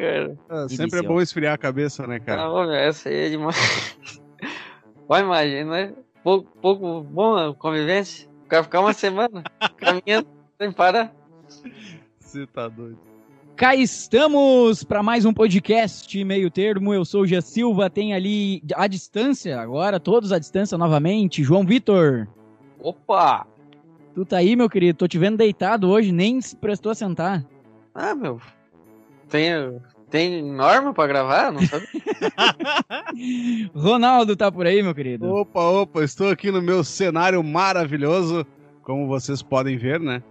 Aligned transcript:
Cara. 0.00 0.38
Ah, 0.48 0.66
sempre 0.66 0.98
é 0.98 1.02
bom 1.02 1.20
esfriar 1.20 1.52
a 1.52 1.58
cabeça, 1.58 2.06
né, 2.06 2.18
cara? 2.18 2.44
Ah, 2.44 2.48
meu, 2.48 2.72
essa 2.72 3.10
aí 3.10 3.26
é 3.26 3.28
demais. 3.28 3.94
Vai 5.06 5.20
imagina, 5.20 5.70
né? 5.70 5.92
Pouco, 6.24 6.48
pouco 6.58 7.02
bom 7.02 7.36
a 7.36 7.54
convivência. 7.54 8.26
O 8.46 8.48
cara 8.48 8.62
ficar 8.62 8.80
uma 8.80 8.94
semana 8.94 9.44
caminhando 9.76 10.26
sem 10.58 10.72
parar. 10.72 11.14
Você 12.18 12.46
tá 12.46 12.66
doido. 12.68 12.98
Cá 13.54 13.74
estamos 13.74 14.82
para 14.82 15.02
mais 15.02 15.26
um 15.26 15.34
podcast 15.34 16.24
meio 16.24 16.50
termo. 16.50 16.94
Eu 16.94 17.04
sou 17.04 17.22
o 17.22 17.26
Gia 17.26 17.42
Silva, 17.42 17.90
tem 17.90 18.14
ali 18.14 18.62
à 18.74 18.86
distância 18.86 19.60
agora, 19.60 20.00
todos 20.00 20.32
à 20.32 20.38
distância 20.38 20.78
novamente. 20.78 21.44
João 21.44 21.66
Vitor. 21.66 22.26
Opa! 22.78 23.46
Tu 24.14 24.24
tá 24.24 24.38
aí, 24.38 24.56
meu 24.56 24.70
querido? 24.70 24.96
Tô 24.96 25.06
te 25.06 25.18
vendo 25.18 25.36
deitado 25.36 25.90
hoje, 25.90 26.10
nem 26.10 26.40
se 26.40 26.56
prestou 26.56 26.90
a 26.90 26.94
sentar. 26.94 27.44
Ah, 27.94 28.14
meu. 28.14 28.40
Tem, 29.30 29.80
tem 30.10 30.42
norma 30.42 30.92
pra 30.92 31.06
gravar? 31.06 31.52
Não 31.52 31.62
sabe? 31.62 31.86
Ronaldo 33.74 34.36
tá 34.36 34.50
por 34.50 34.66
aí, 34.66 34.82
meu 34.82 34.94
querido. 34.94 35.26
Opa, 35.32 35.62
opa, 35.62 36.02
estou 36.04 36.28
aqui 36.30 36.50
no 36.50 36.60
meu 36.60 36.82
cenário 36.82 37.42
maravilhoso, 37.42 38.44
como 38.82 39.06
vocês 39.06 39.40
podem 39.42 39.78
ver, 39.78 40.00
né? 40.00 40.22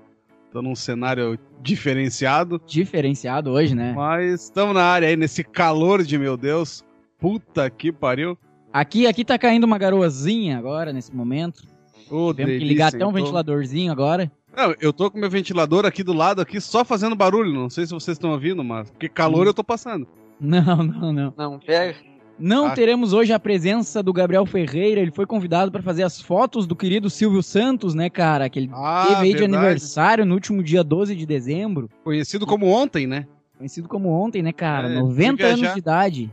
Tô 0.52 0.62
num 0.62 0.76
cenário 0.76 1.38
diferenciado. 1.62 2.62
Diferenciado 2.66 3.52
hoje, 3.52 3.76
né? 3.76 3.94
Mas 3.96 4.44
estamos 4.44 4.74
na 4.74 4.84
área 4.84 5.08
aí, 5.08 5.16
nesse 5.16 5.44
calor 5.44 6.04
de 6.04 6.18
meu 6.18 6.36
Deus. 6.36 6.84
Puta 7.20 7.70
que 7.70 7.92
pariu. 7.92 8.38
Aqui, 8.74 9.08
aqui 9.08 9.24
tá 9.24 9.38
caindo 9.38 9.64
uma 9.64 9.78
garoazinha 9.78 10.58
agora, 10.58 10.92
nesse 10.92 11.16
momento. 11.16 11.64
Oh, 12.10 12.34
Temos 12.34 12.54
que 12.58 12.64
ligar 12.66 12.88
até 12.88 13.06
um 13.06 13.12
ventiladorzinho 13.12 13.92
agora. 13.92 14.32
Não, 14.56 14.74
eu 14.80 14.92
tô 14.92 15.10
com 15.10 15.18
meu 15.18 15.30
ventilador 15.30 15.86
aqui 15.86 16.04
do 16.04 16.14
lado, 16.14 16.42
aqui, 16.42 16.60
só 16.60 16.84
fazendo 16.84 17.16
barulho. 17.16 17.54
Não 17.54 17.70
sei 17.70 17.86
se 17.86 17.94
vocês 17.94 18.16
estão 18.16 18.32
ouvindo, 18.32 18.64
mas 18.64 18.90
porque 18.90 19.08
calor 19.08 19.46
hum. 19.46 19.50
eu 19.50 19.54
tô 19.54 19.64
passando. 19.64 20.08
Não, 20.40 20.78
não, 20.84 21.14
não. 21.14 21.34
Não, 21.38 21.60
pega. 21.60 21.96
Não 22.40 22.68
ah. 22.68 22.72
teremos 22.72 23.12
hoje 23.12 23.34
a 23.34 23.40
presença 23.40 24.02
do 24.02 24.14
Gabriel 24.14 24.46
Ferreira. 24.46 25.02
Ele 25.02 25.12
foi 25.12 25.26
convidado 25.26 25.72
para 25.72 25.84
fazer 25.84 26.04
as 26.04 26.22
fotos 26.22 26.66
do 26.66 26.76
querido 26.76 27.10
Silvio 27.10 27.44
Santos, 27.44 27.94
né, 27.94 28.10
cara? 28.10 28.50
Que 28.50 28.60
ele 28.60 28.70
ah, 28.74 29.06
teve 29.10 29.22
aí 29.22 29.34
de 29.34 29.44
aniversário 29.44 30.26
no 30.26 30.36
último 30.36 30.64
dia 30.64 30.84
12 30.84 31.16
de 31.16 31.26
dezembro. 31.26 31.90
Conhecido 32.04 32.48
como 32.48 32.68
ontem, 32.68 33.06
né? 33.06 33.28
Conhecido 33.58 33.90
como 33.90 34.10
ontem, 34.10 34.42
né, 34.42 34.54
cara? 34.54 34.88
É, 34.90 35.00
90 35.00 35.46
anos 35.46 35.74
de 35.74 35.80
idade. 35.80 36.32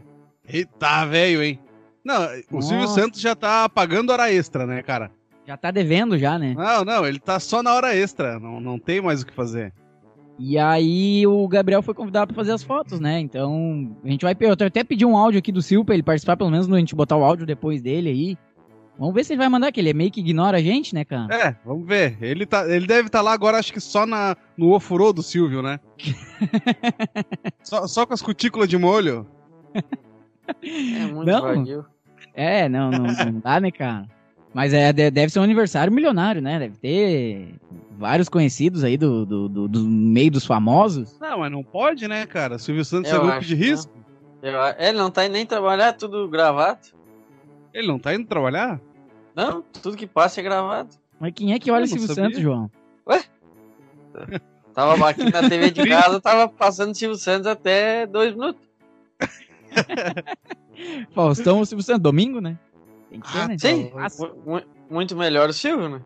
Eita, 0.49 1.05
velho, 1.07 1.43
hein? 1.43 1.59
Não, 2.05 2.23
o 2.53 2.55
Nossa. 2.55 2.69
Silvio 2.69 2.87
Santos 2.87 3.21
já 3.21 3.35
tá 3.35 3.69
pagando 3.69 4.11
hora 4.11 4.33
extra, 4.33 4.65
né, 4.65 4.81
cara? 4.81 5.11
Já 5.47 5.57
tá 5.57 5.71
devendo 5.71 6.19
já, 6.19 6.39
né? 6.39 6.55
Não, 6.57 6.85
não, 6.85 7.07
ele 7.07 7.21
tá 7.21 7.39
só 7.39 7.63
na 7.63 7.73
hora 7.73 7.95
extra, 7.95 8.41
não, 8.41 8.61
não 8.61 8.79
tem 8.79 9.01
mais 9.01 9.23
o 9.23 9.27
que 9.27 9.33
fazer. 9.33 9.73
E 10.39 10.59
aí 10.59 11.27
o 11.27 11.47
Gabriel 11.49 11.83
foi 11.83 11.95
convidado 11.95 12.27
para 12.27 12.43
fazer 12.43 12.53
as 12.53 12.63
fotos, 12.63 13.01
né? 13.01 13.21
Então, 13.21 13.97
a 14.05 14.09
gente 14.09 14.23
vai. 14.23 14.37
Eu 14.39 14.53
até 14.53 14.85
pedi 14.85 15.05
um 15.07 15.17
áudio 15.17 15.39
aqui 15.39 15.51
do 15.51 15.63
Sil 15.65 15.81
pra 15.85 15.95
ele 15.95 16.03
participar, 16.03 16.37
pelo 16.37 16.51
menos 16.51 16.71
a 16.71 16.79
gente 16.79 16.95
botar 16.95 17.17
o 17.17 17.25
áudio 17.25 17.47
depois 17.47 17.81
dele 17.81 18.11
aí. 18.11 18.39
Vamos 18.99 19.15
ver 19.15 19.25
se 19.25 19.33
ele 19.33 19.39
vai 19.39 19.49
mandar, 19.49 19.73
que 19.73 19.81
ele 19.81 19.91
é 19.91 19.95
meio 19.95 20.11
que 20.11 20.21
ignora 20.21 20.57
a 20.57 20.63
gente, 20.63 20.95
né, 20.95 21.05
cara? 21.05 21.35
É, 21.35 21.57
vamos 21.65 21.87
ver. 21.87 22.17
Ele, 22.21 22.47
tá, 22.47 22.67
ele 22.67 22.87
deve 22.87 23.09
estar 23.09 23.19
tá 23.19 23.23
lá 23.23 23.33
agora, 23.33 23.59
acho 23.59 23.73
que 23.73 23.81
só 23.81 24.07
na, 24.07 24.37
no 24.57 24.75
ofurô 24.75 25.13
do 25.13 25.23
Silvio, 25.23 25.63
né? 25.63 25.79
só, 27.63 27.87
só 27.87 28.07
com 28.07 28.15
as 28.15 28.23
cutículas 28.23 28.69
de 28.69 28.79
molho. 28.79 29.27
É 30.63 31.07
muito 31.07 31.27
não. 31.27 31.85
É, 32.35 32.69
não, 32.69 32.91
não, 32.91 33.05
não 33.05 33.41
dá, 33.41 33.61
né, 33.61 33.71
cara? 33.71 34.07
Mas 34.57 34.73
é, 34.73 34.91
deve 34.91 35.29
ser 35.29 35.39
um 35.39 35.43
aniversário 35.43 35.93
milionário, 35.93 36.41
né? 36.41 36.59
Deve 36.59 36.79
ter 36.79 37.57
vários 37.99 38.27
conhecidos 38.27 38.85
aí 38.85 38.97
do, 38.97 39.27
do, 39.27 39.49
do, 39.51 39.69
do 39.69 39.83
meio 39.83 40.31
dos 40.31 40.47
famosos. 40.47 41.15
Não, 41.21 41.41
mas 41.41 41.53
não 41.53 41.63
pode, 41.63 42.09
né, 42.09 42.25
cara? 42.25 42.59
Silvio 42.59 42.83
Santos 42.83 43.13
é 43.13 43.19
grupo 43.19 43.41
de 43.41 43.55
risco. 43.55 43.93
Eu, 44.43 44.55
ele 44.79 44.97
não 44.97 45.11
tá 45.11 45.27
indo 45.27 45.33
nem 45.33 45.45
trabalhar, 45.45 45.93
tudo 45.93 46.27
gravado. 46.27 46.89
Ele 47.75 47.87
não 47.87 47.99
tá 47.99 48.15
indo 48.15 48.27
trabalhar? 48.27 48.81
Não, 49.35 49.61
tudo 49.83 49.95
que 49.95 50.07
passa 50.07 50.41
é 50.41 50.43
gravado. 50.43 50.89
Mas 51.21 51.35
quem 51.35 51.53
é 51.53 51.59
que 51.59 51.71
olha 51.71 51.85
o 51.85 51.87
Silvio 51.87 52.07
sabia. 52.07 52.25
Santos, 52.25 52.41
João? 52.41 52.71
Ué? 53.07 53.25
tava 54.73 55.11
aqui 55.11 55.31
na 55.31 55.51
TV 55.51 55.71
de 55.71 55.85
casa, 55.87 56.19
tava 56.19 56.49
passando 56.49 56.95
Silvio 56.95 57.19
Santos 57.19 57.47
até 57.47 58.07
dois 58.07 58.33
minutos. 58.33 58.63
Faustão, 61.15 61.63
Silvio 61.63 61.85
Santos, 61.85 62.03
domingo, 62.03 62.41
né? 62.41 62.59
Tem 63.11 63.21
que 63.21 63.31
ser, 63.31 63.39
ah, 63.39 63.49
né? 63.49 63.57
Sim, 63.59 63.93
muito 64.91 65.17
melhor 65.17 65.49
o 65.49 65.53
Silvio, 65.53 65.89
né? 65.89 66.03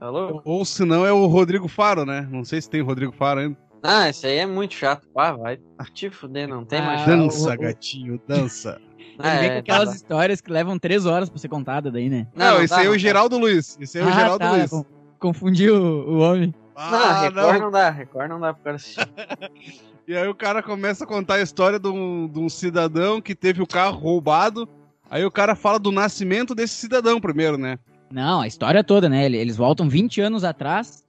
Alô? 0.00 0.42
Ou, 0.44 0.58
ou 0.58 0.64
se 0.64 0.84
não 0.84 1.06
é 1.06 1.12
o 1.12 1.26
Rodrigo 1.26 1.68
Faro, 1.68 2.04
né? 2.04 2.26
Não 2.30 2.44
sei 2.44 2.60
se 2.60 2.68
tem 2.68 2.80
o 2.80 2.84
Rodrigo 2.84 3.12
Faro 3.12 3.40
ainda. 3.40 3.56
Ah, 3.82 4.08
esse 4.08 4.26
aí 4.26 4.38
é 4.38 4.46
muito 4.46 4.74
chato. 4.74 5.08
Ah, 5.16 5.32
vai 5.32 5.58
te 5.92 6.08
fuder, 6.08 6.48
não 6.48 6.64
tem 6.64 6.78
ah, 6.78 6.84
mais 6.84 7.04
Dança, 7.04 7.56
gatinho, 7.56 8.20
dança. 8.26 8.80
Ah, 9.18 9.46
com 9.46 9.58
aquelas 9.58 9.90
tá 9.90 9.94
histórias 9.94 10.40
que 10.40 10.50
levam 10.50 10.78
três 10.78 11.04
horas 11.04 11.28
pra 11.28 11.38
ser 11.38 11.48
contada 11.48 11.90
daí, 11.90 12.08
né? 12.08 12.26
Não, 12.34 12.54
não 12.54 12.62
esse 12.62 12.74
tá, 12.74 12.80
aí 12.80 12.86
é 12.86 12.88
o 12.88 12.98
Geraldo 12.98 13.36
Luiz. 13.36 13.76
Esse 13.78 13.98
aí 13.98 14.04
é 14.04 14.06
o 14.06 14.10
ah, 14.10 14.12
Geraldo 14.12 14.38
tá, 14.38 14.50
Luiz. 14.52 14.70
Confundiu 15.18 15.76
o, 15.76 16.14
o 16.14 16.18
homem. 16.20 16.54
Ah, 16.74 17.30
não, 17.30 17.42
Record 17.42 17.52
não. 17.52 17.60
não 17.60 17.70
dá, 17.70 17.90
Record 17.90 18.30
não 18.30 18.40
dá 18.40 18.54
pro 18.54 18.64
cara 18.64 18.76
assistir. 18.76 19.06
e 20.08 20.16
aí 20.16 20.26
o 20.26 20.34
cara 20.34 20.62
começa 20.62 21.04
a 21.04 21.06
contar 21.06 21.34
a 21.34 21.42
história 21.42 21.78
de 21.78 21.88
um, 21.88 22.26
de 22.26 22.38
um 22.40 22.48
cidadão 22.48 23.20
que 23.20 23.34
teve 23.34 23.62
o 23.62 23.66
carro 23.66 23.98
roubado 23.98 24.66
Aí 25.12 25.26
o 25.26 25.30
cara 25.30 25.54
fala 25.54 25.78
do 25.78 25.92
nascimento 25.92 26.54
desse 26.54 26.72
cidadão 26.72 27.20
primeiro, 27.20 27.58
né? 27.58 27.78
Não, 28.10 28.40
a 28.40 28.46
história 28.46 28.82
toda, 28.82 29.10
né? 29.10 29.26
Eles 29.26 29.58
voltam 29.58 29.86
20 29.86 30.22
anos 30.22 30.42
atrás, 30.42 31.04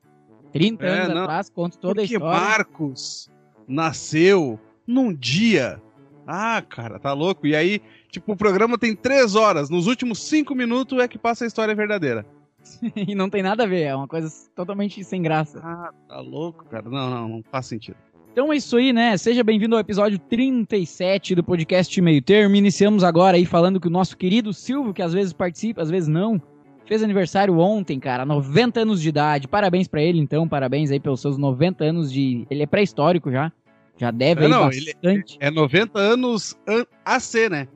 30 0.51 0.85
é, 0.85 0.89
anos 0.89 1.15
não. 1.15 1.21
atrás, 1.21 1.49
conta 1.49 1.77
toda 1.77 2.01
Porque 2.01 2.15
a 2.15 2.17
história. 2.17 2.39
Marcos 2.41 3.31
nasceu 3.65 4.59
num 4.85 5.13
dia. 5.13 5.81
Ah, 6.27 6.61
cara, 6.61 6.99
tá 6.99 7.13
louco. 7.13 7.47
E 7.47 7.55
aí, 7.55 7.81
tipo, 8.11 8.33
o 8.33 8.37
programa 8.37 8.77
tem 8.77 8.93
três 8.93 9.35
horas. 9.35 9.69
Nos 9.69 9.87
últimos 9.87 10.21
cinco 10.21 10.53
minutos 10.53 10.99
é 10.99 11.07
que 11.07 11.17
passa 11.17 11.45
a 11.45 11.47
história 11.47 11.73
verdadeira. 11.73 12.25
e 13.07 13.15
não 13.15 13.29
tem 13.29 13.41
nada 13.41 13.63
a 13.63 13.67
ver, 13.67 13.83
é 13.83 13.95
uma 13.95 14.07
coisa 14.07 14.29
totalmente 14.53 15.01
sem 15.05 15.21
graça. 15.21 15.61
Ah, 15.63 15.93
tá 16.09 16.19
louco, 16.19 16.65
cara. 16.65 16.89
Não, 16.89 17.09
não, 17.09 17.27
não 17.29 17.43
faz 17.49 17.67
sentido. 17.67 17.95
Então 18.33 18.51
é 18.51 18.55
isso 18.55 18.77
aí, 18.77 18.91
né? 18.91 19.15
Seja 19.15 19.43
bem-vindo 19.43 19.75
ao 19.75 19.79
episódio 19.79 20.17
37 20.17 21.35
do 21.35 21.43
podcast 21.43 22.01
Meio 22.01 22.19
Termo. 22.19 22.55
Iniciamos 22.55 23.03
agora 23.03 23.37
aí 23.37 23.45
falando 23.45 23.79
que 23.79 23.87
o 23.87 23.91
nosso 23.91 24.17
querido 24.17 24.51
Silvio, 24.51 24.91
que 24.91 25.03
às 25.03 25.13
vezes 25.13 25.31
participa, 25.31 25.83
às 25.83 25.91
vezes 25.91 26.09
não, 26.09 26.41
fez 26.87 27.03
aniversário 27.03 27.59
ontem, 27.59 27.99
cara, 27.99 28.25
90 28.25 28.81
anos 28.81 28.99
de 28.99 29.09
idade. 29.09 29.47
Parabéns 29.47 29.87
para 29.87 30.01
ele, 30.01 30.17
então, 30.17 30.47
parabéns 30.47 30.89
aí 30.89 30.99
pelos 30.99 31.21
seus 31.21 31.37
90 31.37 31.83
anos 31.83 32.11
de. 32.11 32.47
Ele 32.49 32.63
é 32.63 32.65
pré-histórico 32.65 33.31
já. 33.31 33.51
Já 33.97 34.09
deve 34.09 34.47
não, 34.47 34.63
aí 34.63 34.81
não, 34.81 34.85
bastante. 35.03 35.37
é 35.39 35.51
90 35.51 35.99
anos 35.99 36.57
AC, 37.05 37.49
né? 37.51 37.67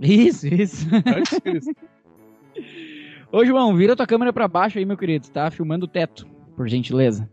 Isso, 0.00 0.48
isso. 0.48 0.88
Ô, 3.30 3.44
João, 3.44 3.76
vira 3.76 3.94
tua 3.94 4.08
câmera 4.08 4.32
para 4.32 4.48
baixo 4.48 4.76
aí, 4.76 4.84
meu 4.84 4.96
querido. 4.96 5.28
Tá 5.28 5.52
filmando 5.52 5.84
o 5.84 5.88
teto, 5.88 6.26
por 6.56 6.68
gentileza. 6.68 7.30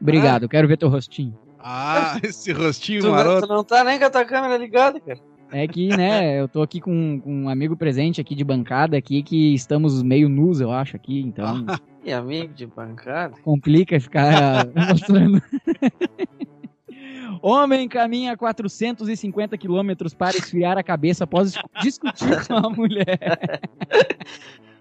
Obrigado, 0.00 0.46
ah. 0.46 0.48
quero 0.48 0.66
ver 0.66 0.76
teu 0.76 0.88
rostinho. 0.88 1.43
Ah, 1.66 2.18
esse 2.22 2.52
rostinho 2.52 3.00
tu 3.00 3.10
maroto. 3.10 3.40
Não, 3.40 3.48
tu 3.48 3.54
não 3.54 3.64
tá 3.64 3.82
nem 3.82 3.98
com 3.98 4.04
a 4.04 4.10
tua 4.10 4.24
câmera 4.26 4.58
ligada, 4.58 5.00
cara. 5.00 5.18
É 5.50 5.66
que, 5.66 5.88
né, 5.88 6.40
eu 6.40 6.48
tô 6.48 6.62
aqui 6.62 6.80
com, 6.80 7.20
com, 7.20 7.44
um 7.44 7.48
amigo 7.48 7.76
presente 7.76 8.20
aqui 8.20 8.34
de 8.34 8.44
bancada 8.44 8.96
aqui 8.96 9.22
que 9.22 9.54
estamos 9.54 10.02
meio 10.02 10.28
nus, 10.28 10.60
eu 10.60 10.72
acho, 10.72 10.96
aqui, 10.96 11.20
então... 11.20 11.64
e 12.02 12.12
amigo 12.12 12.52
de 12.52 12.66
bancada? 12.66 13.36
Complica 13.42 13.98
ficar 14.00 14.66
mostrando... 14.90 15.40
Homem 17.40 17.88
caminha 17.88 18.36
450 18.36 19.56
quilômetros 19.56 20.12
para 20.14 20.36
esfriar 20.36 20.76
a 20.78 20.82
cabeça 20.82 21.24
após 21.24 21.52
discutir 21.82 22.46
com 22.46 22.54
a 22.54 22.70
mulher. 22.70 23.60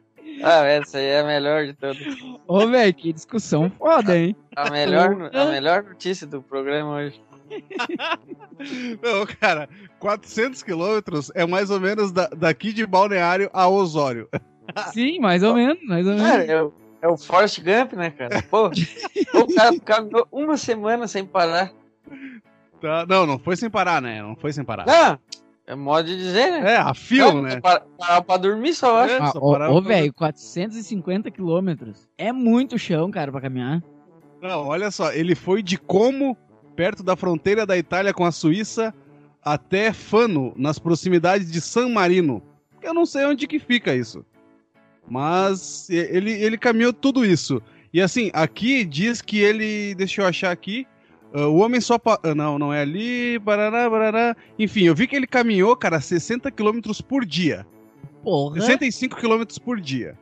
Ah, 0.44 0.66
essa 0.66 0.98
aí 0.98 1.06
é 1.06 1.22
a 1.22 1.24
melhor 1.24 1.66
de 1.66 1.74
todas. 1.74 1.98
Ô, 2.46 2.68
velho, 2.68 2.94
que 2.94 3.14
discussão 3.14 3.72
foda, 3.72 4.18
hein? 4.18 4.36
A 4.56 4.70
melhor, 4.70 5.30
a 5.34 5.46
melhor 5.46 5.84
notícia 5.84 6.28
do 6.28 6.42
programa 6.42 6.98
hoje. 6.98 7.22
Não, 9.02 9.26
cara, 9.40 9.70
400 10.00 10.62
quilômetros 10.62 11.32
é 11.34 11.46
mais 11.46 11.70
ou 11.70 11.80
menos 11.80 12.12
da, 12.12 12.28
daqui 12.28 12.74
de 12.74 12.86
Balneário 12.86 13.50
a 13.54 13.70
Osório. 13.70 14.28
Sim, 14.92 15.20
mais 15.20 15.44
ou 15.44 15.54
menos, 15.54 15.82
mais 15.84 16.06
ou 16.06 16.14
menos. 16.14 16.30
Cara, 16.30 16.44
é, 16.44 16.62
o, 16.62 16.74
é 17.02 17.08
o 17.08 17.18
Forrest 17.18 17.60
Gump, 17.60 17.94
né, 17.94 18.10
cara? 18.12 18.44
Pô, 18.44 18.68
o 18.68 19.56
cara 19.56 19.80
caminhou 19.80 20.28
uma 20.30 20.58
semana 20.58 21.08
sem 21.08 21.26
parar. 21.26 21.72
Tá, 22.82 23.06
não, 23.08 23.26
não 23.26 23.40
foi 23.40 23.56
sem 23.56 23.70
parar, 23.70 24.02
né? 24.02 24.22
Não 24.22 24.36
foi 24.36 24.52
sem 24.52 24.64
parar. 24.64 24.86
Não, 24.86 25.18
é 25.66 25.76
modo 25.76 26.08
de 26.08 26.18
dizer, 26.18 26.52
né? 26.52 26.74
É, 26.74 26.78
a 26.78 26.94
fio, 26.94 27.42
né? 27.42 27.62
Parar 27.62 27.86
para, 27.98 28.22
pra 28.22 28.38
dormir 28.38 28.74
só, 28.74 29.00
acho. 29.00 29.16
Ah, 29.22 29.32
ô, 29.72 29.82
velho, 29.82 30.14
450 30.14 31.32
quilômetros. 31.32 32.08
É 32.18 32.34
muito 32.34 32.78
chão, 32.78 33.10
cara, 33.10 33.32
pra 33.32 33.42
caminhar. 33.42 33.82
Não, 34.42 34.68
olha 34.68 34.92
só, 34.92 35.14
ele 35.14 35.36
foi 35.36 35.64
de 35.64 35.78
Como, 35.78 36.38
perto 36.76 37.02
da 37.02 37.16
fronteira 37.16 37.66
da 37.66 37.78
Itália 37.78 38.14
com 38.14 38.26
a 38.26 38.32
Suíça, 38.32 38.94
até 39.42 39.94
Fano, 39.94 40.54
nas 40.58 40.78
proximidades 40.78 41.50
de 41.50 41.62
San 41.62 41.88
Marino. 41.90 42.44
Eu 42.82 42.94
não 42.94 43.06
sei 43.06 43.26
onde 43.26 43.48
que 43.48 43.58
fica 43.58 43.96
isso. 43.96 44.26
Mas 45.08 45.90
ele, 45.90 46.32
ele 46.32 46.58
caminhou 46.58 46.92
tudo 46.92 47.26
isso. 47.26 47.62
E 47.94 48.02
assim, 48.02 48.32
aqui 48.34 48.84
diz 48.84 49.22
que 49.22 49.40
ele, 49.40 49.96
deixa 49.96 50.22
eu 50.22 50.26
achar 50.26 50.52
aqui, 50.52 50.86
ah, 51.34 51.48
o 51.48 51.58
homem 51.58 51.82
só. 51.82 51.98
pa- 51.98 52.20
ah, 52.24 52.36
não, 52.36 52.58
não 52.60 52.74
é 52.74 52.82
ali. 52.82 53.38
Barará, 53.40 53.90
barará. 53.90 54.36
Enfim, 54.58 54.84
eu 54.84 54.96
vi 54.96 55.08
que 55.08 55.16
ele 55.16 55.28
caminhou, 55.28 55.76
cara, 55.76 56.00
60 56.00 56.52
km 56.52 56.80
por 57.08 57.26
dia. 57.26 57.66
Porra. 58.24 58.60
65 58.62 59.16
km 59.18 59.44
por 59.64 59.80
dia. 59.82 60.18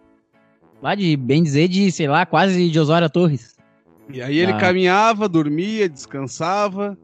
Lá 0.82 0.96
de, 0.96 1.16
bem 1.16 1.44
dizer, 1.44 1.68
de, 1.68 1.92
sei 1.92 2.08
lá, 2.08 2.26
quase 2.26 2.70
de 2.70 2.80
Osório 2.80 3.10
Torres. 3.10 3.56
E 4.12 4.22
aí 4.22 4.38
ele 4.40 4.54
Ah. 4.54 4.58
caminhava, 4.58 5.30
dormia, 5.30 5.88
descansava. 5.88 6.98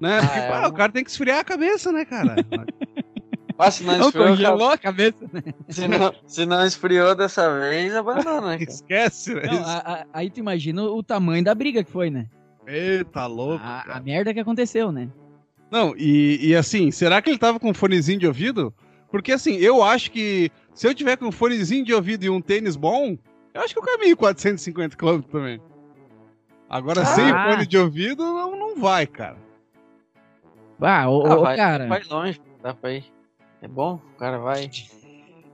Né? 0.00 0.18
Ah, 0.18 0.22
Porque, 0.22 0.38
é 0.38 0.48
pá, 0.48 0.66
um- 0.66 0.70
o 0.70 0.72
cara 0.72 0.92
tem 0.92 1.04
que 1.04 1.10
esfriar 1.10 1.40
a 1.40 1.44
cabeça, 1.44 1.92
né, 1.92 2.04
cara? 2.04 2.36
Ah, 3.62 3.70
se 3.70 3.84
não 3.84 3.98
Não, 3.98 4.06
esfriou, 4.06 4.28
congelou 4.28 4.70
a 4.70 4.78
cabeça, 4.78 5.18
né? 5.30 5.42
se 5.68 5.86
não, 5.86 6.14
se 6.26 6.46
não 6.46 6.64
esfriou 6.64 7.14
dessa 7.14 7.58
vez, 7.60 7.94
abandona, 7.94 8.40
né, 8.52 8.56
cara? 8.64 8.70
Esquece, 8.70 9.34
né? 9.34 9.42
Não, 9.44 9.62
a- 9.62 9.76
a- 9.84 10.06
aí 10.14 10.30
tu 10.30 10.40
imagina 10.40 10.82
o 10.82 11.02
tamanho 11.02 11.44
da 11.44 11.54
briga 11.54 11.84
que 11.84 11.90
foi, 11.90 12.08
né? 12.08 12.24
Eita, 12.70 13.26
louco. 13.26 13.62
A, 13.64 13.96
a 13.96 14.00
merda 14.00 14.32
que 14.32 14.40
aconteceu, 14.40 14.90
né? 14.92 15.08
Não, 15.70 15.94
e, 15.96 16.48
e 16.48 16.56
assim, 16.56 16.90
será 16.90 17.20
que 17.22 17.30
ele 17.30 17.38
tava 17.38 17.58
com 17.60 17.70
um 17.70 17.74
fonezinho 17.74 18.18
de 18.18 18.26
ouvido? 18.26 18.72
Porque 19.10 19.32
assim, 19.32 19.54
eu 19.56 19.82
acho 19.82 20.10
que 20.10 20.50
se 20.74 20.86
eu 20.86 20.94
tiver 20.94 21.16
com 21.16 21.26
um 21.26 21.32
fonezinho 21.32 21.84
de 21.84 21.92
ouvido 21.94 22.24
e 22.24 22.30
um 22.30 22.40
tênis 22.40 22.76
bom, 22.76 23.16
eu 23.54 23.60
acho 23.60 23.72
que 23.74 23.78
eu 23.80 23.84
caminho 23.84 24.16
450 24.16 24.96
km 24.96 25.20
também. 25.22 25.60
Agora, 26.68 27.02
Ah. 27.02 27.06
sem 27.06 27.28
fone 27.28 27.66
de 27.66 27.76
ouvido, 27.78 28.22
não, 28.22 28.56
não 28.56 28.76
vai, 28.76 29.06
cara. 29.06 29.36
Ah, 30.80 31.08
ô, 31.10 31.26
Ah, 31.26 31.36
ô, 31.36 31.40
vai, 31.42 31.56
cara, 31.56 31.86
vai 31.86 32.02
longe, 32.08 32.40
dá 32.62 32.72
pra 32.74 32.92
ir. 32.94 33.04
É 33.60 33.68
bom, 33.68 34.00
o 34.14 34.18
cara 34.18 34.38
vai. 34.38 34.70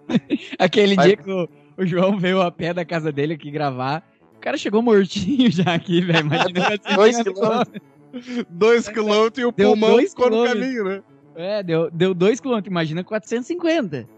aquele 0.59 0.95
vai- 0.95 1.07
dia 1.09 1.17
que 1.17 1.31
o, 1.31 1.49
o 1.77 1.85
João 1.87 2.19
veio 2.19 2.41
a 2.41 2.51
pé 2.51 2.73
da 2.73 2.85
casa 2.85 3.11
dele 3.11 3.35
aqui 3.35 3.51
gravar, 3.51 4.03
o 4.16 4.16
cara 4.47 4.57
chegou 4.57 4.81
mortinho 4.81 5.51
já 5.51 5.75
aqui, 5.75 6.01
velho. 6.01 6.21
Imagina 6.21 6.79
Dois 6.95 7.17
450 7.17 7.33
quilômetros. 7.33 8.47
Dois 8.49 8.89
quilômetros 8.89 9.39
e 9.39 9.45
o 9.45 9.53
Deu 9.53 9.71
pulmão 9.71 9.99
ficou 9.99 10.31
no 10.31 10.45
caminho, 10.45 10.85
né? 10.85 11.03
É, 11.35 11.63
deu 11.63 11.91
2 11.91 12.15
dois 12.15 12.41
quilômetros, 12.41 12.71
imagina 12.71 13.03
450. 13.05 14.09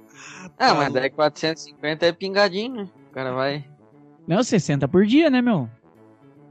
Ah, 0.58 0.74
mas 0.74 0.92
daí 0.92 1.10
450 1.10 2.06
é 2.06 2.12
pingadinho, 2.12 2.74
né? 2.74 2.88
O 3.10 3.14
cara 3.14 3.32
vai. 3.32 3.64
Não, 4.26 4.42
60 4.42 4.86
por 4.86 5.06
dia, 5.06 5.30
né, 5.30 5.40
meu? 5.40 5.68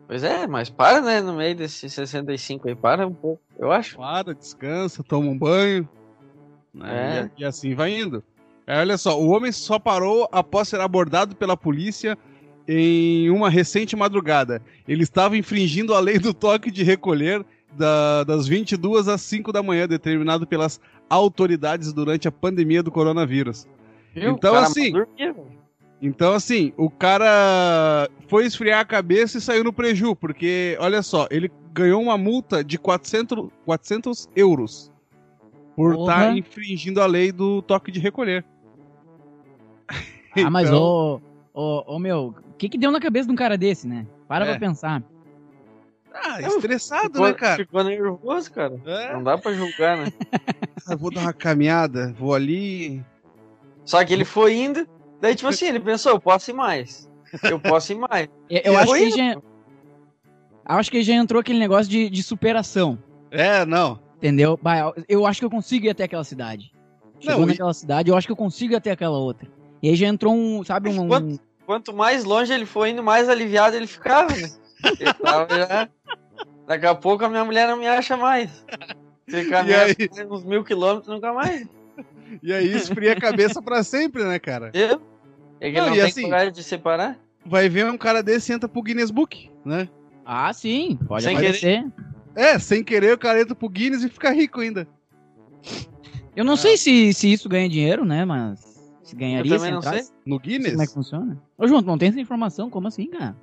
Pois 0.07 0.24
é, 0.24 0.47
mas 0.47 0.69
para, 0.69 1.00
né? 1.00 1.21
No 1.21 1.33
meio 1.33 1.56
desses 1.56 1.94
65 1.94 2.68
aí, 2.68 2.75
para 2.75 3.06
um 3.06 3.13
pouco, 3.13 3.41
eu 3.59 3.71
acho. 3.71 3.97
Para, 3.97 4.33
descansa, 4.33 5.03
toma 5.03 5.29
um 5.29 5.38
banho. 5.38 5.88
né? 6.74 7.19
É. 7.19 7.31
E, 7.38 7.44
e 7.44 7.45
assim 7.45 7.75
vai 7.75 7.97
indo. 7.97 8.24
É, 8.65 8.79
olha 8.79 8.97
só, 8.97 9.18
o 9.18 9.29
homem 9.29 9.51
só 9.51 9.77
parou 9.79 10.27
após 10.31 10.68
ser 10.68 10.81
abordado 10.81 11.35
pela 11.35 11.56
polícia 11.56 12.18
em 12.67 13.29
uma 13.29 13.49
recente 13.49 13.95
madrugada. 13.95 14.61
Ele 14.87 15.03
estava 15.03 15.37
infringindo 15.37 15.93
a 15.93 15.99
lei 15.99 16.19
do 16.19 16.33
toque 16.33 16.69
de 16.69 16.83
recolher 16.83 17.45
da- 17.77 18.23
das 18.23 18.47
22 18.47 19.07
às 19.07 19.21
5 19.21 19.51
da 19.51 19.63
manhã, 19.63 19.87
determinado 19.87 20.45
pelas 20.45 20.79
autoridades 21.09 21.93
durante 21.93 22.27
a 22.27 22.31
pandemia 22.31 22.83
do 22.83 22.91
coronavírus. 22.91 23.67
Viu? 24.13 24.31
Então, 24.31 24.55
assim. 24.55 24.91
Então, 26.01 26.33
assim, 26.33 26.73
o 26.77 26.89
cara 26.91 28.07
foi 28.27 28.45
esfriar 28.45 28.81
a 28.81 28.85
cabeça 28.85 29.37
e 29.37 29.41
saiu 29.41 29.63
no 29.63 29.73
preju, 29.73 30.15
porque, 30.15 30.77
olha 30.79 31.01
só, 31.01 31.27
ele 31.31 31.49
ganhou 31.73 32.01
uma 32.01 32.17
multa 32.17 32.63
de 32.63 32.77
400, 32.77 33.49
400 33.65 34.29
euros 34.35 34.91
por 35.75 35.95
estar 35.95 36.37
infringindo 36.37 37.01
a 37.01 37.05
lei 37.07 37.31
do 37.31 37.61
toque 37.63 37.91
de 37.91 37.99
recolher. 37.99 38.45
Ah, 40.35 40.49
mas 40.51 40.67
Então- 40.67 40.81
ô, 40.81 41.21
ô, 41.53 41.95
ô, 41.95 41.99
meu, 41.99 42.35
que 42.57 42.69
que 42.69 42.77
deu 42.77 42.92
na 42.92 43.00
cabeça 43.00 43.27
de 43.27 43.33
um 43.33 43.36
cara 43.36 43.57
desse, 43.57 43.88
né? 43.88 44.06
Para 44.27 44.45
É. 44.45 44.50
pra 44.50 44.59
pensar. 44.59 45.04
Ah, 46.13 46.42
estressado, 46.42 47.12
ficou, 47.13 47.27
né, 47.27 47.33
cara? 47.33 47.56
ficou 47.57 47.83
nervoso, 47.83 48.51
cara. 48.51 48.81
É, 48.86 49.13
Não 49.13 49.24
dá 49.24 49.38
pra 49.38 49.54
julgar, 49.54 49.98
né? 49.98 50.12
eu 50.89 50.98
vou 50.98 51.12
dar 51.12 51.21
uma 51.21 51.33
caminhada, 51.33 52.12
vou 52.18 52.33
ali. 52.33 53.04
Só 53.86 54.04
que 54.04 54.13
ele 54.13 54.25
foi 54.25 54.56
indo, 54.56 54.88
daí 55.21 55.36
tipo 55.36 55.48
assim, 55.48 55.68
ele 55.68 55.80
pensou, 55.80 56.13
eu 56.13 56.19
posso 56.19 56.50
ir 56.50 56.54
mais. 56.56 57.07
Eu 57.44 57.59
posso 57.59 57.92
ir 57.92 57.95
mais. 57.95 58.27
Eu, 58.50 58.62
eu 58.63 58.74
E 58.74 58.75
acho 58.77 58.94
que 58.94 59.12
já, 59.12 59.36
acho 60.65 60.92
que 60.92 61.03
já 61.03 61.13
entrou 61.13 61.39
aquele 61.42 61.60
negócio 61.60 61.89
de, 61.92 62.10
de 62.10 62.24
superação, 62.24 62.98
É, 63.30 63.65
não. 63.65 64.00
entendeu? 64.18 64.60
Eu- 65.07 65.25
acho 65.27 65.39
que 65.42 65.45
eu 65.45 65.50
consigo 65.51 65.86
ir 65.86 65.89
até 65.89 66.06
aquela 66.06 66.24
cidade. 66.24 66.71
Chegou 67.19 67.42
Não, 67.42 67.48
e- 67.48 67.51
naquela 67.51 67.74
cidade, 67.74 68.10
eu 68.10 68.15
acho 68.18 68.25
que 68.27 68.31
eu 68.31 68.38
consigo 68.38 68.74
ir 68.74 68.77
até 68.77 68.92
aquela 68.92 69.18
outra. 69.18 69.48
E 69.83 69.89
aí 69.89 69.95
já 69.95 70.07
entrou 70.07 70.33
um, 70.33 70.63
sabe, 70.63 70.89
um... 70.89 71.07
Quanto- 71.07 71.39
Quanto 71.67 71.93
mais 71.93 72.23
longe 72.23 72.53
ele 72.53 72.65
foi 72.65 72.91
indo, 72.91 73.03
mais 73.03 73.27
aliviado 73.27 73.75
ele 73.75 73.87
ficava, 73.87 74.33
né? 74.33 74.49
Ele 74.97 75.13
tava 75.13 75.47
já... 75.53 75.89
Daqui 76.65 76.85
a 76.85 76.95
pouco 76.95 77.25
a 77.25 77.29
minha 77.29 77.43
mulher 77.43 77.67
não 77.67 77.75
me 77.75 77.85
acha 77.85 78.15
mais. 78.15 78.65
Caminhar 79.49 79.87
aí? 79.87 79.95
uns 80.31 80.45
mil 80.45 80.63
quilômetros, 80.63 81.13
nunca 81.13 81.33
mais. 81.33 81.67
E 82.41 82.53
aí 82.53 82.71
esfria 82.71 83.11
a 83.11 83.19
cabeça 83.19 83.61
pra 83.61 83.83
sempre, 83.83 84.23
né, 84.23 84.39
cara? 84.39 84.71
Viu? 84.73 85.01
É 85.59 85.69
que 85.69 85.77
Não, 85.77 85.87
ele 85.87 85.89
não 85.89 85.93
tem 85.95 86.01
assim- 86.03 86.21
coragem 86.21 86.53
de 86.53 86.63
separar. 86.63 87.19
Vai 87.45 87.67
ver 87.67 87.85
um 87.85 87.97
cara 87.97 88.23
desse 88.23 88.49
e 88.51 88.55
entra 88.55 88.69
pro 88.69 88.81
Guinness 88.81 89.11
Book, 89.11 89.49
né? 89.65 89.89
Ah, 90.25 90.53
sim, 90.53 90.97
pode 91.05 91.25
Sem 91.25 91.35
acontecer. 91.35 91.85
É, 92.33 92.57
sem 92.59 92.81
querer 92.81 93.13
o 93.13 93.17
cara 93.17 93.41
entra 93.41 93.53
pro 93.55 93.67
Guinness 93.67 94.03
e 94.03 94.09
fica 94.09 94.31
rico 94.31 94.61
ainda. 94.61 94.87
Eu 96.33 96.45
não 96.45 96.55
sei 96.55 96.77
se, 96.77 97.13
se 97.13 97.33
isso 97.33 97.49
ganha 97.49 97.67
dinheiro, 97.67 98.05
né, 98.05 98.23
mas 98.23 98.66
se 99.09 99.15
ganharia, 99.15 99.57
se 99.59 99.71
não 99.71 99.77
entrasse. 99.80 100.04
sei. 100.07 100.15
No 100.25 100.36
Não 100.36 100.39
Guinness? 100.39 100.71
como 100.71 100.83
é 100.83 100.88
que 100.88 100.94
funciona. 100.94 101.42
Ô, 101.57 101.68
João, 101.68 101.81
não 101.81 101.98
tem 101.98 102.09
essa 102.09 102.19
informação? 102.19 102.69
Como 102.69 102.88
assim, 102.88 103.07
cara? 103.07 103.36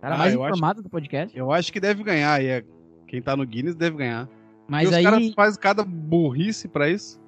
Cara 0.00 0.14
Ah, 0.14 0.18
mais 0.18 0.34
eu 0.34 0.42
acho- 0.44 0.50
informado 0.54 0.82
do 0.82 0.88
podcast. 0.90 1.36
Eu 1.36 1.50
acho 1.52 1.72
que 1.72 1.80
deve 1.80 2.02
ganhar. 2.02 2.42
E 2.42 2.46
é... 2.46 2.64
quem 3.06 3.20
tá 3.22 3.36
no 3.36 3.46
Guinness 3.46 3.74
deve 3.74 3.96
ganhar. 3.96 4.28
Mas 4.68 4.90
e 4.90 4.94
aí, 4.94 5.04
os 5.04 5.10
caras 5.10 5.34
fazem 5.34 5.60
cada 5.60 5.84
burrice 5.84 6.66
pra 6.68 6.88
isso. 6.90 7.20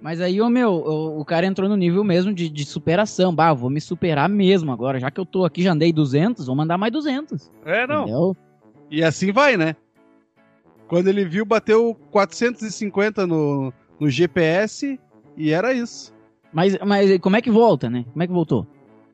mas 0.00 0.20
aí, 0.20 0.40
ô 0.40 0.48
meu, 0.48 0.70
o, 0.70 1.20
o 1.20 1.24
cara 1.24 1.44
entrou 1.46 1.68
no 1.68 1.76
nível 1.76 2.04
mesmo 2.04 2.32
de, 2.32 2.48
de 2.48 2.64
superação. 2.64 3.34
Bah, 3.34 3.52
vou 3.52 3.68
me 3.68 3.80
superar 3.80 4.28
mesmo 4.28 4.70
agora. 4.72 4.98
Já 5.00 5.10
que 5.10 5.18
eu 5.20 5.26
tô 5.26 5.44
aqui, 5.44 5.62
já 5.62 5.72
andei 5.72 5.92
200, 5.92 6.46
vou 6.46 6.54
mandar 6.54 6.78
mais 6.78 6.92
200. 6.92 7.50
É, 7.64 7.84
Entendeu? 7.84 8.36
E 8.90 9.02
assim 9.02 9.32
vai, 9.32 9.56
né? 9.56 9.74
Quando 10.86 11.08
ele 11.08 11.24
viu, 11.24 11.44
bateu 11.44 11.96
450 12.12 13.26
no, 13.26 13.72
no 13.98 14.08
GPS 14.08 15.00
e 15.36 15.50
era 15.50 15.72
isso. 15.72 16.13
Mas, 16.54 16.76
mas 16.86 17.18
como 17.18 17.36
é 17.36 17.42
que 17.42 17.50
volta, 17.50 17.90
né? 17.90 18.04
Como 18.12 18.22
é 18.22 18.26
que 18.26 18.32
voltou? 18.32 18.66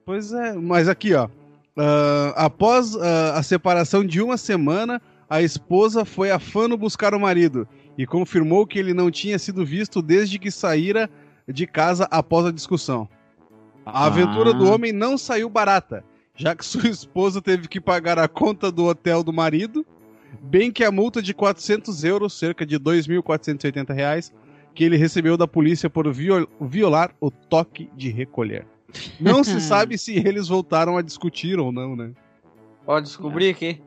Pois 0.05 0.33
é, 0.33 0.53
mas 0.53 0.89
aqui, 0.89 1.15
ó. 1.15 1.29
ah, 1.77 2.35
após 2.37 2.95
ah, 2.97 3.39
a 3.39 3.43
separação 3.43 4.05
de 4.05 4.21
uma 4.21 4.37
semana, 4.37 5.01
a 5.29 5.41
esposa 5.43 6.05
foi 6.05 6.31
a 6.31 6.39
Fano 6.39 6.77
buscar 6.77 7.15
o 7.15 7.21
marido 7.21 7.67
e 7.97 8.07
confirmou 8.07 8.67
que 8.67 8.79
ele 8.79 8.93
não 8.95 9.11
tinha 9.11 9.39
sido 9.39 9.65
visto 9.65 10.03
desde 10.03 10.39
que 10.39 10.51
saíra 10.51 11.09
de 11.49 11.67
casa 11.67 12.07
após 12.11 12.47
a 12.47 12.53
discussão. 12.53 13.09
A 13.87 14.05
Ah. 14.05 14.07
aventura 14.07 14.53
do 14.53 14.71
homem 14.71 14.93
não 14.93 15.17
saiu 15.17 15.49
barata, 15.49 16.05
já 16.37 16.55
que 16.55 16.65
sua 16.67 16.89
esposa 16.89 17.41
teve 17.41 17.67
que 17.69 17.81
pagar 17.81 18.19
a 18.19 18.29
conta 18.29 18.71
do 18.71 18.85
hotel 18.85 19.23
do 19.23 19.33
marido, 19.33 19.85
bem 20.43 20.71
que 20.71 20.85
a 20.85 20.93
multa 20.93 21.23
de 21.23 21.33
400 21.35 22.05
euros, 22.05 22.39
cerca 22.39 22.67
de 22.67 22.79
2.480 22.79 23.93
reais, 23.95 24.33
que 24.75 24.85
ele 24.85 24.97
recebeu 24.97 25.37
da 25.37 25.47
polícia 25.47 25.91
por 25.91 26.11
viol- 26.13 26.49
violar 26.61 27.13
o 27.21 27.31
toque 27.31 27.91
de 27.95 28.11
recolher. 28.11 28.67
Não 29.19 29.43
se 29.45 29.61
sabe 29.61 29.97
se 29.99 30.17
eles 30.17 30.49
voltaram 30.49 30.97
a 30.97 31.03
discutir 31.03 31.59
ou 31.59 31.71
não, 31.73 31.95
né? 31.97 32.13
Ó, 32.87 32.99
descobri 33.01 33.49
aqui. 33.51 33.81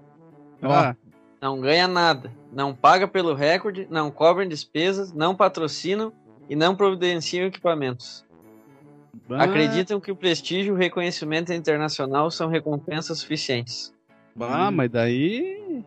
Ah, 0.61 0.95
Não 1.41 1.59
ganha 1.59 1.87
nada. 1.87 2.31
Não 2.51 2.73
paga 2.73 3.07
pelo 3.07 3.33
recorde, 3.33 3.87
não 3.89 4.09
cobram 4.11 4.47
despesas, 4.47 5.11
não 5.11 5.35
patrocinam 5.35 6.13
e 6.49 6.55
não 6.55 6.75
providenciam 6.75 7.45
equipamentos. 7.47 8.23
ah, 9.29 9.43
Acreditam 9.43 9.99
que 9.99 10.11
o 10.11 10.15
prestígio 10.15 10.71
e 10.73 10.75
o 10.75 10.77
reconhecimento 10.79 11.51
internacional 11.51 12.29
são 12.31 12.47
recompensas 12.47 13.19
suficientes. 13.19 13.93
Ah, 14.39 14.71
mas 14.71 14.89
daí. 14.89 15.83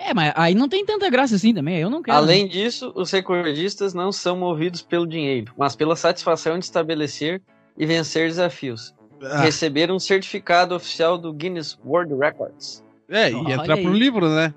É, 0.00 0.14
mas 0.14 0.32
aí 0.36 0.54
não 0.54 0.68
tem 0.68 0.86
tanta 0.86 1.10
graça 1.10 1.34
assim 1.34 1.52
também. 1.52 1.78
Eu 1.78 1.90
não 1.90 2.00
quero. 2.00 2.16
Além 2.16 2.46
disso, 2.46 2.92
os 2.94 3.10
recordistas 3.10 3.92
não 3.92 4.12
são 4.12 4.36
movidos 4.36 4.80
pelo 4.80 5.04
dinheiro, 5.06 5.52
mas 5.58 5.74
pela 5.74 5.96
satisfação 5.96 6.56
de 6.56 6.64
estabelecer 6.64 7.42
e 7.76 7.84
vencer 7.84 8.28
desafios. 8.28 8.94
Ah, 9.20 9.40
Receber 9.40 9.90
um 9.90 9.98
certificado 9.98 10.72
oficial 10.76 11.18
do 11.18 11.32
Guinness 11.32 11.76
World 11.84 12.14
Records. 12.14 12.84
é, 13.08 13.32
e 13.32 13.52
entrar 13.52 13.76
pro 13.76 13.92
livro, 13.92 14.28
né? 14.28 14.54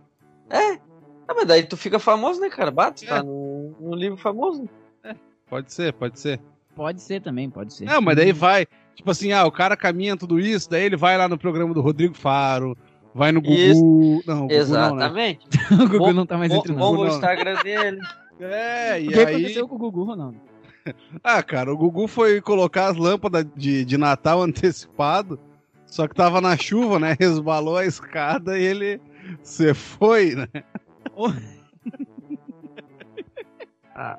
É. 0.47 0.73
Ah, 1.27 1.33
mas 1.35 1.47
daí 1.47 1.63
tu 1.63 1.75
fica 1.75 1.97
famoso, 1.97 2.39
né, 2.39 2.49
cara? 2.49 2.69
Bate, 2.69 3.05
É. 3.05 3.07
tá 3.09 3.23
no, 3.23 3.75
no 3.79 3.95
livro 3.95 4.17
famoso. 4.17 4.69
Pode 5.49 5.73
ser, 5.73 5.91
pode 5.93 6.19
ser. 6.19 6.39
Pode 6.75 7.01
ser 7.01 7.21
também, 7.21 7.49
pode 7.49 7.73
ser. 7.73 7.85
Não, 7.85 7.99
mas 7.99 8.15
daí 8.15 8.31
vai. 8.31 8.65
Tipo 8.95 9.09
assim, 9.11 9.31
ah, 9.31 9.45
o 9.45 9.51
cara 9.51 9.75
caminha 9.75 10.15
tudo 10.15 10.39
isso, 10.39 10.69
daí 10.69 10.83
ele 10.83 10.95
vai 10.95 11.17
lá 11.17 11.27
no 11.27 11.37
programa 11.37 11.73
do 11.73 11.81
Rodrigo 11.81 12.13
Faro, 12.13 12.77
vai 13.13 13.31
no 13.31 13.41
Gugu. 13.41 13.53
Isso. 13.53 13.83
Não, 14.25 14.45
o 14.45 14.47
Gugu 14.47 14.47
não, 14.47 14.47
né? 14.47 14.55
Exatamente. 14.55 15.47
o 15.71 15.87
Gugu 15.89 16.13
não 16.13 16.25
tá 16.25 16.37
mais 16.37 16.51
entre 16.51 16.71
nós. 16.73 16.79
bom 16.79 16.97
o. 16.97 17.07
Instagram 17.07 17.61
dele. 17.63 17.99
É, 18.43 18.95
O 18.95 19.01
e 19.01 19.07
que 19.09 19.19
aí. 19.19 19.35
aconteceu 19.35 19.67
com 19.67 19.75
o 19.75 19.77
Gugu, 19.77 20.03
Ronaldo? 20.03 20.35
Ah, 21.23 21.43
cara, 21.43 21.71
o 21.71 21.77
Gugu 21.77 22.07
foi 22.07 22.41
colocar 22.41 22.87
as 22.87 22.97
lâmpadas 22.97 23.45
de, 23.55 23.85
de 23.85 23.97
Natal 23.99 24.41
antecipado, 24.41 25.39
só 25.85 26.07
que 26.07 26.15
tava 26.15 26.41
na 26.41 26.57
chuva, 26.57 26.97
né? 26.97 27.15
Resbalou 27.19 27.77
a 27.77 27.85
escada 27.85 28.57
e 28.57 28.63
ele. 28.63 28.99
Você 29.43 29.75
foi, 29.75 30.33
né? 30.33 30.47
Ah, 34.03 34.17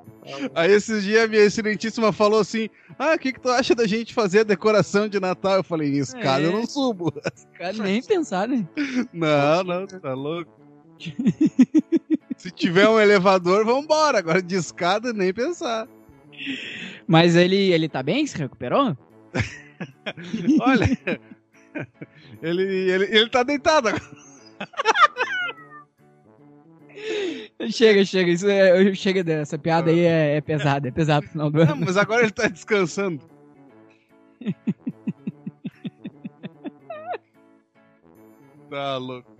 Aí 0.54 0.70
esses 0.70 1.02
dias 1.02 1.24
a 1.24 1.26
minha 1.26 1.42
excelentíssima 1.42 2.12
falou 2.12 2.38
assim: 2.38 2.68
Ah, 2.96 3.14
o 3.14 3.18
que, 3.18 3.32
que 3.32 3.40
tu 3.40 3.48
acha 3.48 3.74
da 3.74 3.84
gente 3.84 4.14
fazer 4.14 4.40
a 4.40 4.44
decoração 4.44 5.08
de 5.08 5.18
Natal? 5.18 5.56
Eu 5.56 5.64
falei, 5.64 5.88
escada 5.98 6.44
É. 6.44 6.46
eu 6.46 6.52
não 6.52 6.64
subo. 6.66 7.12
Cara, 7.58 7.72
nem 7.72 8.00
pensar, 8.00 8.46
né? 8.46 8.64
Não, 9.12 9.64
não, 9.64 9.86
tá 9.86 10.14
louco. 10.14 10.52
Se 12.36 12.52
tiver 12.52 12.88
um 12.88 13.00
elevador, 13.00 13.64
vambora. 13.64 14.18
Agora 14.18 14.40
de 14.40 14.54
escada, 14.54 15.12
nem 15.12 15.34
pensar. 15.34 15.88
Mas 17.08 17.34
ele, 17.34 17.72
ele 17.72 17.88
tá 17.88 18.04
bem? 18.04 18.24
Se 18.24 18.38
recuperou? 18.38 18.96
Olha, 20.60 20.98
ele, 22.40 22.62
ele, 22.62 23.04
ele 23.16 23.28
tá 23.28 23.42
deitado 23.42 23.88
agora. 23.88 24.02
Chega, 27.70 28.04
chega. 28.04 28.30
Isso 28.30 28.48
é, 28.48 28.94
chega 28.94 29.22
dessa 29.22 29.58
piada 29.58 29.90
aí 29.90 30.00
é, 30.00 30.36
é 30.36 30.40
pesada, 30.40 30.88
é 30.88 30.90
pesada 30.90 31.22
pro 31.22 31.30
final 31.30 31.50
do 31.50 31.64
Não, 31.64 31.72
ano. 31.72 31.84
mas 31.86 31.96
agora 31.96 32.22
ele 32.22 32.32
tá 32.32 32.48
descansando. 32.48 33.20
Tá 38.72 38.96
louco. 38.96 39.30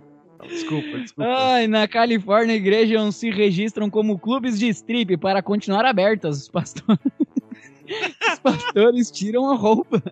Desculpa, 0.47 0.99
desculpa. 0.99 1.27
Ai, 1.27 1.65
na 1.65 1.87
Califórnia, 1.87 2.53
igrejas 2.55 3.15
se 3.15 3.31
registram 3.31 3.89
como 3.89 4.19
clubes 4.19 4.59
de 4.59 4.67
strip 4.69 5.17
para 5.17 5.41
continuar 5.41 5.85
abertas. 5.85 6.37
Os 6.37 6.49
pastores, 6.49 6.99
Os 8.31 8.39
pastores 8.39 9.09
tiram 9.09 9.49
a 9.49 9.55
roupa. 9.55 10.03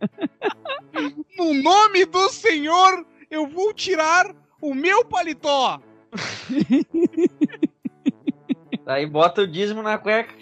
No 1.37 1.53
nome 1.53 2.05
do 2.05 2.29
Senhor, 2.29 3.05
eu 3.29 3.47
vou 3.47 3.73
tirar 3.73 4.33
o 4.59 4.73
meu 4.73 5.05
paletó. 5.05 5.79
Aí 8.85 9.05
bota 9.05 9.41
o 9.41 9.47
dízimo 9.47 9.81
na 9.81 9.97
cueca. 9.97 10.33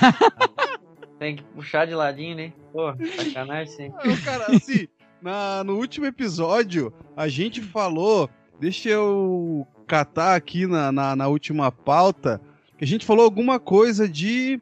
Tem 1.18 1.36
que 1.36 1.42
puxar 1.42 1.86
de 1.86 1.94
ladinho, 1.94 2.36
né? 2.36 2.52
Pô, 2.72 2.92
sacanagem 3.16 3.74
sim. 3.74 3.92
Ah, 3.96 4.02
Cara, 4.24 4.46
assim, 4.54 4.86
na, 5.20 5.64
no 5.64 5.76
último 5.76 6.06
episódio, 6.06 6.92
a 7.16 7.28
gente 7.28 7.60
falou. 7.60 8.30
Deixa 8.60 8.88
eu 8.88 9.66
catar 9.86 10.34
aqui 10.34 10.66
na, 10.66 10.90
na, 10.90 11.16
na 11.16 11.28
última 11.28 11.70
pauta. 11.70 12.40
Que 12.76 12.84
a 12.84 12.86
gente 12.86 13.06
falou 13.06 13.24
alguma 13.24 13.58
coisa 13.58 14.08
de. 14.08 14.60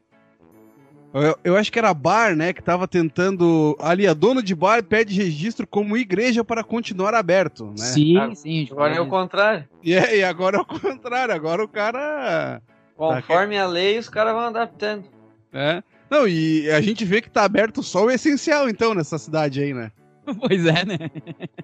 Eu, 1.23 1.39
eu 1.43 1.57
acho 1.57 1.73
que 1.73 1.79
era 1.79 1.95
bar, 1.95 2.37
né? 2.37 2.53
Que 2.53 2.63
tava 2.63 2.87
tentando. 2.87 3.77
Ali, 3.81 4.07
a 4.07 4.13
dona 4.13 4.43
de 4.43 4.55
bar 4.55 4.85
pede 4.85 5.15
registro 5.15 5.67
como 5.67 5.97
igreja 5.97 6.45
para 6.45 6.63
continuar 6.63 7.15
aberto, 7.15 7.67
né? 7.67 7.77
Sim, 7.77 8.19
Ah, 8.19 8.35
sim. 8.35 8.69
Agora 8.71 8.95
é 8.95 9.01
o 9.01 9.09
contrário. 9.09 9.67
E, 9.83 9.95
é, 9.95 10.19
e 10.19 10.25
agora 10.25 10.59
é 10.59 10.61
o 10.61 10.65
contrário. 10.65 11.35
Agora 11.35 11.65
o 11.65 11.69
cara. 11.69 12.61
Conforme 12.97 13.59
a 13.59 13.67
lei, 13.67 13.99
os 13.99 14.09
caras 14.09 14.35
vão 14.35 14.45
adaptando. 14.45 15.05
É. 15.53 15.83
Não, 16.11 16.29
e 16.29 16.71
a 16.71 16.81
gente 16.81 17.05
vê 17.05 17.21
que 17.23 17.31
tá 17.31 17.45
aberto 17.45 17.83
só 17.83 18.05
o 18.05 18.11
essencial, 18.11 18.69
então, 18.69 18.95
nessa 18.95 19.19
cidade 19.19 19.61
aí, 19.61 19.73
né? 19.75 19.91
Pois 20.41 20.67
é, 20.67 20.85
né? 20.85 20.99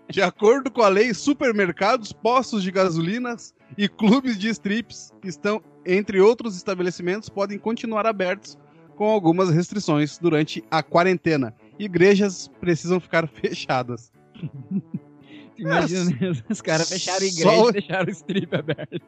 De 0.08 0.22
acordo 0.22 0.70
com 0.70 0.82
a 0.82 0.88
lei, 0.88 1.12
supermercados, 1.12 2.12
postos 2.12 2.62
de 2.62 2.70
gasolinas 2.70 3.52
e 3.76 3.88
clubes 3.88 4.38
de 4.38 4.48
strips, 4.50 5.12
que 5.20 5.28
estão, 5.28 5.60
entre 5.84 6.20
outros 6.20 6.56
estabelecimentos, 6.56 7.28
podem 7.28 7.58
continuar 7.58 8.06
abertos 8.06 8.56
com 8.96 9.04
algumas 9.10 9.50
restrições 9.50 10.18
durante 10.18 10.62
a 10.70 10.82
quarentena. 10.82 11.54
Igrejas 11.78 12.48
precisam 12.60 13.00
ficar 13.00 13.26
fechadas. 13.28 14.12
Imagina, 15.58 16.04
né? 16.10 16.32
os 16.48 16.60
caras 16.60 16.88
fecharam 16.88 17.22
a 17.22 17.26
igreja 17.26 17.50
Só- 17.50 17.68
e 17.68 17.72
deixaram 17.72 18.06
o 18.08 18.10
strip 18.10 18.54
aberto. 18.56 19.00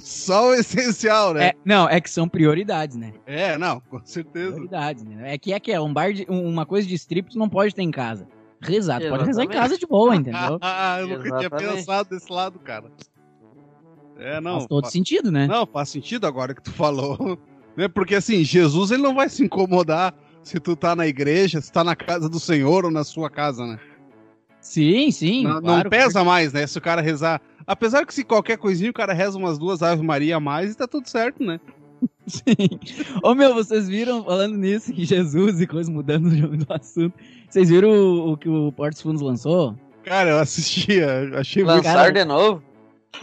Só 0.00 0.50
o 0.50 0.54
essencial, 0.54 1.34
né? 1.34 1.48
É, 1.48 1.54
não, 1.64 1.88
é 1.88 2.00
que 2.00 2.10
são 2.10 2.28
prioridades, 2.28 2.96
né? 2.96 3.12
É, 3.26 3.56
não, 3.58 3.80
com 3.80 4.00
certeza. 4.04 4.52
Prioridades, 4.52 5.04
né? 5.04 5.34
É 5.34 5.38
que 5.38 5.52
é 5.52 5.58
que 5.58 5.72
é 5.72 5.80
um 5.80 5.92
bar 5.92 6.12
de, 6.12 6.26
um- 6.28 6.46
uma 6.48 6.64
coisa 6.66 6.86
de 6.86 6.94
strip 6.94 7.30
tu 7.30 7.38
não 7.38 7.48
pode 7.48 7.74
ter 7.74 7.82
em 7.82 7.90
casa. 7.90 8.28
Rezar, 8.60 9.00
tu 9.00 9.08
pode 9.08 9.24
rezar 9.24 9.44
em 9.44 9.48
casa 9.48 9.78
de 9.78 9.86
boa, 9.86 10.14
entendeu? 10.16 10.58
Ah, 10.60 10.98
eu 11.00 11.08
nunca 11.08 11.38
tinha 11.38 11.50
pensado 11.50 12.10
desse 12.10 12.30
lado, 12.32 12.58
cara. 12.58 12.92
É, 14.18 14.40
não. 14.40 14.54
Faz 14.56 14.66
todo 14.66 14.84
fa- 14.84 14.90
sentido, 14.90 15.30
né? 15.30 15.46
Não, 15.46 15.66
faz 15.66 15.88
sentido 15.88 16.26
agora 16.26 16.54
que 16.54 16.62
tu 16.62 16.72
falou. 16.72 17.38
Né? 17.78 17.86
Porque 17.86 18.16
assim, 18.16 18.42
Jesus 18.42 18.90
ele 18.90 19.04
não 19.04 19.14
vai 19.14 19.28
se 19.28 19.44
incomodar 19.44 20.12
se 20.42 20.58
tu 20.58 20.74
tá 20.74 20.96
na 20.96 21.06
igreja, 21.06 21.60
se 21.60 21.70
tá 21.70 21.84
na 21.84 21.94
casa 21.94 22.28
do 22.28 22.40
Senhor 22.40 22.84
ou 22.84 22.90
na 22.90 23.04
sua 23.04 23.30
casa, 23.30 23.64
né? 23.64 23.78
Sim, 24.60 25.12
sim. 25.12 25.44
não, 25.44 25.54
não 25.54 25.62
claro. 25.62 25.88
pesa 25.88 26.24
mais, 26.24 26.52
né? 26.52 26.66
Se 26.66 26.76
o 26.76 26.80
cara 26.80 27.00
rezar. 27.00 27.40
Apesar 27.64 28.04
que 28.04 28.12
se 28.12 28.24
qualquer 28.24 28.58
coisinha 28.58 28.90
o 28.90 28.94
cara 28.94 29.12
reza 29.12 29.38
umas 29.38 29.58
duas 29.58 29.80
Ave 29.80 30.02
Maria 30.02 30.38
a 30.38 30.40
mais 30.40 30.72
e 30.72 30.76
tá 30.76 30.88
tudo 30.88 31.08
certo, 31.08 31.40
né? 31.40 31.60
Sim. 32.26 32.42
Ô 33.22 33.32
meu, 33.32 33.54
vocês 33.54 33.88
viram, 33.88 34.24
falando 34.24 34.56
nisso, 34.56 34.92
que 34.92 35.04
Jesus 35.04 35.60
e 35.60 35.66
coisas 35.68 35.88
mudando 35.88 36.30
do 36.30 36.66
assunto. 36.74 37.14
Vocês 37.48 37.70
viram 37.70 37.90
o, 37.90 38.32
o 38.32 38.36
que 38.36 38.48
o 38.48 38.72
Portos 38.72 39.00
Fundos 39.00 39.22
lançou? 39.22 39.76
Cara, 40.02 40.30
eu 40.30 40.38
assistia, 40.40 41.30
achei 41.38 41.62
muito. 41.62 41.76
Lançar 41.76 41.94
cara- 41.94 42.10
de 42.10 42.24
novo? 42.24 42.60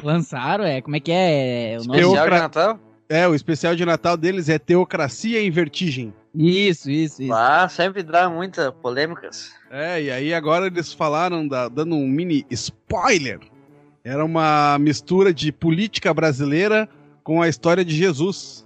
Lançaram, 0.02 0.64
é. 0.64 0.82
Como 0.82 0.96
é 0.96 1.00
que 1.02 1.12
é? 1.12 1.78
O 1.82 1.84
nome? 1.84 2.00
Especial 2.00 2.30
de 2.30 2.40
Natal? 2.40 2.80
É, 3.08 3.28
o 3.28 3.36
especial 3.36 3.76
de 3.76 3.86
Natal 3.86 4.18
deles 4.18 4.50
é 4.50 4.58
Teocracia 4.58 5.40
em 5.42 5.52
Vertigem. 5.52 6.14
Isso, 6.34 6.90
isso, 6.90 7.22
isso. 7.22 7.34
Ah, 7.34 7.68
sempre 7.70 8.02
dá 8.04 8.30
muita 8.30 8.72
polêmicas. 8.72 9.52
É, 9.70 10.02
e 10.02 10.12
aí 10.12 10.34
agora 10.34 10.68
eles 10.68 10.92
falaram, 10.92 11.48
da- 11.48 11.68
dando 11.70 11.96
um 11.96 12.08
mini 12.08 12.46
spoiler. 12.50 13.40
Era 14.04 14.24
uma 14.26 14.78
mistura 14.80 15.34
de 15.34 15.52
política 15.52 16.14
brasileira 16.14 16.90
com 17.24 17.42
a 17.42 17.48
história 17.48 17.86
de 17.86 17.96
Jesus. 17.96 18.66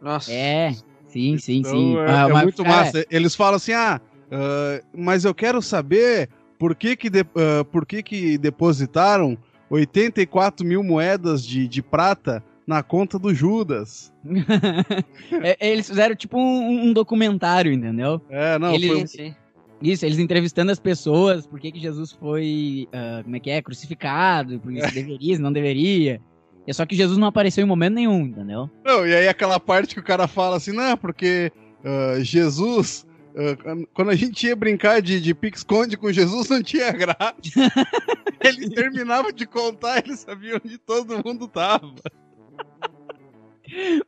Nossa. 0.00 0.32
É, 0.32 0.72
sim, 1.08 1.36
sim, 1.38 1.58
Então, 1.58 1.70
sim. 1.72 1.96
É, 1.96 2.10
Ah, 2.10 2.26
é 2.28 2.32
mas, 2.32 2.42
muito 2.44 2.64
massa. 2.64 3.04
Eles 3.10 3.34
falam 3.34 3.54
assim, 3.56 3.72
ah, 3.72 4.00
ah, 4.30 4.80
mas 4.96 5.24
eu 5.24 5.34
quero 5.34 5.60
saber 5.60 6.28
por 6.58 6.74
que 6.76 6.96
que, 6.96 7.10
de- 7.10 7.20
ah, 7.36 7.64
por 7.70 7.84
que, 7.84 8.02
que 8.02 8.38
depositaram 8.38 9.36
84 9.68 10.64
mil 10.66 10.82
moedas 10.82 11.44
de, 11.44 11.66
de 11.68 11.82
prata 11.82 12.42
na 12.70 12.84
conta 12.84 13.18
do 13.18 13.34
Judas. 13.34 14.12
é, 15.42 15.70
eles 15.72 15.88
fizeram 15.88 16.14
tipo 16.14 16.38
um, 16.38 16.84
um 16.84 16.92
documentário, 16.92 17.72
entendeu? 17.72 18.22
É, 18.30 18.56
não, 18.60 18.72
Ele- 18.72 18.86
foi 18.86 19.02
um- 19.02 19.06
Sim. 19.06 19.34
Isso, 19.82 20.04
eles 20.04 20.18
entrevistando 20.18 20.70
as 20.70 20.78
pessoas, 20.78 21.46
por 21.46 21.58
que, 21.58 21.72
que 21.72 21.80
Jesus 21.80 22.12
foi, 22.12 22.86
ah, 22.92 23.22
como 23.24 23.34
é 23.34 23.40
que 23.40 23.50
é, 23.50 23.62
crucificado, 23.62 24.60
por 24.60 24.70
se 24.70 24.94
deveria, 24.94 25.34
se 25.36 25.40
não 25.40 25.50
deveria. 25.50 26.20
É 26.66 26.72
só 26.72 26.84
que 26.84 26.94
Jesus 26.94 27.16
não 27.16 27.26
apareceu 27.26 27.64
em 27.64 27.66
momento 27.66 27.94
nenhum, 27.94 28.20
entendeu? 28.26 28.70
Não, 28.84 29.06
e 29.06 29.14
aí 29.14 29.26
aquela 29.26 29.58
parte 29.58 29.94
que 29.94 30.00
o 30.00 30.04
cara 30.04 30.28
fala 30.28 30.58
assim, 30.58 30.72
não, 30.72 30.96
porque 30.98 31.50
ah, 31.82 32.18
Jesus, 32.20 33.06
ah, 33.34 33.86
quando 33.94 34.10
a 34.10 34.14
gente 34.14 34.46
ia 34.46 34.54
brincar 34.54 35.00
de, 35.00 35.18
de 35.18 35.34
pique-esconde 35.34 35.96
com 35.96 36.12
Jesus, 36.12 36.50
não 36.50 36.62
tinha 36.62 36.92
graça. 36.92 37.34
ele 38.44 38.68
terminava 38.70 39.32
de 39.32 39.46
contar, 39.46 40.04
ele 40.04 40.14
sabia 40.14 40.60
onde 40.62 40.76
todo 40.76 41.22
mundo 41.24 41.48
tava. 41.48 41.94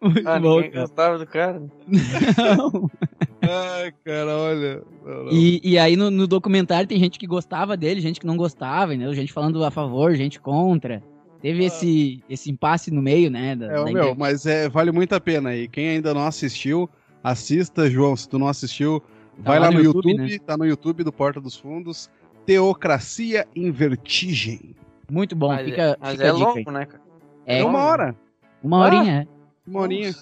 Muito 0.00 0.28
Ah, 0.28 0.40
bom, 0.40 0.56
ninguém 0.56 0.70
cara. 0.72 0.86
gostava 0.86 1.18
do 1.18 1.26
cara. 1.26 1.62
Não. 1.86 2.90
Ai, 3.42 3.92
cara, 4.04 4.36
olha. 4.36 4.82
não, 5.04 5.24
não. 5.24 5.32
E, 5.32 5.60
e 5.62 5.78
aí 5.78 5.96
no, 5.96 6.10
no 6.10 6.26
documentário 6.26 6.88
tem 6.88 6.98
gente 6.98 7.18
que 7.18 7.26
gostava 7.26 7.76
dele, 7.76 8.00
gente 8.00 8.18
que 8.20 8.26
não 8.26 8.36
gostava, 8.36 8.94
entendeu? 8.94 9.14
Gente 9.14 9.32
falando 9.32 9.64
a 9.64 9.70
favor, 9.70 10.14
gente 10.14 10.40
contra. 10.40 11.02
Teve 11.40 11.64
esse, 11.64 12.22
esse 12.30 12.50
impasse 12.50 12.90
no 12.92 13.02
meio, 13.02 13.28
né? 13.30 13.56
Da, 13.56 13.66
É, 13.66 13.74
da 13.74 13.82
o 13.84 13.92
meu, 13.92 14.14
mas 14.14 14.46
é, 14.46 14.68
vale 14.68 14.92
muito 14.92 15.12
a 15.12 15.20
pena. 15.20 15.54
E 15.56 15.66
quem 15.68 15.88
ainda 15.88 16.14
não 16.14 16.24
assistiu, 16.26 16.88
assista, 17.22 17.90
João. 17.90 18.16
Se 18.16 18.28
tu 18.28 18.38
não 18.38 18.46
assistiu, 18.48 19.02
vai 19.38 19.58
lá 19.58 19.68
no 19.70 19.78
no 19.78 19.84
YouTube, 19.84 20.10
YouTube, 20.10 20.38
tá 20.40 20.56
no 20.56 20.64
YouTube 20.64 21.02
do 21.04 21.12
Porta 21.12 21.40
dos 21.40 21.56
Fundos. 21.56 22.08
Teocracia 22.46 23.46
em 23.56 23.70
Vertigem. 23.70 24.74
Muito 25.10 25.34
bom, 25.34 25.48
mas 25.48 25.64
fica, 25.64 25.96
mas 26.00 26.12
fica 26.12 26.24
é 26.24 26.32
longo, 26.32 26.70
né, 26.70 26.86
cara? 26.86 27.02
É, 27.44 27.58
É, 27.60 27.64
uma 27.64 27.80
hora. 27.84 28.16
Uma 28.62 28.78
horinha, 28.78 29.28
Uma 29.66 29.80
horinha. 29.80 30.08
É. 30.10 30.14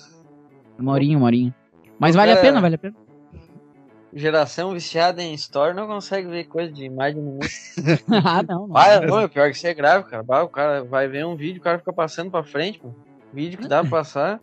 Uma 0.80 0.92
horinha, 0.92 1.16
uma 1.18 1.26
horinha. 1.26 1.54
Mas 1.99 2.14
vale 2.14 2.32
a 2.32 2.37
É. 2.37 2.40
pena, 2.40 2.61
vale 2.61 2.75
a 2.76 2.78
pena. 2.78 2.94
Geração 4.12 4.73
viciada 4.73 5.23
em 5.23 5.32
Store 5.35 5.73
não 5.75 5.87
consegue 5.87 6.26
ver 6.28 6.44
coisa 6.44 6.73
de 6.73 6.88
mais 6.90 7.14
de 7.14 7.20
um 7.20 7.25
minuto. 7.25 7.47
ah, 8.25 8.42
não, 8.42 8.66
não. 8.66 8.76
Ah, 8.76 9.00
não, 9.00 9.20
é 9.20 9.28
pior 9.28 9.49
que 9.50 9.56
isso 9.56 9.66
é 9.68 9.75
grave, 9.75 10.04
cara. 10.09 10.25
O 10.44 10.49
cara 10.49 10.82
vai 10.82 11.06
ver 11.06 11.25
um 11.25 11.37
vídeo, 11.37 11.61
o 11.61 11.62
cara 11.62 11.78
fica 11.78 11.92
passando 11.92 12.28
pra 12.30 12.42
frente, 12.42 12.80
pô. 12.80 12.88
Vídeo 13.32 13.59
que 13.59 13.68
dá 13.68 13.82
pra 13.82 13.90
passar. 13.90 14.40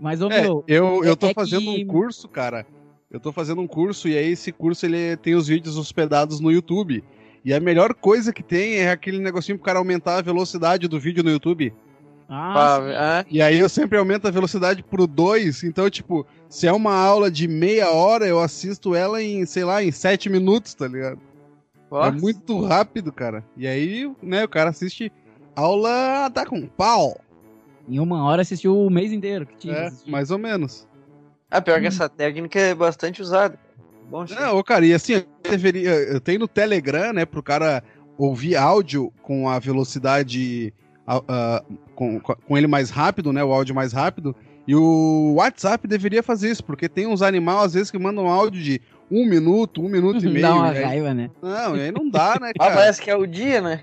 Mas, 0.00 0.20
ô, 0.20 0.28
É, 0.28 0.42
meu, 0.42 0.64
eu, 0.66 1.04
é- 1.04 1.08
eu 1.08 1.16
tô 1.16 1.28
é 1.28 1.34
fazendo 1.34 1.60
que- 1.62 1.84
um 1.84 1.86
curso, 1.86 2.28
cara. 2.28 2.66
Eu 3.08 3.20
tô 3.20 3.30
fazendo 3.30 3.60
um 3.60 3.66
curso 3.68 4.08
e 4.08 4.18
aí 4.18 4.32
esse 4.32 4.50
curso 4.50 4.84
ele 4.84 5.16
tem 5.18 5.36
os 5.36 5.46
vídeos 5.46 5.76
hospedados 5.78 6.40
no 6.40 6.50
YouTube. 6.50 7.04
E 7.44 7.54
a 7.54 7.60
melhor 7.60 7.94
coisa 7.94 8.32
que 8.32 8.42
tem 8.42 8.78
é 8.78 8.90
aquele 8.90 9.18
negocinho 9.20 9.56
pro 9.56 9.66
cara 9.66 9.78
aumentar 9.78 10.16
a 10.18 10.22
velocidade 10.22 10.88
do 10.88 10.98
vídeo 10.98 11.22
no 11.22 11.30
YouTube. 11.30 11.72
Ah, 12.28 12.52
Pra- 12.52 12.76
sim. 12.88 12.94
ah, 12.96 13.24
E 13.30 13.42
aí 13.42 13.58
eu 13.58 13.68
sempre 13.68 13.98
aumento 13.98 14.26
a 14.26 14.30
velocidade 14.30 14.82
pro 14.82 15.06
2. 15.06 15.64
Então, 15.64 15.88
tipo, 15.90 16.26
se 16.48 16.66
é 16.66 16.72
uma 16.72 16.94
aula 16.94 17.30
de 17.30 17.46
meia 17.48 17.90
hora, 17.90 18.26
eu 18.26 18.40
assisto 18.40 18.94
ela 18.94 19.22
em, 19.22 19.44
sei 19.46 19.64
lá, 19.64 19.82
em 19.82 19.90
7 19.90 20.28
minutos, 20.28 20.74
tá 20.74 20.86
ligado? 20.88 21.18
É 21.90 21.94
nossa. 21.94 22.12
muito 22.12 22.60
rápido, 22.64 23.12
cara. 23.12 23.44
E 23.56 23.66
aí, 23.66 24.10
né, 24.22 24.44
o 24.44 24.48
cara 24.48 24.70
assiste 24.70 25.12
aula 25.54 26.28
tá 26.30 26.44
com 26.44 26.66
pau. 26.66 27.20
Em 27.88 28.00
uma 28.00 28.24
hora 28.24 28.42
assistiu 28.42 28.76
o 28.76 28.90
mês 28.90 29.12
inteiro 29.12 29.46
que 29.46 29.56
tinha. 29.56 29.74
É, 29.74 29.92
mais 30.06 30.30
ou 30.30 30.38
menos. 30.38 30.88
Ah, 31.50 31.60
pior 31.60 31.80
que 31.80 31.86
essa 31.86 32.08
técnica 32.08 32.58
é 32.58 32.74
bastante 32.74 33.22
usada. 33.22 33.56
Bom. 34.10 34.24
Não, 34.28 34.58
ô, 34.58 34.64
cara, 34.64 34.84
e 34.84 34.92
assim, 34.92 35.12
eu 35.14 35.24
deveria. 35.50 35.90
Eu 35.90 36.20
tenho 36.20 36.40
no 36.40 36.48
Telegram, 36.48 37.12
né, 37.12 37.24
pro 37.24 37.42
cara 37.42 37.82
ouvir 38.18 38.56
áudio 38.56 39.12
com 39.22 39.48
a 39.48 39.58
velocidade. 39.58 40.72
Ah, 41.06 41.22
ah, 41.28 41.64
com, 41.94 42.20
com 42.20 42.56
ele 42.56 42.66
mais 42.66 42.90
rápido, 42.90 43.32
né? 43.32 43.42
O 43.44 43.52
áudio 43.52 43.74
mais 43.74 43.92
rápido. 43.92 44.34
E 44.66 44.74
o 44.74 45.34
WhatsApp 45.36 45.86
deveria 45.86 46.22
fazer 46.22 46.50
isso, 46.50 46.64
porque 46.64 46.88
tem 46.88 47.06
uns 47.06 47.20
animais, 47.22 47.60
às 47.64 47.74
vezes, 47.74 47.90
que 47.90 47.98
mandam 47.98 48.26
áudio 48.28 48.62
de 48.62 48.80
um 49.10 49.28
minuto, 49.28 49.82
um 49.84 49.88
minuto 49.88 50.24
e 50.24 50.28
meio. 50.32 50.40
Dá 50.42 50.54
uma 50.54 50.70
aí- 50.70 50.82
raiva, 50.82 51.12
né? 51.14 51.30
Não, 51.42 51.76
e 51.76 51.80
aí 51.82 51.92
não 51.92 52.08
dá, 52.08 52.38
né, 52.40 52.50
Ah, 52.58 52.64
cara? 52.64 52.74
parece 52.76 53.02
que 53.02 53.10
é 53.10 53.16
o 53.16 53.26
dia, 53.26 53.60
né? 53.60 53.82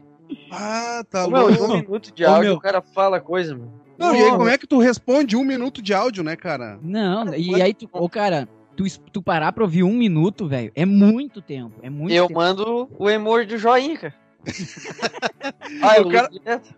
Ah, 0.51 1.03
tá 1.09 1.25
em 1.25 1.27
um 1.27 1.29
louco. 1.29 1.67
minuto 1.75 2.11
de 2.13 2.25
áudio 2.25 2.53
o 2.53 2.59
cara 2.59 2.81
fala 2.81 3.19
coisa, 3.19 3.53
mano. 3.55 3.71
Não, 3.97 4.15
e 4.15 4.23
aí 4.23 4.31
como 4.31 4.47
é 4.47 4.57
que 4.57 4.65
tu 4.65 4.79
responde 4.79 5.35
um 5.35 5.43
minuto 5.43 5.81
de 5.81 5.93
áudio, 5.93 6.23
né, 6.23 6.35
cara? 6.35 6.79
Não, 6.81 7.31
e 7.35 7.61
aí 7.61 7.73
tu, 7.73 7.87
ô 7.93 8.09
cara, 8.09 8.47
tu, 8.75 8.83
tu 9.11 9.21
parar 9.21 9.51
pra 9.51 9.63
ouvir 9.63 9.83
um 9.83 9.93
minuto, 9.93 10.47
velho, 10.47 10.71
é 10.73 10.85
muito 10.85 11.39
tempo. 11.41 11.73
É 11.83 11.89
muito 11.89 12.11
Eu 12.11 12.27
tempo. 12.27 12.39
mando 12.39 12.89
o 12.97 13.07
emoji 13.09 13.45
do 13.45 13.57
joinha, 13.59 13.97
cara. 13.99 14.15
ah, 15.83 15.97
eu 15.97 16.07
O 16.07 16.11
cara- 16.11 16.29
direto. 16.29 16.73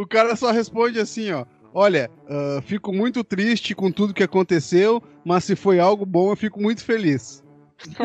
O 0.00 0.06
cara 0.06 0.36
só 0.36 0.50
responde 0.50 0.98
assim, 0.98 1.30
ó. 1.32 1.44
Olha, 1.74 2.10
ah, 2.28 2.60
fico 2.62 2.92
muito 2.92 3.22
triste 3.22 3.74
com 3.74 3.90
tudo 3.92 4.14
que 4.14 4.22
aconteceu, 4.22 5.02
mas 5.24 5.44
se 5.44 5.54
foi 5.56 5.78
algo 5.78 6.06
bom, 6.06 6.30
eu 6.30 6.36
fico 6.36 6.60
muito 6.60 6.84
feliz. 6.84 7.44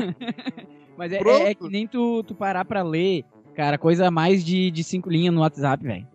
Mas 0.96 1.12
é, 1.12 1.18
é- 1.18 1.50
é 1.50 1.56
que 1.56 1.68
nem 1.70 1.88
tu, 1.88 2.22
tu 2.24 2.36
parar 2.36 2.64
pra 2.66 2.84
ler, 2.84 3.24
cara, 3.56 3.80
coisa 3.80 4.12
mais 4.12 4.44
de, 4.46 4.70
de 4.70 4.84
cinco 4.84 5.10
linhas 5.10 5.34
no 5.34 5.42
WhatsApp, 5.42 5.84
velho. 5.84 6.08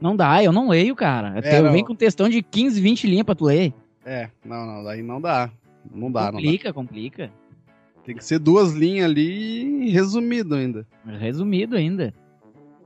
Não 0.00 0.14
dá, 0.16 0.42
eu 0.42 0.52
não 0.52 0.68
leio, 0.68 0.94
cara. 0.94 1.40
É, 1.42 1.58
eu 1.58 1.64
não. 1.64 1.72
venho 1.72 1.84
com 1.84 1.94
textão 1.94 2.28
de 2.28 2.40
15, 2.40 2.80
20 2.80 3.06
linhas 3.08 3.24
pra 3.24 3.34
tu 3.34 3.44
ler. 3.46 3.72
É, 4.04 4.28
não, 4.44 4.64
não, 4.66 4.84
daí 4.84 5.02
não 5.02 5.20
dá. 5.20 5.50
Não 5.92 6.10
dá, 6.10 6.26
não 6.26 6.26
dá. 6.26 6.32
complica, 6.32 6.72
complica. 6.72 7.32
Tem 8.04 8.14
que 8.16 8.24
ser 8.24 8.38
duas 8.38 8.72
linhas 8.72 9.06
ali 9.10 9.86
e 9.86 9.90
resumido 9.90 10.54
ainda. 10.54 10.86
Resumido 11.04 11.76
ainda. 11.76 12.12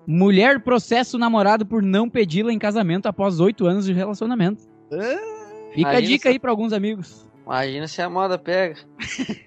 Mulher 0.07 0.61
processa 0.61 1.17
o 1.17 1.21
namorado 1.21 1.67
por 1.67 1.83
não 1.83 2.09
pedi-la 2.09 2.53
em 2.53 2.59
casamento 2.59 3.07
após 3.07 3.41
oito 3.41 3.67
anos 3.67 3.85
de 3.85 3.93
relacionamento. 3.93 4.63
Fica 4.89 5.89
a 5.89 5.93
Imagina 5.93 6.03
dica 6.03 6.29
só. 6.29 6.33
aí 6.33 6.39
pra 6.39 6.51
alguns 6.51 6.73
amigos. 6.73 7.29
Imagina 7.45 7.89
se 7.89 8.03
a 8.03 8.11
moda 8.11 8.39
pega. 8.39 8.77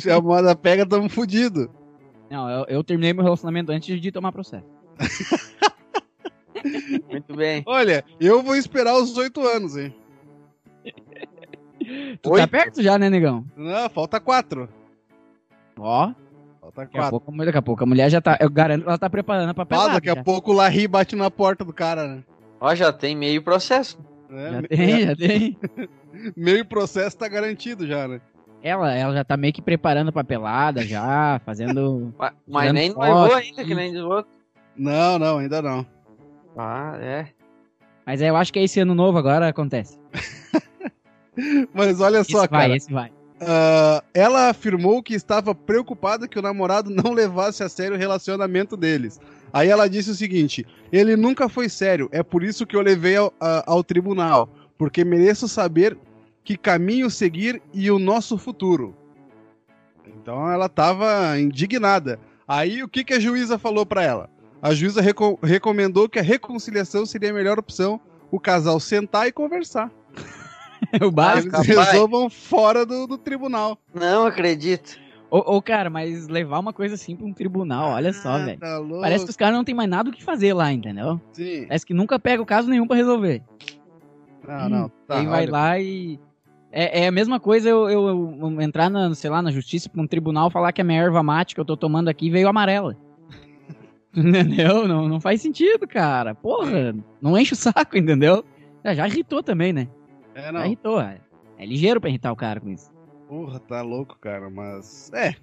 Se 0.00 0.08
a 0.08 0.20
moda 0.20 0.54
pega, 0.54 0.86
tamo 0.86 1.08
fudido. 1.08 1.68
Não, 2.30 2.48
eu, 2.48 2.64
eu 2.68 2.84
terminei 2.84 3.12
meu 3.12 3.24
relacionamento 3.24 3.72
antes 3.72 4.00
de 4.00 4.12
tomar 4.12 4.30
processo. 4.30 4.64
Muito 7.10 7.34
bem. 7.34 7.64
Olha, 7.66 8.04
eu 8.20 8.40
vou 8.40 8.54
esperar 8.54 8.94
os 8.94 9.16
oito 9.16 9.40
anos, 9.40 9.76
hein? 9.76 9.92
Tu 12.22 12.30
Oito? 12.30 12.42
tá 12.42 12.46
perto 12.46 12.80
já, 12.80 12.96
né, 12.96 13.10
negão? 13.10 13.44
Não, 13.56 13.90
falta 13.90 14.20
quatro. 14.20 14.68
Ó, 15.76 16.12
Falta 16.62 16.82
daqui 16.82 16.96
a, 16.96 17.10
pouco, 17.10 17.32
daqui 17.44 17.58
a 17.58 17.62
pouco 17.62 17.82
a 17.82 17.86
mulher 17.86 18.08
já 18.08 18.20
tá. 18.20 18.38
Eu 18.40 18.48
garanto 18.48 18.82
que 18.84 18.88
ela 18.88 18.96
tá 18.98 19.10
preparando 19.10 19.48
a 19.48 19.50
Ah, 19.50 19.54
papelada. 19.54 19.92
daqui 19.94 20.08
a 20.08 20.14
já. 20.14 20.22
pouco 20.22 20.52
o 20.52 20.54
Larry 20.54 20.86
bate 20.86 21.16
na 21.16 21.28
porta 21.28 21.64
do 21.64 21.72
cara, 21.72 22.06
né? 22.06 22.22
Ó, 22.60 22.72
já 22.74 22.92
tem 22.92 23.16
meio 23.16 23.42
processo. 23.42 23.98
É, 24.30 24.50
Já 24.52 24.62
me- 24.62 24.68
tem, 24.68 25.00
já 25.06 25.16
tem. 25.16 25.58
Meio 26.36 26.64
processo 26.64 27.16
tá 27.18 27.26
garantido 27.26 27.86
já, 27.86 28.06
né? 28.06 28.20
Ela, 28.62 28.94
ela 28.94 29.12
já 29.14 29.24
tá 29.24 29.36
meio 29.36 29.52
que 29.52 29.60
preparando 29.60 30.10
a 30.10 30.12
papelada 30.12 30.84
já, 30.86 31.40
fazendo. 31.44 32.14
Mas, 32.16 32.32
mas 32.46 32.72
nem 32.72 32.94
noivou 32.94 33.34
ainda, 33.34 33.64
que 33.64 33.74
nem 33.74 33.98
outro. 34.00 34.30
Não, 34.76 35.18
não, 35.18 35.38
ainda 35.38 35.60
não. 35.60 35.84
Ah, 36.56 36.96
é. 37.00 37.26
Mas 38.06 38.20
eu 38.22 38.36
acho 38.36 38.52
que 38.52 38.60
esse 38.60 38.78
ano 38.78 38.94
novo 38.94 39.18
agora 39.18 39.48
acontece. 39.48 39.98
Mas 41.74 42.00
olha 42.00 42.18
Esse 42.18 42.30
só, 42.32 42.40
vai, 42.40 42.48
cara. 42.48 42.76
esse 42.76 42.92
vai. 42.92 43.10
Ah, 43.44 44.04
ela 44.14 44.48
afirmou 44.48 45.02
que 45.02 45.14
estava 45.14 45.54
preocupada 45.54 46.28
que 46.28 46.38
o 46.38 46.42
namorado 46.42 46.90
não 46.90 47.10
levasse 47.14 47.62
a 47.62 47.68
sério 47.68 47.96
o 47.96 47.98
relacionamento 47.98 48.76
deles. 48.76 49.20
Aí 49.52 49.68
ela 49.68 49.88
disse 49.88 50.10
o 50.10 50.14
seguinte: 50.14 50.66
ele 50.92 51.16
nunca 51.16 51.48
foi 51.48 51.68
sério, 51.68 52.08
é 52.12 52.22
por 52.22 52.42
isso 52.42 52.66
que 52.66 52.76
eu 52.76 52.80
levei 52.80 53.16
ao, 53.16 53.32
ao 53.66 53.82
tribunal, 53.82 54.48
porque 54.78 55.04
mereço 55.04 55.48
saber 55.48 55.96
que 56.44 56.56
caminho 56.56 57.10
seguir 57.10 57.60
e 57.72 57.90
o 57.90 57.98
nosso 57.98 58.38
futuro. 58.38 58.94
Então 60.06 60.50
ela 60.50 60.66
estava 60.66 61.38
indignada. 61.38 62.18
Aí 62.46 62.82
o 62.82 62.88
que, 62.88 63.04
que 63.04 63.14
a 63.14 63.20
juíza 63.20 63.58
falou 63.58 63.86
para 63.86 64.02
ela? 64.02 64.30
A 64.60 64.74
juíza 64.74 65.00
reco- 65.00 65.38
recomendou 65.42 66.08
que 66.08 66.18
a 66.18 66.22
reconciliação 66.22 67.04
seria 67.04 67.30
a 67.30 67.34
melhor 67.34 67.58
opção, 67.58 68.00
o 68.30 68.38
casal 68.38 68.78
sentar 68.78 69.26
e 69.26 69.32
conversar. 69.32 69.90
o 71.02 71.10
básico. 71.10 71.50
Capaz. 71.50 71.68
resolvam 71.68 72.28
fora 72.30 72.84
do, 72.84 73.06
do 73.06 73.18
tribunal. 73.18 73.78
Não 73.94 74.26
acredito. 74.26 75.00
Ô, 75.30 75.56
ô, 75.56 75.62
cara, 75.62 75.88
mas 75.88 76.28
levar 76.28 76.58
uma 76.58 76.72
coisa 76.74 76.94
assim 76.94 77.16
pra 77.16 77.26
um 77.26 77.32
tribunal, 77.32 77.92
olha 77.92 78.12
só, 78.12 78.32
Ah, 78.34 78.38
velho. 78.44 78.58
Tá. 78.60 78.78
Parece 79.00 79.24
que 79.24 79.30
os 79.30 79.36
caras 79.36 79.54
não 79.56 79.64
tem 79.64 79.74
mais 79.74 79.88
nada 79.88 80.10
o 80.10 80.12
que 80.12 80.22
fazer 80.22 80.52
lá, 80.52 80.70
entendeu? 80.70 81.18
Sim. 81.32 81.64
Parece 81.66 81.86
que 81.86 81.94
nunca 81.94 82.18
pega 82.18 82.42
o 82.42 82.46
caso 82.46 82.68
nenhum 82.68 82.86
pra 82.86 82.96
resolver. 82.96 83.42
Não, 84.46 84.68
não. 84.68 84.88
Tá, 85.06 85.20
Aí 85.20 85.26
vai 85.26 85.42
olha, 85.44 85.52
lá 85.52 85.78
e. 85.78 86.20
É, 86.70 87.04
é 87.04 87.06
a 87.06 87.12
mesma 87.12 87.38
coisa 87.38 87.68
eu, 87.68 87.88
eu- 87.88 88.38
eu 88.40 88.60
entrar 88.60 88.90
na, 88.90 89.14
sei 89.14 89.30
lá, 89.30 89.40
na 89.42 89.50
justiça 89.50 89.88
pra 89.88 90.00
um 90.02 90.06
tribunal 90.06 90.50
falar 90.50 90.72
que 90.72 90.80
a 90.80 90.84
minha 90.84 91.00
erva 91.02 91.22
mate 91.22 91.54
que 91.54 91.60
eu 91.60 91.64
tô 91.66 91.76
tomando 91.76 92.08
aqui 92.08 92.28
veio 92.30 92.48
amarela. 92.48 92.96
entendeu? 94.14 94.86
Não, 94.88 95.08
não 95.08 95.20
faz 95.20 95.40
sentido, 95.40 95.86
cara. 95.86 96.34
Porra, 96.34 96.94
não 97.20 97.38
enche 97.38 97.52
o 97.54 97.56
saco, 97.56 97.96
entendeu? 97.96 98.44
Já, 98.84 98.94
já 98.94 99.06
irritou 99.08 99.42
também, 99.42 99.72
né? 99.72 99.88
É, 100.34 100.42
Já 100.42 100.52
não. 100.52 100.64
irritou. 100.64 101.00
É, 101.00 101.20
é 101.58 101.66
ligeiro 101.66 102.00
pra 102.00 102.10
irritar 102.10 102.32
o 102.32 102.36
cara 102.36 102.60
com 102.60 102.70
isso. 102.70 102.90
Porra, 103.28 103.58
tá 103.60 103.82
louco, 103.82 104.18
cara, 104.18 104.50
mas. 104.50 105.10
É. 105.12 105.34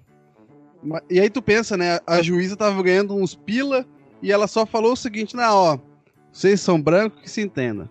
E 1.10 1.20
aí 1.20 1.28
tu 1.28 1.42
pensa, 1.42 1.76
né? 1.76 1.98
A 2.06 2.22
juíza 2.22 2.56
tava 2.56 2.82
ganhando 2.82 3.14
uns 3.14 3.34
pila 3.34 3.84
e 4.22 4.32
ela 4.32 4.46
só 4.46 4.64
falou 4.64 4.92
o 4.92 4.96
seguinte: 4.96 5.36
não, 5.36 5.54
ó, 5.56 5.78
vocês 6.32 6.60
são 6.60 6.80
brancos 6.80 7.20
que 7.20 7.30
se 7.30 7.40
entenda. 7.42 7.90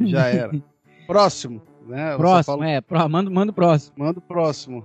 Já 0.00 0.26
era. 0.26 0.52
Próximo, 1.06 1.62
né? 1.86 2.08
Ela 2.08 2.16
Próximo, 2.18 2.56
fala, 2.58 2.68
é. 2.70 2.80
Pro, 2.80 3.08
manda, 3.08 3.30
manda 3.30 3.52
o 3.52 3.54
próximo. 3.54 3.94
Manda 3.96 4.18
o 4.18 4.22
próximo. 4.22 4.84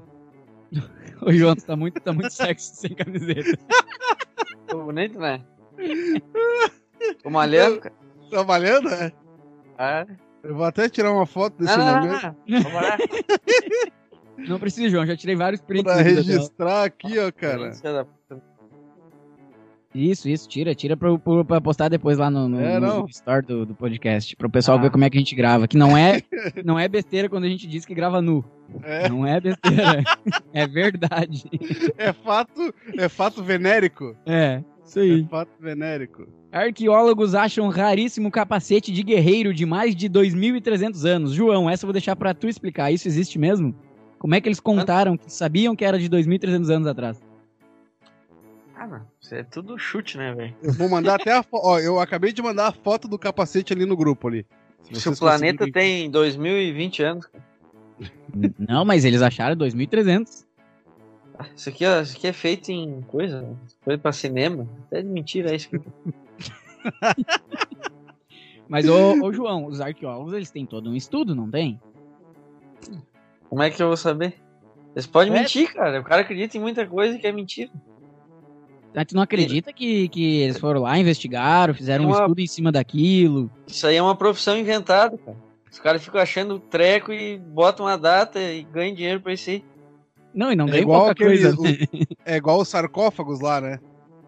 Ô, 1.22 1.32
João, 1.32 1.56
tu 1.56 1.66
tá 1.66 1.76
muito, 1.76 2.00
tá 2.00 2.14
muito 2.14 2.32
sexy 2.32 2.76
sem 2.76 2.94
camiseta. 2.94 3.58
Tô 4.68 4.84
bonito, 4.84 5.20
né? 5.20 5.42
Tô 7.24 7.30
malhando, 7.30 7.80
cara. 7.82 7.96
Tá 8.30 8.44
valendo, 8.44 8.90
né? 8.90 9.12
Ah, 9.78 10.06
Eu 10.44 10.56
vou 10.56 10.66
até 10.66 10.90
tirar 10.90 11.12
uma 11.12 11.26
foto 11.26 11.58
desse 11.60 11.78
não, 11.78 11.86
momento 11.86 12.24
não. 12.48 12.62
Vamos 12.62 12.74
lá. 12.74 12.98
Não 14.48 14.58
precisa, 14.58 14.90
João. 14.90 15.06
Já 15.06 15.16
tirei 15.16 15.36
vários 15.36 15.62
prints. 15.62 15.84
pra 15.84 16.02
registrar 16.02 16.86
aqui, 16.86 17.20
ó, 17.20 17.32
cara. 17.32 17.72
Isso, 19.94 20.30
isso, 20.30 20.48
tira, 20.48 20.74
tira 20.74 20.96
pro, 20.96 21.20
pra 21.20 21.60
postar 21.60 21.90
depois 21.90 22.18
lá 22.18 22.30
no, 22.32 22.48
no, 22.48 22.60
É, 22.62 22.80
no 22.80 23.06
store 23.08 23.46
do, 23.46 23.66
do 23.66 23.76
podcast, 23.76 24.36
pro 24.38 24.50
pessoal 24.50 24.78
Ah. 24.78 24.82
ver 24.82 24.90
como 24.90 25.04
é 25.04 25.10
que 25.10 25.18
a 25.18 25.20
gente 25.20 25.36
grava. 25.36 25.68
Que 25.68 25.78
não 25.78 25.98
é, 25.98 26.22
não 26.66 26.80
é 26.80 26.88
besteira 26.88 27.28
quando 27.28 27.44
a 27.44 27.50
gente 27.50 27.68
diz 27.68 27.86
que 27.86 27.94
grava 27.94 28.22
nu. 28.22 28.44
É, 28.84 29.10
Não 29.10 29.28
é 29.28 29.40
besteira. 29.42 30.02
é 30.54 30.66
verdade. 30.66 31.44
é 31.98 32.14
fato, 32.14 32.74
é 32.98 33.10
fato 33.10 33.44
venérico. 33.44 34.16
É, 34.26 34.64
isso 34.86 35.00
É 35.00 35.04
aí. 35.04 35.28
fato 35.30 35.50
venérico. 35.60 36.28
Arqueólogos 36.52 37.34
acham 37.34 37.70
raríssimo 37.70 38.30
capacete 38.30 38.91
de 38.91 39.04
guerreiro 39.04 39.54
de 39.54 39.65
mais 39.65 39.96
de 39.96 40.10
2.300 40.10 41.06
anos. 41.06 41.32
João, 41.34 41.70
essa 41.70 41.86
eu 41.86 41.88
vou 41.88 41.94
deixar 41.94 42.15
pra 42.15 42.34
tu 42.34 42.48
explicar. 42.48 42.91
Isso 42.91 43.08
existe 43.08 43.39
mesmo? 43.39 43.74
Como 44.20 44.36
é 44.36 44.41
que 44.41 44.48
eles 44.48 44.60
contaram 44.60 45.17
que 45.17 45.32
sabiam 45.32 45.76
que 45.76 45.86
era 45.86 45.98
de 45.98 46.10
2.300 46.10 46.70
anos 46.70 46.88
atrás? 46.88 47.22
Ah, 48.76 48.88
não. 48.88 49.02
Isso 49.22 49.34
é 49.36 49.44
tudo 49.44 49.78
chute, 49.78 50.17
né, 50.17 50.34
velho? 50.34 50.56
Eu 50.62 50.74
vou 50.74 50.89
mandar 50.89 51.15
até 51.15 51.32
a 51.34 51.44
foto. 51.44 51.62
Ó, 51.65 51.80
eu 51.80 52.00
acabei 52.00 52.34
de 52.34 52.41
mandar 52.41 52.67
a 52.67 52.72
foto 52.72 53.08
do 53.08 53.17
capacete 53.17 53.72
ali 53.74 53.86
no 53.86 53.96
grupo 53.96 54.28
ali. 54.28 54.46
Se 54.84 54.91
o 54.91 54.96
vocês 55.00 55.20
planeta 55.20 55.60
conseguirem- 55.60 56.02
tem 56.02 56.12
2020 56.12 57.04
anos. 57.04 57.28
cara. 57.28 57.44
Não, 58.58 58.84
mas 58.84 59.06
eles 59.06 59.22
acharam 59.22 59.56
2.300. 59.56 60.46
Isso 61.56 61.70
aqui, 61.70 61.86
ó, 61.86 62.02
isso 62.02 62.18
aqui 62.18 62.28
é 62.28 62.34
feito 62.34 62.70
em 62.72 63.02
coisa, 63.02 63.58
coisa 63.84 64.00
pra 64.02 64.12
cinema. 64.12 64.68
Até 64.88 65.02
de 65.02 65.08
mentira 65.08 65.52
é 65.52 65.56
isso. 65.56 65.70
Mas, 68.68 68.88
ô, 68.88 69.22
ô 69.26 69.34
João, 69.34 69.66
os 69.66 69.82
arqueólogos, 69.82 70.34
eles 70.34 70.50
têm 70.50 70.66
todo 70.66 70.90
um 70.90 70.96
estudo, 70.96 71.36
não 71.36 71.50
tem? 71.50 71.80
Como 73.50 73.62
é 73.62 73.70
que 73.70 73.82
eu 73.84 73.88
vou 73.88 73.98
saber? 73.98 74.36
Eles 74.96 75.06
podem 75.06 75.34
É. 75.36 75.40
mentir, 75.40 75.74
cara. 75.74 76.00
O 76.00 76.04
cara 76.04 76.22
acredita 76.22 76.58
em 76.58 76.62
muita 76.62 76.86
coisa 76.88 77.18
que 77.18 77.28
é 77.28 77.32
mentira. 77.32 77.70
Ah, 78.96 79.06
Tu 79.06 79.16
não 79.16 79.22
acredita 79.22 79.72
que, 79.72 80.08
que 80.10 80.42
eles 80.42 80.58
foram 80.58 80.82
lá, 80.82 80.98
investigaram, 80.98 81.74
fizeram 81.74 82.06
um 82.06 82.08
Uma- 82.08 82.20
estudo 82.22 82.40
em 82.40 82.48
cima 82.48 82.72
daquilo? 82.72 83.50
Isso 83.68 83.86
aí 83.88 83.96
é 83.96 84.02
uma 84.02 84.16
profissão 84.16 84.58
inventada, 84.58 85.18
cara. 85.18 85.38
Os 85.72 85.80
caras 85.80 86.04
ficam 86.04 86.20
achando 86.20 86.60
treco 86.60 87.14
e 87.14 87.38
botam 87.38 87.86
uma 87.86 87.98
data 87.98 88.40
e 88.42 88.64
ganham 88.64 88.94
dinheiro 88.94 89.22
pra 89.22 89.32
isso 89.34 89.50
aí. 89.50 89.64
Não, 90.34 90.52
e 90.52 90.56
não 90.56 90.65
É 90.67 90.72
ganham 90.72 90.82
igual 90.84 91.00
pouca 91.06 91.12
aqueles. 91.13 91.56
coisa. 91.56 91.62
né? 91.62 91.86
o- 91.94 92.15
é 92.26 92.36
igual 92.38 92.60
os 92.62 92.67
sarcófagos 92.70 93.39
lá, 93.41 93.60
né? 93.62 93.80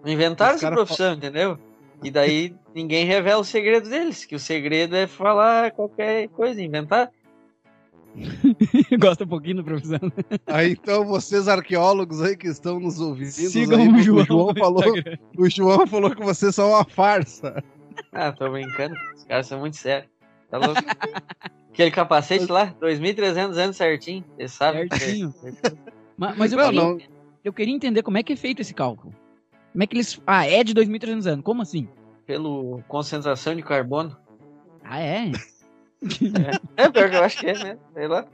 Inventaram 0.06 0.56
essa 0.56 0.70
profissão, 0.72 1.14
entendeu? 1.14 1.58
E 2.04 2.12
daí 2.12 2.54
ninguém 2.76 3.06
revela 3.06 3.40
o 3.42 3.46
segredo 3.46 3.90
deles, 3.90 4.26
que 4.26 4.36
o 4.36 4.40
segredo 4.40 4.96
é 4.96 5.08
falar 5.08 5.72
qualquer 5.72 6.28
coisa, 6.30 6.62
inventar. 6.62 7.10
Gosta 9.00 9.24
um 9.24 9.28
pouquinho 9.28 9.56
do 9.58 9.64
profissão. 9.64 10.00
Aí 10.46 10.74
então, 10.74 11.06
vocês 11.06 11.48
arqueólogos 11.48 12.22
aí 12.22 12.36
que 12.38 12.48
estão 12.48 12.80
nos 12.80 13.00
ouvindo, 13.00 13.30
Sigam 13.32 13.80
aí, 13.80 13.88
o 13.88 14.00
João, 14.04 14.26
João 14.26 14.48
no 14.48 14.56
falou, 14.60 14.84
o 15.38 15.50
João 15.50 15.88
falou 15.88 16.14
que 16.16 16.22
vocês 16.24 16.54
são 16.54 16.70
uma 16.70 16.84
farsa. 16.84 17.64
Ah, 18.12 18.32
tô 18.32 18.50
brincando. 18.52 18.96
Os 19.16 19.24
caras 19.24 19.48
são 19.48 19.60
muito 19.60 19.78
sérios. 19.78 20.10
Tá 20.52 20.58
louco? 20.58 20.74
Aquele 21.74 21.90
capacete 21.92 22.52
lá, 22.52 22.74
2.300 22.80 23.58
anos 23.58 23.76
certinho. 23.78 24.24
Você 24.38 24.48
sabe. 24.48 24.80
é- 24.80 24.88
Certinho. 24.96 25.34
Ma- 26.16 26.34
Mas 26.38 26.52
eu, 26.52 26.58
Não, 26.60 26.66
queria, 26.66 26.82
não. 26.84 26.98
eu 27.44 27.52
queria 27.54 27.74
entender 27.76 28.04
como 28.04 28.18
é 28.18 28.24
que 28.24 28.34
é 28.34 28.36
feito 28.36 28.62
esse 28.62 28.74
cálculo. 28.74 29.14
Como 29.72 29.84
é 29.84 29.88
que 29.88 29.96
eles. 29.96 30.22
Ah, 30.28 30.46
é 30.48 30.64
de 30.64 30.74
2.300 30.74 31.26
anos. 31.26 31.44
Como 31.44 31.62
assim? 31.64 31.90
Pelo 32.28 32.82
concentração 32.88 33.56
de 33.56 33.64
carbono. 33.64 34.16
Ah, 34.84 35.00
é? 35.02 35.32
É 36.78 36.90
pior 36.90 37.10
que 37.10 37.16
eu 37.16 37.24
acho 37.24 37.40
que 37.40 37.48
é, 37.48 37.54
né? 37.58 37.78
Sei 37.94 38.08
lá. 38.08 38.26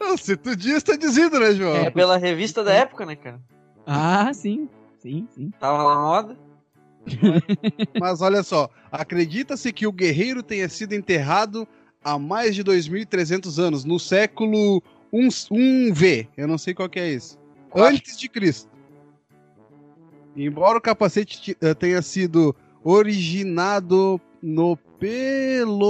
Não, 0.00 0.16
se 0.16 0.36
tu 0.36 0.54
diz, 0.56 0.82
tá 0.82 0.96
dizendo, 0.96 1.38
né, 1.40 1.52
João? 1.52 1.76
É 1.76 1.90
pela 1.90 2.16
revista 2.16 2.62
da 2.62 2.72
época, 2.72 3.04
né, 3.04 3.16
cara? 3.16 3.40
Ah, 3.86 4.32
sim. 4.32 4.68
Sim, 4.98 5.26
sim. 5.34 5.50
Tava 5.58 5.82
na 5.82 6.00
moda. 6.00 6.38
Mas 7.98 8.20
olha 8.22 8.42
só, 8.44 8.70
acredita-se 8.90 9.72
que 9.72 9.86
o 9.86 9.92
guerreiro 9.92 10.42
tenha 10.42 10.68
sido 10.68 10.92
enterrado 10.94 11.66
há 12.04 12.18
mais 12.18 12.54
de 12.54 12.64
2.300 12.64 13.58
anos, 13.58 13.84
no 13.84 13.98
século 13.98 14.82
1, 15.12 15.28
1V, 15.28 16.28
eu 16.36 16.48
não 16.48 16.56
sei 16.58 16.74
qual 16.74 16.88
que 16.88 16.98
é 17.00 17.10
esse, 17.10 17.36
antes 17.74 18.18
de 18.18 18.28
Cristo. 18.28 18.70
Embora 20.36 20.78
o 20.78 20.80
capacete 20.80 21.56
eh, 21.60 21.74
tenha 21.74 22.00
sido 22.00 22.56
originado 22.82 24.18
no 24.42 24.76
Peloponeso, 24.98 25.84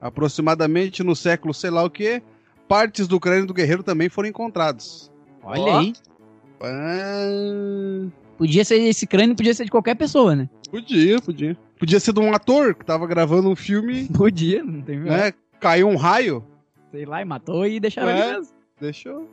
aproximadamente 0.00 1.02
no 1.02 1.16
século 1.16 1.52
sei 1.52 1.70
lá 1.70 1.82
o 1.82 1.90
que, 1.90 2.22
partes 2.68 3.08
do 3.08 3.18
crânio 3.18 3.46
do 3.46 3.54
guerreiro 3.54 3.82
também 3.82 4.08
foram 4.08 4.28
encontrados. 4.28 5.10
Olha 5.42 5.62
Ó. 5.62 5.78
aí. 5.80 5.92
Ah, 6.62 8.06
Podia 8.38 8.64
ser 8.64 8.76
esse 8.76 9.06
crânio, 9.06 9.36
podia 9.36 9.54
ser 9.54 9.64
de 9.64 9.70
qualquer 9.70 9.94
pessoa, 9.94 10.34
né? 10.34 10.48
Podia, 10.70 11.20
podia. 11.20 11.56
Podia 11.82 11.98
ser 11.98 12.12
de 12.12 12.20
um 12.20 12.32
ator 12.32 12.76
que 12.76 12.84
tava 12.84 13.08
gravando 13.08 13.48
um 13.50 13.56
filme, 13.56 14.04
Podia, 14.16 14.62
não 14.62 14.80
tem 14.82 15.00
né? 15.00 15.32
Caiu 15.58 15.88
um 15.88 15.96
raio, 15.96 16.44
Sei 16.92 17.04
lá, 17.04 17.20
e 17.20 17.24
matou 17.24 17.66
e 17.66 17.80
deixaram 17.80 18.08
É. 18.10 18.22
ali 18.22 18.32
mesmo. 18.38 18.54
deixou. 18.80 19.28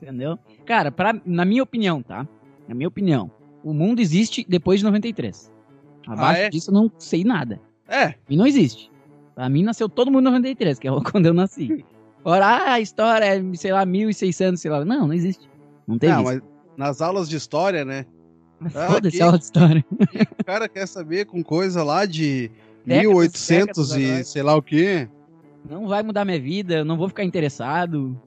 Entendeu? 0.00 0.38
Cara, 0.64 0.90
pra, 0.90 1.14
na 1.26 1.44
minha 1.44 1.62
opinião, 1.62 2.02
tá? 2.02 2.26
Na 2.66 2.74
minha 2.74 2.88
opinião, 2.88 3.30
o 3.62 3.74
mundo 3.74 4.00
existe 4.00 4.46
depois 4.48 4.80
de 4.80 4.86
93. 4.86 5.52
Abaixo 6.06 6.40
Ah, 6.40 6.44
é? 6.44 6.48
disso 6.48 6.70
eu 6.70 6.74
não 6.74 6.90
sei 6.98 7.22
nada. 7.22 7.60
É, 7.86 8.14
E 8.30 8.34
não 8.34 8.46
existe. 8.46 8.90
Pra 9.34 9.46
mim 9.50 9.62
nasceu 9.62 9.86
todo 9.86 10.10
mundo 10.10 10.22
em 10.22 10.32
93, 10.32 10.78
que 10.78 10.88
é 10.88 10.90
quando 11.12 11.26
eu 11.26 11.34
nasci. 11.34 11.84
Ora, 12.24 12.46
ah, 12.46 12.72
a 12.74 12.80
história 12.80 13.26
é, 13.26 13.54
sei 13.54 13.72
lá, 13.72 13.84
1600, 13.84 14.58
sei 14.58 14.70
lá. 14.70 14.82
Não, 14.86 15.06
não 15.06 15.12
existe. 15.12 15.46
Não 15.86 15.98
teve 15.98 16.14
não, 16.14 16.22
isso. 16.22 16.32
mas 16.32 16.42
nas 16.78 17.02
aulas 17.02 17.28
de 17.28 17.36
história, 17.36 17.84
né? 17.84 18.06
Ah, 18.74 18.86
Foda-se 18.88 19.22
aula 19.22 19.38
de 19.38 19.44
história. 19.44 19.84
O 20.38 20.44
cara 20.44 20.68
quer 20.68 20.86
saber 20.86 21.26
com 21.26 21.42
coisa 21.42 21.82
lá 21.82 22.04
de 22.06 22.50
Décadas, 22.84 23.08
1800 23.08 23.88
décadas 23.90 24.20
e 24.20 24.24
sei 24.24 24.42
lá 24.42 24.56
o 24.56 24.62
quê. 24.62 25.08
Não 25.68 25.86
vai 25.86 26.02
mudar 26.02 26.24
minha 26.24 26.40
vida, 26.40 26.76
eu 26.76 26.84
não 26.84 26.96
vou 26.96 27.08
ficar 27.08 27.24
interessado. 27.24 28.18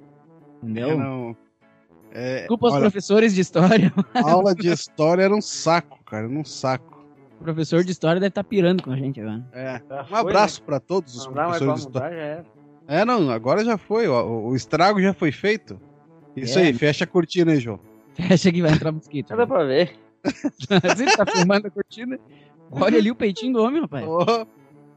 Entendeu? 0.62 0.90
É, 0.92 0.96
não. 0.96 1.36
É, 2.12 2.38
Desculpa 2.40 2.68
os 2.68 2.74
olha, 2.74 2.82
professores 2.82 3.34
de 3.34 3.42
história. 3.42 3.92
aula 4.24 4.54
de 4.54 4.70
história 4.70 5.24
era 5.24 5.36
um 5.36 5.42
saco, 5.42 6.00
cara, 6.06 6.26
era 6.28 6.34
um 6.34 6.46
saco. 6.46 7.04
O 7.40 7.44
professor 7.44 7.84
de 7.84 7.92
história 7.92 8.20
deve 8.22 8.30
estar 8.30 8.44
pirando 8.44 8.84
com 8.84 8.92
a 8.92 8.96
gente 8.96 9.20
agora. 9.20 9.44
É. 9.52 9.82
Um 10.12 10.16
abraço 10.16 10.62
pra 10.64 10.80
todos 10.80 11.14
né? 11.16 11.20
os 11.20 11.26
Não 11.26 11.34
dá 11.34 11.44
professores 11.46 11.82
de 11.82 11.88
história. 11.88 12.16
era. 12.16 12.46
É, 12.88 13.04
não, 13.06 13.30
agora 13.32 13.66
já 13.66 13.78
foi, 13.78 14.08
o, 14.08 14.48
o 14.50 14.56
estrago 14.56 15.02
já 15.02 15.14
foi 15.14 15.32
feito. 15.32 15.80
Isso 16.36 16.60
É. 16.60 16.64
aí, 16.64 16.74
fecha 16.74 17.04
a 17.04 17.08
cortina 17.08 17.52
aí, 17.52 17.60
João. 17.60 17.80
Fecha 18.14 18.52
que 18.52 18.62
vai 18.62 18.72
entrar 18.74 18.92
mosquito. 18.92 19.30
Já 19.30 19.36
dá 19.36 19.48
pra 19.48 19.64
ver. 19.64 19.94
Você 20.60 21.18
tá 21.18 21.26
filmando 21.26 21.68
a 21.68 21.72
cortina? 21.72 22.20
Olha 22.72 22.98
ali 22.98 23.12
o 23.12 23.16
peitinho 23.16 23.54
do 23.54 23.62
homem, 23.64 23.82
rapaz. 23.82 24.08
Ô, 24.08 24.48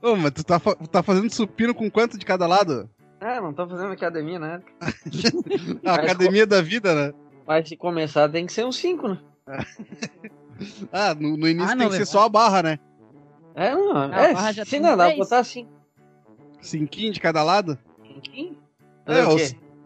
ô, 0.03 0.17
mas 0.17 0.31
tu 0.33 0.45
tá, 0.45 0.59
tá 0.91 1.03
fazendo 1.03 1.29
supino 1.33 1.75
com 1.75 1.91
quanto 1.91 2.17
de 2.19 2.25
cada 2.25 2.47
lado? 2.47 2.89
Ah, 3.21 3.41
não 3.41 3.53
tô 3.53 3.67
fazendo 3.69 3.93
academia, 3.93 4.39
né? 4.39 4.63
A 5.85 5.97
Mas 5.97 5.99
academia 5.99 6.47
da 6.47 6.61
vida, 6.63 6.95
né? 6.95 7.15
Mas 7.47 7.69
se 7.69 7.77
começar 7.77 8.29
tem 8.29 8.47
que 8.47 8.53
ser 8.53 8.65
uns 8.65 8.77
5, 8.77 9.09
né? 9.09 9.19
Ah, 10.91 11.15
no, 11.15 11.37
no 11.37 11.47
início 11.47 11.67
Ah, 11.75 11.77
tem 11.77 11.79
não, 11.81 11.87
que 11.89 11.93
ser 11.93 11.99
levar. 12.01 12.07
só 12.07 12.23
a 12.25 12.29
barra, 12.31 12.63
né? 12.63 12.79
É, 13.55 13.75
não. 13.75 13.95
a 13.95 14.21
é, 14.23 14.33
barra 14.33 14.53
já 14.53 14.65
se 14.65 14.71
tem 14.71 14.81
não, 14.81 14.97
dá 14.97 15.09
pra 15.09 15.17
botar 15.17 15.39
assim. 15.41 15.69
Cinquinho 16.63 17.13
de 17.13 17.21
cada 17.21 17.43
lado. 17.43 17.79
Quinquinho? 18.03 18.57
É, 19.07 19.19
É, 19.19 19.27
ou, 19.27 19.37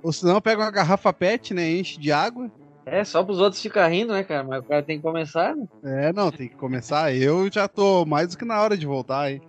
ou 0.04 0.12
senão 0.12 0.40
pega 0.40 0.62
uma 0.62 0.70
garrafa 0.70 1.12
pet, 1.12 1.52
né? 1.52 1.68
Enche 1.72 1.98
de 1.98 2.12
água. 2.12 2.48
É, 2.86 3.04
só 3.04 3.22
pros 3.22 3.38
outros 3.38 3.60
ficar 3.62 3.86
rindo, 3.88 4.12
né, 4.12 4.22
cara? 4.24 4.42
Mas 4.44 4.60
o 4.60 4.64
cara 4.64 4.82
tem 4.82 4.96
que 4.96 5.02
começar, 5.02 5.54
né? 5.54 5.66
É, 5.84 6.12
não, 6.12 6.30
tem 6.30 6.48
que 6.48 6.56
começar. 6.56 7.14
Eu 7.14 7.50
já 7.52 7.68
tô 7.68 8.04
mais 8.04 8.28
do 8.28 8.38
que 8.38 8.44
na 8.44 8.60
hora 8.60 8.76
de 8.76 8.86
voltar 8.86 9.20
aí. 9.22 9.40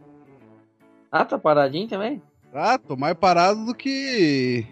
Ah, 1.11 1.25
tá 1.25 1.37
paradinho 1.37 1.87
também? 1.87 2.21
Ah, 2.53 2.77
tô 2.77 2.95
mais 2.95 3.13
parado 3.15 3.65
do 3.65 3.73
que 3.73 4.65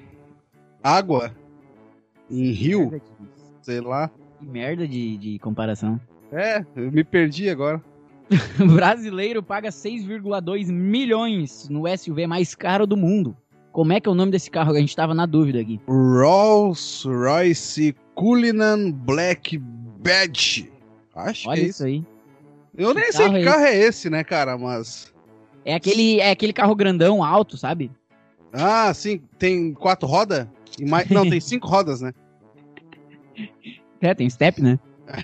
água 0.83 1.35
em 2.29 2.51
rio, 2.51 2.89
de- 2.91 3.01
sei 3.61 3.81
lá. 3.81 4.09
Que 4.39 4.45
merda 4.45 4.87
de, 4.87 5.17
de 5.17 5.39
comparação. 5.39 5.99
É, 6.31 6.63
eu 6.75 6.91
me 6.91 7.03
perdi 7.03 7.49
agora. 7.49 7.81
O 8.59 8.65
brasileiro 8.75 9.41
paga 9.41 9.69
6,2 9.69 10.71
milhões 10.71 11.67
no 11.69 11.87
SUV 11.87 12.27
mais 12.27 12.53
caro 12.53 12.85
do 12.85 12.95
mundo. 12.95 13.35
Como 13.71 13.93
é 13.93 13.99
que 13.99 14.07
é 14.07 14.11
o 14.11 14.15
nome 14.15 14.31
desse 14.31 14.49
carro? 14.51 14.71
A 14.73 14.79
gente 14.79 14.95
tava 14.95 15.13
na 15.13 15.25
dúvida 15.25 15.59
aqui. 15.61 15.79
Rolls 15.87 17.07
Royce 17.07 17.95
Cullinan 18.19 18.91
Black 18.91 19.57
Badge. 19.57 20.69
Acho 21.15 21.47
Olha 21.49 21.59
que 21.61 21.65
é 21.65 21.69
isso 21.69 21.83
aí. 21.85 22.03
Eu 22.77 22.93
Que 22.93 22.99
nem 23.01 23.11
sei 23.11 23.25
carro 23.25 23.33
que 23.33 23.39
é 23.39 23.43
carro 23.45 23.63
é 23.63 23.75
esse, 23.77 24.09
né, 24.09 24.23
cara, 24.23 24.57
mas... 24.57 25.13
É 25.65 25.73
aquele, 25.73 26.19
é 26.19 26.31
aquele 26.31 26.53
carro 26.53 26.75
grandão, 26.75 27.23
alto, 27.23 27.57
sabe? 27.57 27.91
Ah, 28.51 28.93
sim, 28.93 29.21
tem 29.37 29.73
quatro 29.73 30.07
rodas? 30.07 30.47
E 30.79 30.85
mais... 30.85 31.07
Não, 31.09 31.29
tem 31.29 31.39
cinco 31.41 31.67
rodas, 31.67 32.01
né? 32.01 32.13
É, 34.01 34.13
tem 34.13 34.29
step, 34.29 34.61
né? 34.61 34.79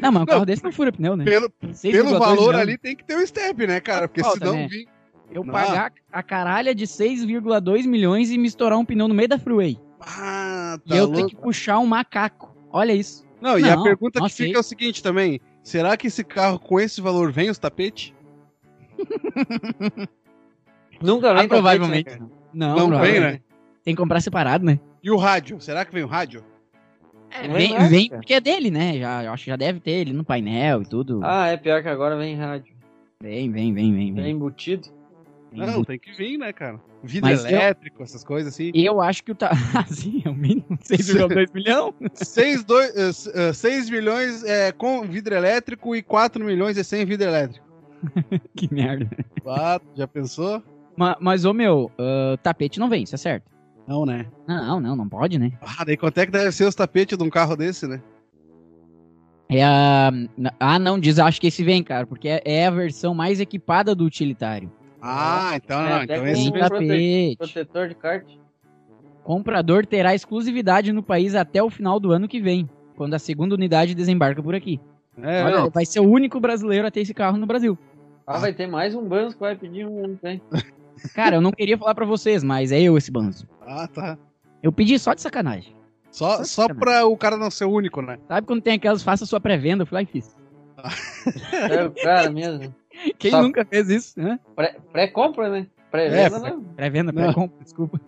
Não, 0.00 0.12
mas 0.12 0.22
um 0.22 0.26
Não. 0.26 0.26
carro 0.26 0.46
desse 0.46 0.62
não 0.62 0.70
fura 0.70 0.92
pneu, 0.92 1.16
né? 1.16 1.24
Pelo, 1.24 1.50
6,2 1.64 1.90
pelo 1.90 2.18
valor 2.20 2.36
milhões. 2.36 2.54
ali 2.56 2.78
tem 2.78 2.94
que 2.94 3.02
ter 3.04 3.16
o 3.16 3.26
step, 3.26 3.66
né, 3.66 3.80
cara? 3.80 4.06
Porque 4.06 4.20
Falta, 4.22 4.38
senão... 4.38 4.52
né? 4.52 4.68
vim- 4.68 4.86
Eu 5.32 5.42
Não. 5.42 5.52
pagar 5.52 5.92
a 6.12 6.22
caralha 6.22 6.72
de 6.72 6.86
6,2 6.86 7.84
milhões 7.84 8.30
e 8.30 8.38
me 8.38 8.46
estourar 8.46 8.78
um 8.78 8.84
pneu 8.84 9.08
no 9.08 9.14
meio 9.14 9.28
da 9.28 9.40
freeway. 9.40 9.76
Ah, 10.00 10.78
e 10.84 10.88
tá 10.88 10.96
eu 10.96 11.04
louco. 11.06 11.16
ter 11.16 11.26
que 11.26 11.36
puxar 11.36 11.78
um 11.78 11.86
macaco. 11.86 12.56
Olha 12.70 12.92
isso. 12.92 13.26
Não, 13.40 13.58
e 13.58 13.64
a 13.68 13.76
Não, 13.76 13.82
pergunta 13.82 14.20
que 14.20 14.28
fica 14.30 14.50
e- 14.50 14.54
é 14.54 14.58
o 14.58 14.62
seguinte 14.62 15.02
também. 15.02 15.40
Será 15.62 15.96
que 15.96 16.06
esse 16.06 16.24
carro 16.24 16.58
com 16.58 16.80
esse 16.80 17.00
valor 17.00 17.30
vem 17.32 17.50
os 17.50 17.58
tapetes? 17.58 18.12
Nunca 21.00 21.32
vem 21.34 21.44
Ah, 21.44 21.48
provavelmente. 21.48 22.04
tapete, 22.04 22.22
né, 22.22 22.28
Não, 22.52 22.68
Não 22.68 22.76
vem, 22.76 22.88
provavelmente. 22.88 23.32
né? 23.34 23.40
Tem 23.84 23.94
que 23.94 24.00
comprar 24.00 24.20
separado, 24.20 24.64
né? 24.64 24.78
E 25.02 25.10
o 25.10 25.16
rádio? 25.16 25.60
Será 25.60 25.84
que 25.84 25.92
vem 25.92 26.02
o 26.02 26.06
rádio? 26.08 26.44
É, 27.30 27.46
Não 27.46 27.54
vem, 27.54 27.76
vem 27.78 27.88
vem 27.88 28.08
porque 28.08 28.34
é 28.34 28.40
dele, 28.40 28.70
né? 28.70 28.98
Já, 28.98 29.24
eu 29.24 29.32
acho 29.32 29.44
que 29.44 29.50
já 29.50 29.56
deve 29.56 29.80
ter 29.80 29.90
ele 29.92 30.12
no 30.12 30.24
painel 30.24 30.82
e 30.82 30.86
tudo. 30.86 31.20
Ah, 31.22 31.46
é 31.48 31.56
pior 31.56 31.82
que 31.82 31.88
agora 31.88 32.16
vem 32.16 32.34
rádio. 32.34 32.74
Vem, 33.22 33.50
vem, 33.50 33.72
vem, 33.72 33.94
vem. 33.94 34.12
Vem 34.14 34.22
vem. 34.24 34.34
embutido. 34.34 34.88
Não, 35.52 35.82
tem 35.84 35.98
que 35.98 36.12
vir, 36.12 36.36
né, 36.38 36.52
cara? 36.52 36.80
Vidro 37.02 37.30
Mas 37.30 37.44
eu- 37.44 37.50
elétrico, 37.50 38.02
essas 38.02 38.22
coisas 38.22 38.52
assim. 38.52 38.70
Eu 38.74 39.00
acho 39.00 39.24
que 39.24 39.32
o 39.32 39.34
tá. 39.34 39.50
Assim, 39.88 40.22
é 40.24 40.28
o 40.28 40.34
mínimo. 40.34 40.66
6,2 40.84 41.52
milhão? 41.54 41.94
6, 42.14 42.64
6 43.54 43.90
milhões 43.90 44.44
é 44.44 44.72
com 44.72 45.02
vidro 45.02 45.34
elétrico 45.34 45.96
e 45.96 46.02
4 46.02 46.44
milhões 46.44 46.76
é 46.76 46.82
sem 46.82 47.04
vidro 47.06 47.26
elétrico. 47.28 47.66
que 48.54 48.72
merda. 48.72 49.08
Ah, 49.46 49.80
já 49.96 50.06
pensou? 50.06 50.62
Ma- 50.96 51.16
Mas, 51.20 51.44
ô 51.44 51.52
meu, 51.54 51.90
ah, 51.98 52.36
tapete 52.42 52.78
não 52.78 52.88
vem, 52.88 53.02
isso 53.04 53.14
é 53.14 53.18
certo. 53.18 53.50
Não, 53.86 54.04
né? 54.04 54.26
Não, 54.46 54.78
não, 54.80 54.94
não 54.94 55.08
pode, 55.08 55.38
né? 55.38 55.52
Ah, 55.62 55.82
daí 55.84 55.96
quanto 55.96 56.18
é 56.18 56.26
que 56.26 56.32
deve 56.32 56.52
ser 56.52 56.64
os 56.66 56.74
tapetes 56.74 57.16
de 57.16 57.24
um 57.24 57.30
carro 57.30 57.56
desse, 57.56 57.86
né? 57.86 58.02
É 59.48 59.64
a. 59.64 60.10
Ah, 60.60 60.78
não, 60.78 60.98
diz, 61.00 61.18
acho 61.18 61.40
que 61.40 61.46
esse 61.46 61.64
vem, 61.64 61.82
cara, 61.82 62.06
porque 62.06 62.28
é- 62.28 62.42
é 62.44 62.66
a 62.66 62.70
versão 62.70 63.14
mais 63.14 63.40
equipada 63.40 63.94
do 63.94 64.04
utilitário. 64.04 64.70
Ah, 65.00 65.52
então 65.54 65.80
É, 65.80 65.88
não. 65.88 65.96
até 65.96 66.14
Então 66.16 66.26
esse... 66.26 66.52
Tem. 66.88 67.36
Protetor 67.36 67.88
de 67.88 67.94
kart. 67.94 68.26
Comprador 69.22 69.84
terá 69.84 70.14
exclusividade 70.14 70.92
no 70.92 71.02
país 71.02 71.34
até 71.34 71.62
o 71.62 71.68
final 71.70 72.00
do 72.00 72.12
ano 72.12 72.26
que 72.26 72.40
vem, 72.40 72.68
quando 72.96 73.14
a 73.14 73.18
segunda 73.18 73.54
unidade 73.54 73.94
desembarca 73.94 74.42
por 74.42 74.54
aqui. 74.54 74.80
É, 75.22 75.44
Olha, 75.44 75.56
não. 75.58 75.70
vai 75.70 75.84
ser 75.84 76.00
o 76.00 76.08
único 76.08 76.40
brasileiro 76.40 76.86
a 76.86 76.90
ter 76.90 77.00
esse 77.00 77.12
carro 77.12 77.36
no 77.36 77.46
Brasil. 77.46 77.76
Ah, 78.26 78.38
vai 78.38 78.52
ter 78.52 78.66
mais 78.66 78.94
um 78.94 79.02
Banzo 79.06 79.34
que 79.34 79.40
vai 79.40 79.56
pedir 79.56 79.86
um 79.86 80.16
vem. 80.22 80.40
Cara, 81.14 81.36
eu 81.36 81.40
não 81.40 81.52
queria 81.52 81.78
falar 81.78 81.94
pra 81.94 82.04
vocês, 82.06 82.42
mas 82.42 82.72
é 82.72 82.80
eu 82.80 82.96
esse 82.96 83.10
banzo. 83.10 83.46
Ah, 83.62 83.86
tá. 83.86 84.18
Eu 84.62 84.72
pedi 84.72 84.98
só 84.98 85.14
de 85.14 85.22
sacanagem. 85.22 85.74
Só, 86.10 86.42
só 86.44 86.66
pra 86.68 87.06
o 87.06 87.16
cara 87.16 87.36
não 87.36 87.50
ser 87.50 87.66
único, 87.66 88.02
né? 88.02 88.18
Sabe 88.26 88.46
quando 88.46 88.62
tem 88.62 88.74
aquelas 88.74 89.02
faça 89.02 89.24
sua 89.26 89.40
pré-venda? 89.40 89.82
Eu 89.82 89.86
fui 89.86 89.94
lá 89.96 90.02
e 90.02 90.06
fiz. 90.06 90.34
É 91.70 91.84
o 91.84 91.90
cara 91.90 92.30
mesmo. 92.30 92.74
Quem 93.18 93.30
Só- 93.30 93.42
nunca 93.42 93.64
fez 93.64 93.88
isso? 93.88 94.18
Né? 94.20 94.38
Pré- 94.56 94.76
Pré-compra, 94.92 95.48
né? 95.48 95.66
Pré-venda, 95.90 96.36
É, 96.36 96.50
não. 96.50 96.62
Pré-venda, 96.62 97.12
pré-compra, 97.12 97.56
desculpa. 97.62 98.00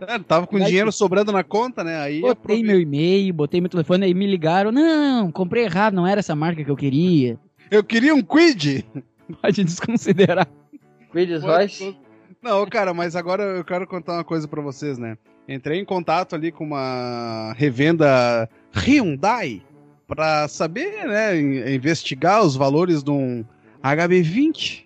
É, 0.00 0.18
tava 0.18 0.46
com 0.48 0.58
dinheiro 0.58 0.90
sobrando 0.90 1.30
na 1.30 1.44
conta, 1.44 1.84
né? 1.84 1.96
Aí 2.00 2.20
Botei 2.20 2.32
aproveitei. 2.32 2.66
meu 2.66 2.80
e-mail, 2.80 3.32
botei 3.34 3.60
meu 3.60 3.70
telefone, 3.70 4.04
aí 4.06 4.14
me 4.14 4.26
ligaram. 4.26 4.72
Não, 4.72 5.30
comprei 5.30 5.64
errado, 5.64 5.94
não 5.94 6.06
era 6.06 6.18
essa 6.20 6.34
marca 6.34 6.64
que 6.64 6.70
eu 6.70 6.76
queria. 6.76 7.38
Eu 7.70 7.84
queria 7.84 8.14
um 8.14 8.22
Quid. 8.22 8.84
Pode 9.40 9.62
desconsiderar. 9.64 10.48
Quid's 11.12 11.42
Royce. 11.42 11.96
Não, 12.42 12.66
cara, 12.66 12.92
mas 12.92 13.14
agora 13.14 13.42
eu 13.44 13.64
quero 13.64 13.86
contar 13.86 14.14
uma 14.14 14.24
coisa 14.24 14.48
pra 14.48 14.60
vocês, 14.60 14.98
né? 14.98 15.16
Entrei 15.48 15.78
em 15.78 15.84
contato 15.84 16.34
ali 16.34 16.50
com 16.50 16.64
uma 16.64 17.52
revenda 17.56 18.48
Hyundai 18.74 19.62
pra 20.08 20.48
saber, 20.48 21.06
né, 21.06 21.38
in- 21.40 21.74
investigar 21.74 22.42
os 22.44 22.56
valores 22.56 23.02
de 23.04 23.10
um 23.10 23.44
HB20. 23.82 24.84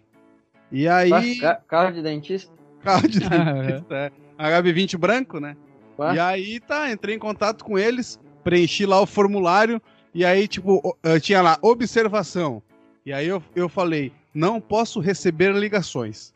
E 0.72 0.88
aí, 0.88 1.38
Ca- 1.38 1.60
Carro 1.68 1.92
de 1.92 2.02
dentista. 2.02 2.52
carro 2.82 3.08
de 3.08 3.20
dentista, 3.20 3.94
é. 3.94 4.10
HB20 4.38 4.96
branco, 4.98 5.38
né? 5.40 5.56
Ué? 5.98 6.14
E 6.14 6.18
aí 6.18 6.60
tá, 6.60 6.90
entrei 6.90 7.14
em 7.14 7.18
contato 7.18 7.64
com 7.64 7.78
eles, 7.78 8.18
preenchi 8.44 8.84
lá 8.84 9.00
o 9.00 9.06
formulário 9.06 9.80
e 10.14 10.24
aí, 10.24 10.46
tipo, 10.48 10.96
eh, 11.02 11.20
tinha 11.20 11.40
lá, 11.42 11.58
observação. 11.62 12.62
E 13.04 13.12
aí 13.12 13.26
eu, 13.28 13.42
eu 13.54 13.68
falei, 13.68 14.12
não 14.34 14.60
posso 14.60 14.98
receber 15.00 15.54
ligações. 15.54 16.34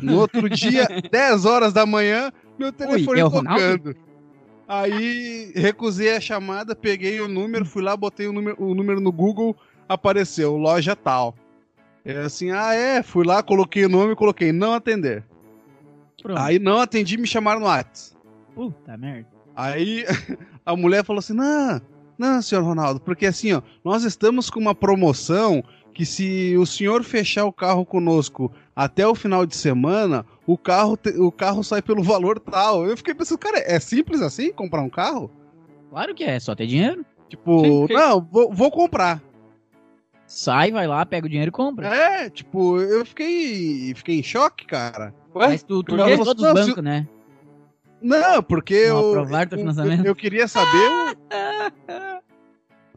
No 0.00 0.18
outro 0.18 0.48
dia, 0.50 0.86
10 1.10 1.44
horas 1.44 1.72
da 1.72 1.84
manhã, 1.84 2.32
meu 2.58 2.72
telefone 2.72 3.20
é 3.20 3.24
tocando. 3.24 3.94
Aí 4.66 5.52
recusei 5.54 6.16
a 6.16 6.20
chamada, 6.20 6.74
peguei 6.74 7.20
o 7.20 7.28
número, 7.28 7.64
fui 7.66 7.82
lá, 7.82 7.96
botei 7.96 8.26
o 8.26 8.32
número, 8.32 8.56
o 8.58 8.74
número 8.74 9.00
no 9.00 9.12
Google, 9.12 9.54
apareceu, 9.88 10.56
loja 10.56 10.96
tal. 10.96 11.34
É 12.04 12.18
assim, 12.18 12.50
ah 12.50 12.74
é, 12.74 13.02
fui 13.02 13.24
lá, 13.24 13.42
coloquei 13.42 13.84
o 13.84 13.88
nome, 13.88 14.16
coloquei 14.16 14.52
não 14.52 14.74
atender. 14.74 15.24
Pronto. 16.20 16.40
Aí 16.40 16.58
não 16.58 16.78
atendi, 16.78 17.16
me 17.16 17.26
chamaram 17.26 17.60
no 17.60 17.66
WhatsApp. 17.66 18.16
Puta 18.54 18.96
merda. 18.96 19.28
Aí 19.54 20.04
a 20.64 20.76
mulher 20.76 21.04
falou 21.04 21.18
assim: 21.20 21.32
não, 21.32 21.80
não, 22.18 22.42
senhor 22.42 22.62
Ronaldo, 22.64 23.00
porque 23.00 23.26
assim, 23.26 23.52
ó, 23.52 23.62
nós 23.84 24.04
estamos 24.04 24.50
com 24.50 24.60
uma 24.60 24.74
promoção 24.74 25.62
que 25.94 26.06
se 26.06 26.56
o 26.56 26.64
senhor 26.64 27.04
fechar 27.04 27.44
o 27.44 27.52
carro 27.52 27.84
conosco 27.84 28.50
até 28.74 29.06
o 29.06 29.14
final 29.14 29.44
de 29.44 29.54
semana, 29.54 30.24
o 30.46 30.56
carro, 30.56 30.96
te- 30.96 31.18
o 31.18 31.30
carro 31.30 31.62
sai 31.62 31.82
pelo 31.82 32.02
valor 32.02 32.40
tal. 32.40 32.86
Eu 32.86 32.96
fiquei 32.96 33.14
pensando, 33.14 33.38
cara, 33.38 33.58
é 33.58 33.78
simples 33.78 34.22
assim 34.22 34.52
comprar 34.52 34.80
um 34.80 34.88
carro? 34.88 35.30
Claro 35.90 36.14
que 36.14 36.24
é, 36.24 36.40
só 36.40 36.54
ter 36.54 36.66
dinheiro. 36.66 37.04
Tipo, 37.28 37.86
Sim, 37.86 37.94
não, 37.94 38.20
vou, 38.22 38.52
vou 38.52 38.70
comprar. 38.70 39.22
Sai, 40.26 40.70
vai 40.72 40.86
lá, 40.86 41.04
pega 41.04 41.26
o 41.26 41.28
dinheiro 41.28 41.50
e 41.50 41.52
compra. 41.52 41.86
É, 41.88 42.30
tipo, 42.30 42.78
eu 42.80 43.04
fiquei, 43.04 43.92
fiquei 43.94 44.18
em 44.18 44.22
choque, 44.22 44.66
cara. 44.66 45.14
Ué? 45.34 45.48
Mas 45.48 45.62
tu, 45.62 45.82
tu 45.82 45.96
não 45.96 46.24
todos 46.24 46.42
Não, 46.42 46.52
os 46.54 46.66
bancos, 46.66 46.82
né? 46.84 47.06
Não, 48.00 48.42
porque 48.42 48.88
Não 48.88 48.98
eu, 49.00 49.14
eu, 49.14 49.26
financiamento? 49.26 50.06
eu 50.06 50.14
queria 50.14 50.48
saber 50.48 50.88
o- 50.88 52.22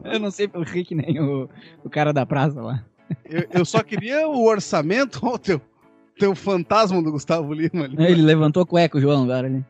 Eu 0.04 0.20
não 0.20 0.30
sei 0.30 0.46
pelo 0.46 0.62
Rick 0.64 0.94
nem 0.94 1.20
o, 1.20 1.48
o 1.84 1.90
cara 1.90 2.12
da 2.12 2.24
praça 2.26 2.60
lá. 2.60 2.84
Eu, 3.24 3.46
eu 3.50 3.64
só 3.64 3.82
queria 3.82 4.28
o 4.28 4.44
orçamento, 4.46 5.20
ó, 5.22 5.34
o 5.34 5.38
teu, 5.38 5.60
teu 6.18 6.34
fantasma 6.34 7.02
do 7.02 7.12
Gustavo 7.12 7.52
Lima 7.52 7.84
ali. 7.84 7.96
Ele 7.98 8.22
levantou 8.22 8.62
a 8.62 8.66
cueca, 8.66 8.98
o 8.98 9.00
João, 9.00 9.24
agora 9.24 9.46
ali. 9.46 9.64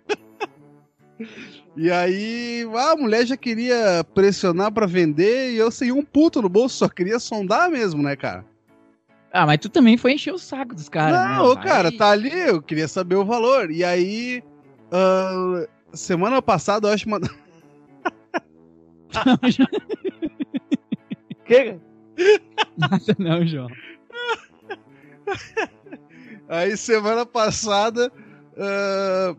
E 1.77 1.91
aí, 1.91 2.67
a 2.75 2.97
mulher 2.97 3.27
já 3.27 3.37
queria 3.37 4.03
pressionar 4.15 4.73
pra 4.73 4.87
vender 4.87 5.53
e 5.53 5.57
eu 5.59 5.71
sem 5.71 5.93
um 5.93 6.03
puto 6.03 6.41
no 6.41 6.49
bolso, 6.49 6.79
só 6.79 6.89
queria 6.89 7.19
sondar 7.19 7.71
mesmo, 7.71 8.03
né, 8.03 8.17
cara? 8.17 8.45
Ah, 9.31 9.45
mas 9.45 9.59
tu 9.59 9.69
também 9.69 9.99
foi 9.99 10.15
encher 10.15 10.33
o 10.33 10.39
saco 10.39 10.75
dos 10.75 10.89
caras, 10.89 11.21
né? 11.21 11.37
Não, 11.37 11.45
ô, 11.45 11.55
Vai- 11.55 11.65
cara, 11.65 11.93
tá 11.93 12.11
ali, 12.11 12.33
eu 12.33 12.62
queria 12.62 12.89
saber 12.89 13.17
o 13.17 13.25
valor. 13.27 13.71
E 13.71 13.85
aí, 13.85 14.43
ah, 14.91 15.67
semana 15.93 16.41
passada, 16.41 16.89
eu 16.89 16.93
acho 16.95 17.07
uma. 17.07 17.21
Que? 21.45 21.77
Nada 22.79 23.17
não, 23.19 23.47
João. 23.47 23.69
Aí, 26.49 26.75
semana 26.77 27.27
passada, 27.27 28.11
ah, 28.57 29.37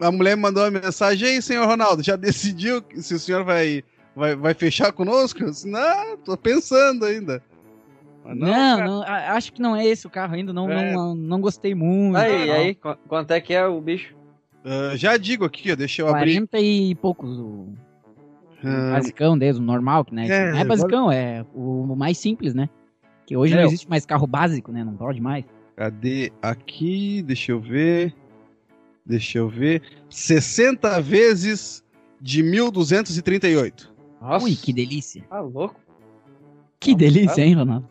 a 0.00 0.10
mulher 0.12 0.36
me 0.36 0.42
mandou 0.42 0.64
uma 0.64 0.70
mensagem: 0.80 1.28
Ei, 1.28 1.42
senhor 1.42 1.66
Ronaldo, 1.66 2.02
já 2.02 2.16
decidiu 2.16 2.82
se 2.96 3.14
o 3.14 3.18
senhor 3.18 3.44
vai, 3.44 3.82
vai, 4.14 4.34
vai 4.36 4.54
fechar 4.54 4.92
conosco? 4.92 5.42
Eu 5.42 5.50
disse, 5.50 5.68
não, 5.68 6.16
tô 6.18 6.36
pensando 6.36 7.04
ainda. 7.04 7.42
Mas 8.24 8.36
Não, 8.36 8.78
não, 8.84 9.02
a- 9.02 9.32
acho 9.32 9.52
que 9.52 9.62
não 9.62 9.74
é 9.74 9.86
esse 9.86 10.06
o 10.06 10.10
carro 10.10 10.34
ainda, 10.34 10.52
não, 10.52 10.70
É. 10.70 10.92
não, 10.92 11.14
não 11.14 11.40
gostei 11.40 11.74
muito. 11.74 12.16
Aí, 12.16 12.46
tal. 12.46 12.56
aí, 12.56 12.74
qu- 12.74 12.98
quanto 13.08 13.30
é 13.30 13.40
que 13.40 13.54
é 13.54 13.66
o 13.66 13.80
bicho? 13.80 14.14
ah, 14.64 14.94
já 14.96 15.16
digo 15.16 15.44
aqui, 15.46 15.72
ó, 15.72 15.76
deixa 15.76 16.02
eu 16.02 16.08
abrir. 16.08 16.34
40 16.34 16.58
e 16.60 16.94
poucos, 16.96 17.38
o 17.38 17.68
Ah, 18.62 18.90
basicão 18.92 19.38
deles, 19.38 19.56
o 19.56 19.62
normal, 19.62 20.04
que 20.04 20.14
né? 20.14 20.26
É, 20.28 20.52
não 20.52 20.58
é 20.58 20.64
basicão, 20.64 21.10
é 21.12 21.46
o 21.54 21.94
mais 21.96 22.18
simples, 22.18 22.54
né? 22.54 22.68
Que 23.24 23.36
hoje 23.36 23.54
não 23.54 23.62
É, 23.62 23.66
existe 23.66 23.88
mais 23.88 24.04
carro 24.04 24.26
básico, 24.26 24.72
né? 24.72 24.82
Não 24.84 24.94
pode 24.96 25.20
mais. 25.20 25.44
Cadê 25.76 26.32
aqui? 26.42 27.22
Deixa 27.22 27.52
eu 27.52 27.60
ver. 27.60 28.12
Deixa 29.08 29.38
eu 29.38 29.48
ver. 29.48 29.82
60 30.10 31.00
vezes 31.00 31.82
de 32.20 32.42
1238. 32.42 33.94
Nossa. 34.20 34.44
Ui, 34.44 34.54
que 34.54 34.72
delícia. 34.72 35.22
Tá 35.28 35.40
louco? 35.40 35.76
Que 36.78 36.94
delícia, 36.94 37.42
hein, 37.42 37.54
Ronaldo? 37.54 37.88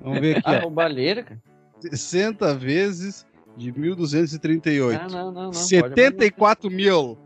Vamos 0.00 0.20
ver 0.20 0.38
aqui. 0.38 0.42
Ah, 0.48 0.58
ó. 0.58 0.60
roubalheira, 0.62 1.22
cara. 1.22 1.42
60 1.80 2.54
vezes 2.54 3.26
de 3.56 3.70
1238. 3.78 5.00
Não, 5.02 5.08
não, 5.08 5.24
não. 5.26 5.32
não 5.32 5.50
pode 5.50 5.58
74 5.58 6.70
mil. 6.70 7.18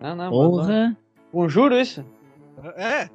Não, 0.00 0.16
não. 0.16 0.30
Porra, 0.30 0.96
Com 1.30 1.48
juro 1.48 1.78
isso? 1.78 2.04
É. 2.76 3.08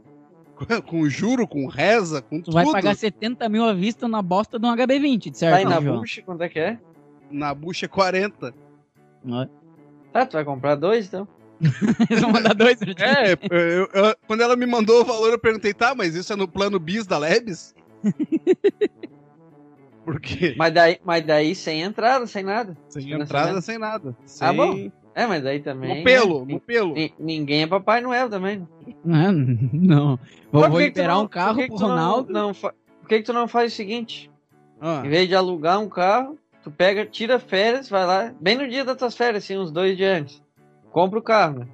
Com- 0.85 1.09
juro, 1.09 1.45
com 1.47 1.67
reza, 1.67 2.21
com 2.21 2.39
tu 2.39 2.45
tudo. 2.45 2.53
vai 2.53 2.65
pagar 2.71 2.95
70 2.95 3.49
mil 3.49 3.65
à 3.65 3.73
vista 3.73 4.07
na 4.07 4.21
bosta 4.21 4.57
de 4.57 4.65
um 4.65 4.73
HB20, 4.73 5.29
de 5.29 5.37
certo, 5.37 5.51
Tá 5.51 5.57
aí 5.57 5.65
na 5.65 5.81
bucha, 5.81 6.21
quanto 6.21 6.41
é 6.43 6.49
que 6.49 6.59
é? 6.59 6.79
Na 7.29 7.53
bucha 7.53 7.87
40. 7.89 8.53
Ó, 9.27 9.47
Tá, 10.13 10.25
tu 10.25 10.33
vai 10.33 10.45
comprar 10.45 10.75
dois, 10.75 11.07
então? 11.07 11.27
Eles 12.09 12.21
vão 12.21 12.31
mandar 12.31 12.53
dois 12.53 12.77
pra 12.77 12.93
ti. 12.93 13.03
É, 13.03 13.33
eu- 13.49 13.89
eu- 13.93 14.15
quando 14.27 14.41
ela 14.41 14.55
me 14.55 14.65
mandou 14.65 15.01
o 15.01 15.05
valor, 15.05 15.31
eu 15.31 15.39
perguntei, 15.39 15.73
tá, 15.73 15.93
mas 15.95 16.15
isso 16.15 16.31
é 16.31 16.35
no 16.35 16.47
plano 16.47 16.79
bis 16.79 17.05
da 17.07 17.17
Lebes? 17.17 17.73
Por 20.03 20.19
quê? 20.19 20.53
Mas 20.57 20.73
daí, 20.73 20.99
mas 21.03 21.25
daí 21.25 21.55
sem 21.55 21.81
entrada, 21.81 22.27
sem 22.27 22.43
nada. 22.43 22.77
Sem 22.89 23.01
financiamento. 23.03 23.29
entrada, 23.29 23.61
sem 23.61 23.77
nada. 23.79 24.15
Sem... 24.25 24.47
Ah, 24.47 24.53
bom. 24.53 24.91
É, 25.15 25.25
mas 25.25 25.43
daí 25.43 25.59
também. 25.61 25.97
No 25.99 26.03
pelo, 26.03 26.45
né? 26.45 26.53
no 26.53 26.59
pelo. 26.59 26.93
Ni- 26.93 27.13
Ninguém 27.17 27.63
é 27.63 27.67
Papai 27.67 28.01
Noel 28.01 28.29
também. 28.29 28.67
Não, 29.03 29.31
não. 29.73 30.19
Vou, 30.51 30.69
vou 30.69 30.79
liberar 30.79 31.15
não- 31.15 31.23
um 31.23 31.27
carro 31.27 31.55
que 31.59 31.67
pro 31.67 31.75
que 31.75 31.81
não- 31.81 31.89
Ronaldo. 31.89 32.31
Não, 32.33 32.53
fa- 32.53 32.73
Por 33.01 33.07
que, 33.09 33.17
que 33.19 33.23
tu 33.23 33.33
não 33.33 33.47
faz 33.47 33.73
o 33.73 33.75
seguinte? 33.75 34.29
Ah, 34.79 35.01
Em 35.03 35.09
vez 35.09 35.27
de 35.27 35.33
alugar 35.35 35.79
um 35.79 35.89
carro, 35.89 36.37
tu 36.65 36.71
pega, 36.71 37.05
tira 37.05 37.37
férias, 37.37 37.87
vai 37.87 38.05
lá, 38.07 38.33
bem 38.41 38.57
no 38.57 38.67
dia 38.67 38.83
das 38.83 38.97
tuas 38.97 39.15
férias, 39.15 39.43
assim, 39.43 39.55
uns 39.55 39.69
dois 39.71 39.95
dias 39.95 40.19
antes. 40.21 40.43
Compra 40.91 41.19
o 41.19 41.21
carro, 41.21 41.59
né? 41.59 41.67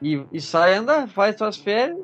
E, 0.00 0.24
e 0.32 0.40
sai 0.40 0.72
andar, 0.74 1.06
faz 1.06 1.36
tuas 1.36 1.58
férias 1.58 1.98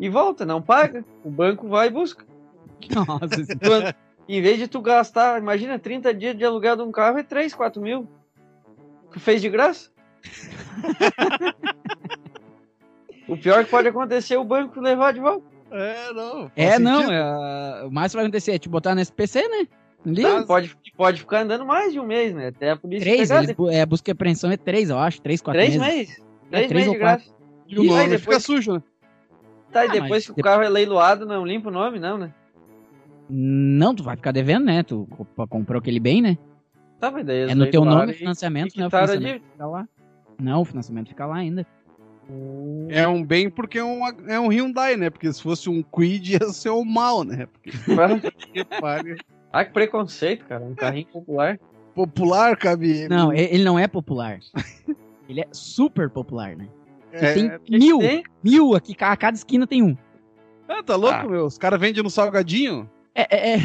e 0.00 0.08
volta, 0.08 0.44
não 0.44 0.60
paga. 0.60 1.04
O 1.22 1.30
banco 1.30 1.68
vai 1.68 1.86
e 1.86 1.90
busca. 1.90 2.26
Nossa, 2.92 3.46
Tu- 3.46 3.94
em 4.28 4.42
vez 4.42 4.58
de 4.58 4.66
tu 4.66 4.80
gastar, 4.80 5.40
imagina, 5.40 5.78
30 5.78 6.12
dias 6.12 6.36
de 6.36 6.44
aluguel 6.44 6.74
de 6.74 6.82
um 6.82 6.90
carro 6.90 7.18
é 7.18 7.22
3, 7.22 7.54
4 7.54 7.80
mil. 7.80 8.08
Tu 9.12 9.20
fez 9.20 9.40
de 9.40 9.48
graça? 9.48 9.88
o 13.28 13.36
pior 13.36 13.64
que 13.64 13.70
pode 13.70 13.86
acontecer 13.86 14.34
é 14.34 14.38
o 14.38 14.42
banco 14.44 14.80
levar 14.80 15.12
de 15.12 15.20
volta. 15.20 15.46
é, 15.70 16.12
não. 16.12 16.50
É, 16.56 16.78
não, 16.80 16.96
sentido. 16.96 17.12
é, 17.12 17.84
o 17.84 17.90
mais 17.92 18.10
que 18.10 18.16
vai 18.16 18.24
acontecer 18.24 18.50
é 18.52 18.58
te 18.58 18.68
botar 18.68 18.96
no 18.96 19.00
SPC, 19.00 19.46
né? 19.48 19.68
Ali, 20.06 20.22
Tá? 20.22 20.44
Pode, 20.46 20.76
pode 20.96 21.20
ficar 21.20 21.40
andando 21.40 21.66
mais 21.66 21.92
de 21.92 21.98
um 21.98 22.06
mês, 22.06 22.32
né? 22.32 22.48
Até 22.48 22.70
a 22.70 22.76
polícia 22.76 23.04
três, 23.04 23.28
pegar. 23.28 23.42
eles, 23.42 23.56
é, 23.74 23.84
busca 23.84 24.10
e 24.10 24.12
apreensão 24.12 24.50
é 24.50 24.56
três, 24.56 24.88
eu 24.88 24.98
acho, 24.98 25.20
três, 25.20 25.40
quatro 25.42 25.60
Três 25.60 25.76
meses. 25.76 25.94
meses? 25.96 26.16
Três 26.50 26.68
três 26.68 26.72
meses 26.72 26.88
ou 26.88 26.92
de 26.94 26.98
graça. 27.00 27.34
E 27.68 27.78
o 27.78 27.82
E 27.84 27.86
nome 27.88 27.98
aí 28.00 28.04
fica 28.10 28.18
depois- 28.18 28.44
sujo, 28.44 28.72
né? 28.74 28.82
Tá, 29.72 29.84
e 29.84 29.88
Ah, 29.88 29.92
depois 29.92 30.10
mas 30.10 30.24
que 30.26 30.30
o 30.30 30.34
depois- 30.36 30.54
carro 30.54 30.64
é 30.64 30.68
leiloado, 30.68 31.26
não 31.26 31.44
limpa 31.44 31.68
o 31.68 31.72
nome, 31.72 31.98
não, 31.98 32.16
né? 32.16 32.32
Não, 33.28 33.92
tu 33.94 34.04
vai 34.04 34.14
ficar 34.14 34.30
devendo, 34.30 34.64
né? 34.66 34.84
Tu 34.84 35.06
co- 35.34 35.48
comprou 35.48 35.80
aquele 35.80 35.98
bem, 35.98 36.22
né? 36.22 36.38
Tá, 37.00 37.10
mas 37.10 37.26
daí 37.26 37.50
É 37.50 37.54
no 37.54 37.68
teu 37.68 37.84
nome 37.84 38.12
o 38.12 38.14
e- 38.14 38.14
financiamento, 38.14 38.74
e 38.76 38.78
né? 38.78 38.86
O 38.86 38.90
financiamento 38.90 39.42
fica 39.50 39.66
lá. 39.66 39.88
Não, 40.40 40.60
o 40.60 40.64
financiamento 40.64 41.08
fica 41.08 41.26
lá 41.26 41.36
ainda. 41.36 41.66
É 42.88 43.06
um 43.06 43.24
bem 43.24 43.50
porque 43.50 43.78
é 43.78 43.84
um, 43.84 44.06
é 44.28 44.38
um 44.38 44.48
Hyundai, 44.48 44.96
né? 44.96 45.10
Porque 45.10 45.32
se 45.32 45.42
fosse 45.42 45.68
um 45.68 45.82
Quid 45.82 46.32
ia 46.34 46.48
ser 46.50 46.70
um 46.70 46.84
mal, 46.84 47.24
né? 47.24 47.46
Porque. 47.46 47.70
ah, 49.52 49.64
que 49.64 49.72
preconceito, 49.72 50.44
cara. 50.44 50.64
Um 50.64 50.74
carrinho 50.74 51.06
popular. 51.06 51.58
popular, 51.94 52.56
cabe. 52.56 53.08
Não, 53.08 53.32
ele 53.32 53.64
não 53.64 53.78
é 53.78 53.86
popular. 53.88 54.38
ele 55.28 55.40
é 55.40 55.48
super 55.52 56.10
popular, 56.10 56.54
né? 56.56 56.68
é, 57.12 57.32
tem 57.32 57.58
que 57.60 57.78
mil, 57.78 57.98
tem? 57.98 58.22
mil 58.42 58.74
aqui, 58.74 58.94
a 59.00 59.16
cada 59.16 59.36
esquina 59.36 59.66
tem 59.66 59.82
um. 59.82 59.96
Ah, 60.68 60.82
tá 60.82 60.96
louco, 60.96 61.14
Ah. 61.20 61.24
meu? 61.28 61.44
Os 61.46 61.56
caras 61.56 61.80
vendem 61.80 62.02
no 62.02 62.10
salgadinho? 62.10 62.90
É, 63.14 63.52
é, 63.52 63.54
é. 63.54 63.60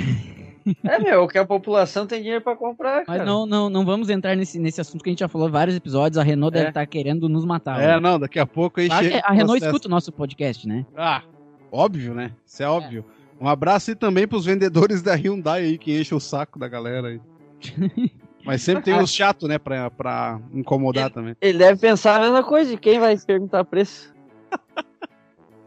É, 0.84 1.00
meu, 1.00 1.28
que 1.28 1.40
a 1.40 1.44
população 1.46 2.06
tem 2.06 2.22
dinheiro 2.22 2.40
pra 2.44 2.56
comprar, 2.56 2.98
Mas 3.08 3.18
cara. 3.18 3.26
não, 3.26 3.48
não, 3.48 3.68
não 3.68 3.84
vamos 3.84 4.12
entrar 4.12 4.36
nesse, 4.36 4.60
nesse 4.60 4.80
assunto 4.80 5.02
que 5.04 5.10
a 5.10 5.12
gente 5.12 5.22
já 5.22 5.28
falou 5.28 5.48
em 5.50 5.52
vários 5.52 5.76
episódios. 5.76 6.20
A 6.20 6.24
Renault 6.24 6.54
deve 6.54 6.68
É. 6.68 6.70
estar 6.70 6.86
querendo 6.86 7.28
nos 7.28 7.44
matar. 7.44 7.82
É, 7.82 7.88
né? 7.88 8.00
não, 8.00 8.20
daqui 8.20 8.40
a 8.40 8.46
pouco 8.46 8.80
aí 8.80 8.88
Claro 8.88 9.04
chega. 9.06 9.20
a 9.26 9.32
Renault 9.32 9.54
processo. 9.60 9.66
escuta 9.76 9.88
o 9.88 9.92
nosso 9.92 10.12
podcast, 10.12 10.68
né? 10.68 10.86
Ah, 10.96 11.24
óbvio, 11.72 12.14
né? 12.14 12.32
Isso 12.46 12.62
é 12.62 12.70
óbvio. 12.70 13.04
Um 13.42 13.48
abraço 13.48 13.90
aí 13.90 13.96
também 13.96 14.28
pros 14.28 14.46
vendedores 14.46 15.02
da 15.02 15.16
Hyundai 15.16 15.64
aí, 15.64 15.78
que 15.80 16.00
enchem 16.00 16.16
o 16.16 16.22
saco 16.22 16.60
da 16.60 16.68
galera 16.68 17.08
aí. 17.08 17.22
Mas 18.46 18.62
sempre 18.62 18.84
tem 18.84 18.94
uns 18.94 19.12
chatos, 19.12 19.50
né, 19.50 19.58
pra, 19.58 19.90
pra 19.90 20.40
incomodar 20.54 21.10
também. 21.10 21.36
Ele 21.42 21.58
deve 21.58 21.80
pensar 21.80 22.18
a 22.18 22.20
mesma 22.20 22.44
coisa 22.44 22.70
de 22.70 22.78
quem 22.78 23.00
vai 23.00 23.18
perguntar 23.18 23.64
preço. 23.66 24.14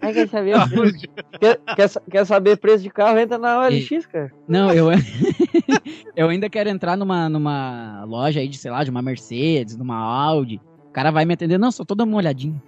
Aí 0.01 0.13
quer 0.15 0.29
saber, 0.29 0.57
o 0.57 0.69
preço? 0.69 0.99
quer, 1.41 1.61
quer, 1.77 1.91
quer 2.11 2.25
saber 2.25 2.57
preço 2.59 2.83
de 2.83 2.91
carro, 2.91 3.19
entra 3.19 3.39
na 3.39 3.61
OLX, 3.61 4.07
cara. 4.07 4.33
Não, 4.47 4.73
eu, 4.73 4.89
eu 6.17 6.29
ainda 6.29 6.49
quero 6.49 6.69
entrar 6.69 6.97
numa, 6.97 7.29
numa 7.29 8.05
loja 8.05 8.39
aí 8.39 8.49
de, 8.49 8.57
sei 8.57 8.71
lá, 8.71 8.85
de 8.85 8.91
uma 8.91 9.03
Mercedes, 9.03 9.77
de 9.77 9.83
uma 9.83 9.97
Audi. 9.97 10.61
O 10.89 10.93
cara 10.93 11.11
vai 11.11 11.25
me 11.25 11.35
atender. 11.35 11.59
Não, 11.59 11.73
só 11.73 11.85
tô 11.85 11.95
dando 11.95 12.09
uma 12.11 12.19
olhadinha. 12.19 12.61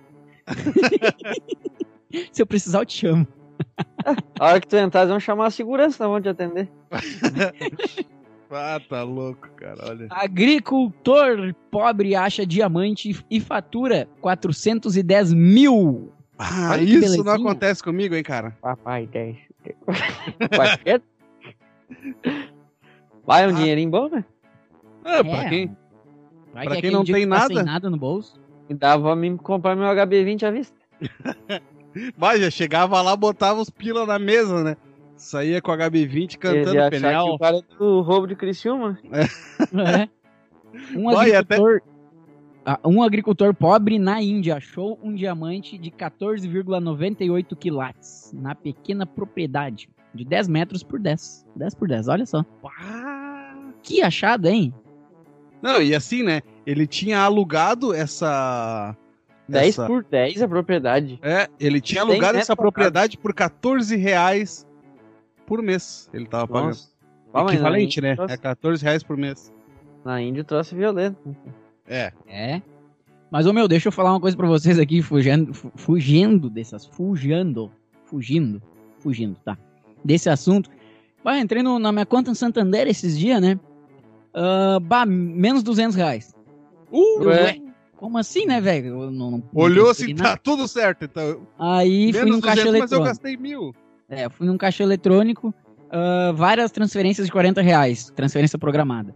Se 2.33 2.43
eu 2.43 2.47
precisar, 2.47 2.81
eu 2.81 2.87
te 2.87 2.97
chamo. 2.97 3.27
A 4.39 4.45
hora 4.47 4.61
que 4.61 4.69
tu 4.69 4.77
entrar, 4.77 5.01
eles 5.01 5.11
vão 5.11 5.21
chamar 5.21 5.47
a 5.47 5.51
segurança, 5.51 6.03
não 6.05 6.13
vão 6.13 6.21
te 6.21 6.29
atender. 6.29 6.69
Ah, 8.49 8.81
tá 8.89 9.03
louco, 9.03 9.49
cara, 9.57 9.77
olha. 9.89 10.07
Agricultor 10.09 11.53
pobre 11.69 12.15
acha 12.15 12.47
diamante 12.47 13.25
e 13.29 13.41
fatura 13.41 14.09
410 14.21 15.33
mil. 15.35 16.13
Ah, 16.39 16.69
Olha 16.71 16.81
isso 16.83 17.25
não 17.25 17.33
acontece 17.33 17.83
comigo, 17.83 18.15
hein, 18.15 18.23
cara. 18.23 18.57
Papai, 18.63 19.09
10. 19.09 19.37
Vai? 20.57 20.79
Vai 23.27 23.49
um 23.49 23.55
dinheirinho 23.55 23.91
bom, 23.91 24.09
né? 24.09 24.25
Ah, 25.05 25.25
pra 25.25 25.43
É, 25.45 25.49
quem? 25.49 25.77
Vai 26.55 26.65
Pra 26.67 26.73
que 26.77 26.79
é 26.79 26.81
quem 26.83 26.91
aquele 26.91 26.93
não 26.95 27.05
tem 27.05 27.29
tá 27.29 27.37
nada. 27.37 27.63
nada 27.65 27.91
no 27.91 27.97
bolso. 27.97 28.41
E 28.69 28.75
dava 28.75 29.03
pra 29.03 29.17
mim 29.17 29.37
comprar 29.37 29.75
meu 29.75 29.87
HB20 29.89 30.45
à 30.45 30.51
vista. 30.53 30.77
Vai, 32.17 32.41
já 32.41 32.51
chegava 32.51 33.01
lá, 33.03 33.17
botava 33.17 33.61
os 33.61 33.71
pila 33.71 34.05
na 34.07 34.19
mesa, 34.19 34.63
né? 34.63 34.77
Saía 35.17 35.63
com 35.63 35.73
HB20 35.73 36.15
Eles 36.15 36.37
cantando 36.37 36.75
iam 36.75 36.87
achar 36.87 36.91
que 36.91 36.99
pneu. 36.99 37.25
o 37.27 37.39
cara 37.39 37.57
é 37.57 37.79
do 37.79 38.01
roubo 38.03 38.27
de 38.27 38.37
Criciúma. 38.37 38.99
É. 39.13 40.09
Um 40.95 41.11
Vai, 41.11 41.35
agricultor, 41.35 41.81
Ah, 42.67 42.79
um 42.85 43.03
agricultor 43.03 43.55
pobre 43.55 43.99
na 43.99 44.21
Índia 44.21 44.57
achou 44.57 44.99
um 45.03 45.15
diamante 45.15 45.79
de 45.79 45.91
14,98 45.91 47.57
quilates 47.57 48.31
na 48.35 48.55
pequena 48.55 49.07
propriedade 49.07 49.89
de 50.15 50.25
10 50.25 50.49
metros 50.49 50.83
por 50.83 50.99
10. 50.99 51.47
10 51.57 51.75
por 51.75 51.89
10, 51.89 52.09
olha 52.09 52.27
só. 52.27 52.45
Que 53.83 54.03
achado, 54.03 54.47
hein? 54.49 54.75
Não, 55.63 55.81
e 55.81 55.95
assim, 55.95 56.23
né? 56.23 56.43
Ele 56.67 56.87
tinha 56.87 57.21
alugado 57.21 57.95
essa. 57.95 58.95
10 59.49 59.69
essa- 59.71 59.87
por 59.87 60.05
10 60.05 60.43
a 60.43 60.49
propriedade. 60.49 61.19
É, 61.23 61.49
ele 61.61 61.81
tinha 61.81 62.03
alugado 62.03 62.23
metros 62.23 62.43
essa 62.43 62.57
propriedade 62.57 63.17
por 63.19 63.33
14 63.35 63.97
reais 63.97 64.67
por 65.47 65.63
mês. 65.63 66.09
Ele 66.13 66.27
tava 66.27 66.47
pagando. 66.49 66.69
Nossa. 66.69 66.89
Ah, 67.33 67.45
Equivalente, 67.45 68.01
né? 68.01 68.17
É 68.29 68.37
14 68.37 68.83
reais 68.83 69.03
por 69.03 69.17
mês. 69.17 69.53
Na 70.05 70.21
Índia 70.23 70.41
o 70.43 70.45
troço 70.45 70.75
é 70.75 70.79
violento. 70.79 71.37
É. 71.87 72.13
É. 72.27 72.63
Mas, 73.31 73.47
ô 73.47 73.53
meu, 73.53 73.69
deixa 73.69 73.89
eu 73.89 73.93
falar 73.93 74.13
uma 74.13 74.21
coisa 74.21 74.37
pra 74.37 74.47
vocês 74.47 74.79
aqui, 74.79 75.03
fugindo, 75.03 75.53
fu- 75.53 75.71
fugindo 75.75 76.49
dessas. 76.49 76.87
Fugindo. 76.87 77.71
Fugindo. 78.05 78.63
Fugindo, 79.01 79.37
tá? 79.45 79.59
Desse 80.05 80.31
assunto. 80.31 80.71
Bah, 81.23 81.39
entrei 81.39 81.63
no- 81.63 81.79
na 81.79 81.91
minha 81.93 82.07
conta 82.07 82.31
em 82.31 82.35
Santander 82.35 82.87
esses 82.87 83.19
dias, 83.19 83.41
né? 83.41 83.59
Ah, 84.33 84.79
bah, 84.81 85.05
menos 85.05 85.63
200 85.63 85.97
reais. 85.97 86.35
Uh, 86.91 87.25
Ué. 87.25 87.61
Como 87.97 88.19
assim, 88.19 88.47
né, 88.47 88.61
velho? 88.61 89.03
Eu 89.03 89.43
olhou 89.55 89.87
pensei 89.89 90.07
assim, 90.07 90.15
nada. 90.15 90.31
tá 90.31 90.37
tudo 90.37 90.69
certo. 90.69 91.05
Então, 91.05 91.47
Aí 91.59 92.13
fui 92.13 92.23
menos 92.23 92.37
num 92.37 92.41
caixa 92.41 92.65
200, 92.65 92.81
mas 92.81 92.93
eu 92.93 92.99
eletrônico. 92.99 93.05
gastei 93.05 93.37
mil. 93.37 93.75
É, 94.09 94.29
fui 94.29 94.47
num 94.47 94.57
caixa 94.57 94.83
eletrônico, 94.83 95.55
ah, 95.91 96.33
várias 96.35 96.71
transferências 96.71 97.27
de 97.27 97.33
40 97.33 97.61
reais, 97.63 98.11
transferência 98.15 98.59
programada. 98.59 99.15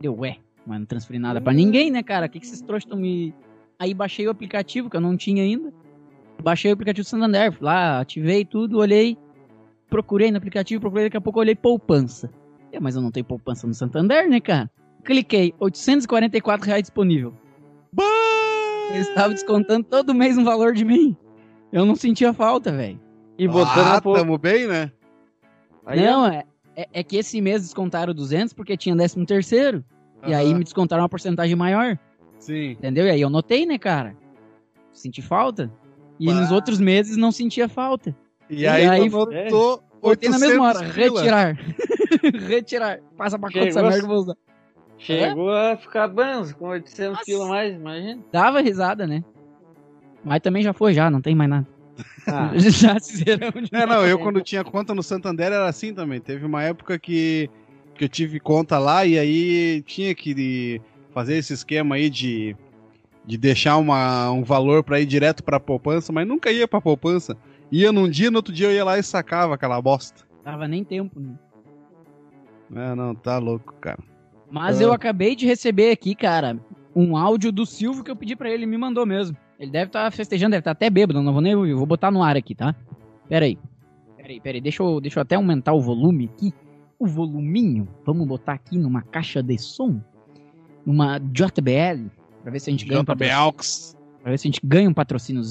Deu, 0.00 0.16
ué, 0.18 0.38
mas 0.66 0.78
não 0.78 0.86
transferi 0.86 1.18
nada 1.18 1.40
pra 1.40 1.52
ninguém, 1.52 1.90
né, 1.90 2.02
cara? 2.02 2.26
O 2.26 2.28
que, 2.28 2.40
que 2.40 2.46
esses 2.46 2.60
trouxas 2.60 2.84
estão 2.84 2.98
me. 2.98 3.34
Aí 3.78 3.94
baixei 3.94 4.26
o 4.26 4.30
aplicativo, 4.30 4.90
que 4.90 4.96
eu 4.96 5.00
não 5.00 5.16
tinha 5.16 5.42
ainda. 5.42 5.72
Baixei 6.42 6.70
o 6.70 6.74
aplicativo 6.74 7.04
do 7.04 7.08
Santander, 7.08 7.52
fui 7.52 7.66
lá, 7.66 8.00
ativei 8.00 8.44
tudo, 8.44 8.78
olhei, 8.78 9.16
procurei 9.90 10.30
no 10.30 10.38
aplicativo, 10.38 10.80
procurei, 10.80 11.06
daqui 11.06 11.16
a 11.16 11.20
pouco 11.20 11.38
eu 11.38 11.42
olhei 11.42 11.54
poupança. 11.54 12.30
É, 12.72 12.78
mas 12.80 12.96
eu 12.96 13.02
não 13.02 13.10
tenho 13.10 13.26
poupança 13.26 13.66
no 13.66 13.74
Santander, 13.74 14.28
né, 14.28 14.40
cara? 14.40 14.70
Cliquei, 15.04 15.52
844 15.58 16.66
reais 16.66 16.82
disponível. 16.82 17.34
Bah! 17.92 18.04
Eles 18.92 19.08
estavam 19.08 19.32
descontando 19.32 19.84
todo 19.84 20.14
mês 20.14 20.36
um 20.36 20.44
valor 20.44 20.72
de 20.74 20.84
mim. 20.84 21.16
Eu 21.72 21.84
não 21.84 21.94
sentia 21.94 22.32
falta, 22.32 22.72
velho. 22.72 23.00
E 23.38 23.46
botando 23.46 23.86
ah, 23.86 24.00
pouco. 24.00 24.18
tamo 24.18 24.36
bem, 24.36 24.66
né? 24.66 24.90
Aí, 25.86 26.00
não, 26.00 26.26
é, 26.26 26.44
é, 26.76 26.88
é 26.92 27.02
que 27.02 27.16
esse 27.16 27.40
mês 27.40 27.62
descontaram 27.62 28.12
200 28.12 28.52
porque 28.52 28.76
tinha 28.76 28.94
13 28.96 29.24
terceiro. 29.24 29.84
E 30.26 30.34
aí 30.34 30.52
me 30.52 30.64
descontaram 30.64 31.02
uma 31.02 31.08
porcentagem 31.08 31.56
maior, 31.56 31.98
Sim. 32.38 32.72
entendeu? 32.72 33.06
E 33.06 33.10
aí 33.10 33.20
eu 33.20 33.30
notei, 33.30 33.64
né, 33.64 33.78
cara? 33.78 34.14
Senti 34.92 35.22
falta. 35.22 35.70
E 36.18 36.26
Bah. 36.26 36.34
nos 36.34 36.52
outros 36.52 36.78
meses 36.78 37.16
não 37.16 37.32
sentia 37.32 37.68
falta. 37.68 38.14
E 38.50 38.62
E 38.62 38.66
aí, 38.66 38.86
aí, 38.86 39.08
botou 39.08 39.82
Botei 40.00 40.28
na 40.28 40.38
mesma 40.38 40.64
hora, 40.64 40.80
800 40.80 40.94
pila. 40.94 41.20
retirar. 41.20 41.58
retirar. 42.48 43.00
Passa 43.16 43.38
pra 43.38 43.50
conta 43.50 43.68
essa 43.68 43.82
merda 43.82 43.98
que 43.98 44.04
eu 44.04 44.08
vou 44.08 44.18
usar. 44.18 44.36
Chegou 45.00 45.50
a 45.50 45.76
ficar 45.76 46.08
banzo 46.08 46.54
com 46.56 46.68
800 46.68 47.12
Nossa. 47.12 47.24
quilos 47.24 47.46
a 47.46 47.48
mais, 47.48 47.74
imagina. 47.74 48.22
Dava 48.30 48.60
risada, 48.60 49.06
né? 49.06 49.24
Mas 50.22 50.40
também 50.40 50.62
já 50.62 50.74
foi, 50.74 50.92
já, 50.92 51.10
não 51.10 51.22
tem 51.22 51.34
mais 51.34 51.48
nada. 51.48 51.66
Ah, 52.26 52.52
já 52.56 52.98
se 53.00 53.24
É, 53.72 53.86
não, 53.86 54.06
eu 54.06 54.18
quando 54.18 54.42
tinha 54.42 54.62
conta 54.62 54.94
no 54.94 55.02
Santander 55.02 55.46
era 55.46 55.66
assim 55.66 55.94
também. 55.94 56.20
Teve 56.20 56.44
uma 56.44 56.62
época 56.62 56.98
que, 56.98 57.48
que 57.94 58.04
eu 58.04 58.08
tive 58.08 58.38
conta 58.38 58.78
lá 58.78 59.06
e 59.06 59.18
aí 59.18 59.82
tinha 59.82 60.14
que 60.14 60.80
fazer 61.12 61.36
esse 61.36 61.54
esquema 61.54 61.94
aí 61.94 62.10
de, 62.10 62.54
de 63.24 63.38
deixar 63.38 63.78
uma, 63.78 64.30
um 64.30 64.44
valor 64.44 64.84
pra 64.84 65.00
ir 65.00 65.06
direto 65.06 65.42
pra 65.42 65.58
poupança, 65.58 66.12
mas 66.12 66.28
nunca 66.28 66.52
ia 66.52 66.68
pra 66.68 66.80
poupança. 66.80 67.36
Ia 67.72 67.90
num 67.90 68.08
dia, 68.08 68.30
no 68.30 68.36
outro 68.36 68.52
dia 68.52 68.66
eu 68.66 68.72
ia 68.72 68.84
lá 68.84 68.98
e 68.98 69.02
sacava 69.02 69.54
aquela 69.54 69.80
bosta. 69.80 70.24
Dava 70.44 70.68
nem 70.68 70.84
tempo, 70.84 71.18
né? 71.18 71.34
É, 72.74 72.94
não, 72.94 73.14
tá 73.14 73.38
louco, 73.38 73.74
cara. 73.80 73.98
Mas 74.50 74.80
Ah. 74.80 74.84
eu 74.84 74.92
acabei 74.92 75.36
de 75.36 75.46
receber 75.46 75.90
aqui, 75.92 76.14
cara, 76.14 76.58
um 76.94 77.16
áudio 77.16 77.52
do 77.52 77.64
Silvio 77.64 78.02
que 78.02 78.10
eu 78.10 78.16
pedi 78.16 78.34
pra 78.34 78.48
ele, 78.48 78.64
ele 78.64 78.66
me 78.66 78.76
mandou 78.78 79.06
mesmo. 79.06 79.36
Ele 79.58 79.70
deve 79.70 79.86
estar 79.86 80.10
festejando, 80.10 80.52
deve 80.52 80.60
estar 80.60 80.70
até 80.72 80.88
bêbado, 80.90 81.22
não 81.22 81.32
vou 81.32 81.42
nem 81.42 81.54
ouvir, 81.54 81.74
vou 81.74 81.86
botar 81.86 82.10
no 82.10 82.22
ar 82.22 82.36
aqui, 82.36 82.54
tá? 82.54 82.74
Pera 83.28 83.44
aí. 83.44 83.58
Pera 84.16 84.28
aí, 84.28 84.40
pera 84.40 84.56
aí, 84.56 84.60
deixa 84.60 84.82
eu, 84.82 85.00
deixa 85.00 85.18
eu 85.18 85.22
até 85.22 85.36
aumentar 85.36 85.72
o 85.72 85.80
volume 85.80 86.30
aqui. 86.34 86.52
O 86.98 87.06
voluminho, 87.06 87.88
vamos 88.04 88.26
botar 88.26 88.52
aqui 88.54 88.76
numa 88.78 89.02
caixa 89.02 89.42
de 89.42 89.56
som, 89.58 90.00
numa 90.84 91.18
JBL, 91.18 92.10
pra 92.42 92.50
ver 92.52 92.60
se 92.60 92.70
a 92.70 92.72
gente 92.72 92.84
ganha 92.86 93.00
um 93.00 93.04
patrocínio, 93.04 93.54
pra 94.22 94.30
ver 94.32 94.38
se 94.38 94.46
a 94.46 94.50
gente 94.50 94.60
ganha 94.64 94.88
um 94.90 94.94
patrocínio. 94.94 95.42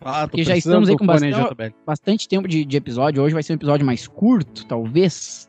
Ah, 0.00 0.28
Porque 0.28 0.42
já 0.44 0.54
estamos 0.56 0.88
aí 0.88 0.96
com 0.96 1.06
bastante-. 1.06 1.74
Bastante 1.86 2.28
tempo 2.28 2.46
de, 2.46 2.64
de 2.64 2.76
episódio, 2.76 3.22
hoje 3.22 3.32
vai 3.34 3.42
ser 3.42 3.54
um 3.54 3.56
episódio 3.56 3.86
mais 3.86 4.06
curto, 4.06 4.66
talvez. 4.66 5.48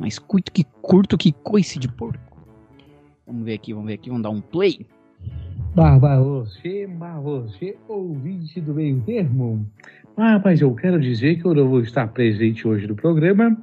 Mais 0.00 0.18
curto 0.18 0.50
que 0.50 0.64
curto 0.80 1.18
que 1.18 1.30
coice 1.30 1.78
de 1.78 1.86
porco. 1.86 2.18
Vamos 3.26 3.44
ver 3.44 3.52
aqui, 3.52 3.74
vamos 3.74 3.88
ver 3.88 3.94
aqui, 3.94 4.08
vamos 4.08 4.22
dar 4.22 4.30
um 4.30 4.40
play. 4.40 4.86
Barba 5.74 6.18
você, 6.18 6.86
mas 6.86 7.22
você, 7.22 7.76
ouvinte 7.86 8.62
do 8.62 8.72
meio 8.72 8.98
termo. 9.02 9.64
Ah, 10.16 10.40
mas 10.42 10.62
eu 10.62 10.74
quero 10.74 10.98
dizer 10.98 11.38
que 11.38 11.44
eu 11.44 11.54
não 11.54 11.68
vou 11.68 11.82
estar 11.82 12.08
presente 12.08 12.66
hoje 12.66 12.86
no 12.86 12.96
programa, 12.96 13.54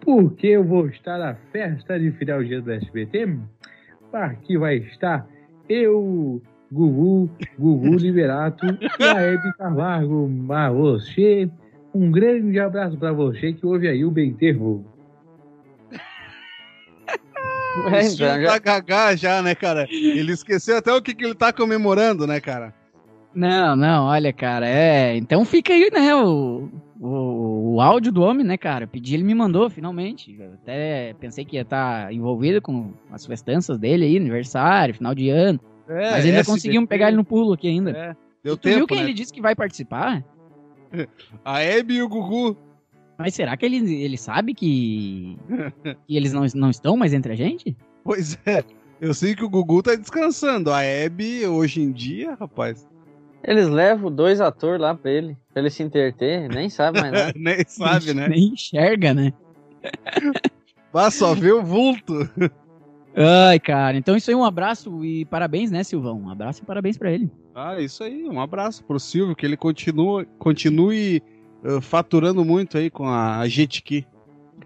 porque 0.00 0.46
eu 0.46 0.62
vou 0.62 0.86
estar 0.86 1.18
na 1.18 1.34
festa 1.50 1.98
de 1.98 2.12
final 2.12 2.44
de 2.44 2.54
ano 2.54 2.64
do 2.64 2.72
SBT. 2.72 3.36
Aqui 4.12 4.56
vai 4.56 4.76
estar 4.76 5.28
eu, 5.68 6.40
Gugu, 6.70 7.28
Gugu 7.58 7.96
Liberato 7.98 8.64
e 9.00 9.02
a 9.02 9.20
Hebe 9.20 9.52
Camargo. 9.58 10.28
Mas 10.28 10.72
você, 10.72 11.50
um 11.92 12.12
grande 12.12 12.60
abraço 12.60 12.96
para 12.96 13.12
você 13.12 13.52
que 13.52 13.66
ouve 13.66 13.88
aí 13.88 14.04
o 14.04 14.10
bem 14.12 14.32
termo. 14.32 14.93
É, 17.92 18.06
então, 18.06 18.16
já- 18.16 18.46
tá 18.46 18.58
gagá 18.58 19.16
já, 19.16 19.42
né, 19.42 19.54
cara? 19.54 19.86
Ele 19.90 20.32
esqueceu 20.32 20.76
até 20.78 20.92
o 20.92 21.02
que, 21.02 21.14
que 21.14 21.24
ele 21.24 21.34
tá 21.34 21.52
comemorando, 21.52 22.26
né, 22.26 22.40
cara? 22.40 22.72
Não, 23.34 23.74
não, 23.74 24.04
olha, 24.06 24.32
cara, 24.32 24.68
é. 24.68 25.16
Então 25.16 25.44
fica 25.44 25.72
aí, 25.72 25.90
né, 25.92 26.14
o, 26.14 26.68
o, 27.00 27.74
o 27.74 27.80
áudio 27.80 28.12
do 28.12 28.22
homem, 28.22 28.46
né, 28.46 28.56
cara? 28.56 28.86
Pedi, 28.86 29.14
ele 29.14 29.24
me 29.24 29.34
mandou, 29.34 29.68
finalmente. 29.68 30.36
Eu 30.38 30.52
até 30.54 31.14
pensei 31.18 31.44
que 31.44 31.56
ia 31.56 31.62
estar 31.62 32.12
envolvido 32.12 32.62
com 32.62 32.92
as 33.10 33.26
festanças 33.26 33.76
dele 33.76 34.04
aí, 34.04 34.16
aniversário, 34.16 34.94
final 34.94 35.14
de 35.14 35.30
ano. 35.30 35.58
É, 35.88 36.12
mas 36.12 36.24
ainda 36.24 36.44
conseguimos 36.44 36.88
pegar 36.88 37.08
ele 37.08 37.16
no 37.16 37.24
pulo 37.24 37.52
aqui 37.52 37.68
ainda. 37.68 37.90
É, 37.90 38.16
deu 38.42 38.56
tu 38.56 38.68
viu 38.68 38.76
tempo, 38.78 38.86
quem 38.86 38.98
né? 38.98 39.02
ele 39.04 39.14
disse 39.14 39.32
que 39.32 39.42
vai 39.42 39.54
participar? 39.56 40.24
A 41.44 41.60
Hebe 41.60 41.94
e 41.94 42.02
o 42.02 42.08
Gugu. 42.08 42.56
Mas 43.18 43.34
será 43.34 43.56
que 43.56 43.64
ele, 43.64 43.94
ele 44.02 44.16
sabe 44.16 44.54
que, 44.54 45.38
que 46.06 46.16
eles 46.16 46.32
não, 46.32 46.44
não 46.54 46.70
estão 46.70 46.96
mais 46.96 47.12
entre 47.12 47.32
a 47.32 47.36
gente? 47.36 47.76
Pois 48.02 48.38
é. 48.44 48.64
Eu 49.00 49.12
sei 49.12 49.34
que 49.34 49.44
o 49.44 49.50
Gugu 49.50 49.82
tá 49.82 49.94
descansando. 49.94 50.72
A 50.72 50.82
Hebe, 50.82 51.46
hoje 51.46 51.80
em 51.80 51.92
dia, 51.92 52.34
rapaz, 52.34 52.86
Eles 53.42 53.68
levam 53.68 54.10
dois 54.10 54.40
atores 54.40 54.80
lá 54.80 54.94
pra 54.94 55.10
ele, 55.10 55.36
pra 55.52 55.60
ele 55.62 55.70
se 55.70 55.82
interter, 55.82 56.48
nem 56.48 56.68
sabe 56.70 57.00
mais 57.00 57.12
nada. 57.12 57.32
nem 57.36 57.64
sabe, 57.66 58.14
né? 58.14 58.28
Nem 58.28 58.52
enxerga, 58.52 59.12
né? 59.14 59.32
Vai 60.92 61.10
só 61.10 61.34
ver 61.34 61.52
o 61.52 61.62
vulto. 61.62 62.30
Ai, 63.16 63.58
cara. 63.58 63.96
Então 63.96 64.16
isso 64.16 64.30
aí, 64.30 64.34
um 64.34 64.44
abraço 64.44 65.04
e 65.04 65.24
parabéns, 65.24 65.70
né, 65.70 65.82
Silvão? 65.82 66.20
Um 66.20 66.30
abraço 66.30 66.62
e 66.62 66.66
parabéns 66.66 66.96
pra 66.96 67.12
ele. 67.12 67.30
Ah, 67.54 67.80
isso 67.80 68.02
aí. 68.02 68.28
Um 68.28 68.40
abraço 68.40 68.84
pro 68.84 68.98
Silvio, 68.98 69.34
que 69.34 69.44
ele 69.44 69.56
continua, 69.56 70.24
continue 70.38 71.20
uh, 71.64 71.80
faturando 71.80 72.44
muito 72.44 72.76
aí 72.78 72.90
com 72.90 73.08
a 73.08 73.46
Jetki. 73.48 74.06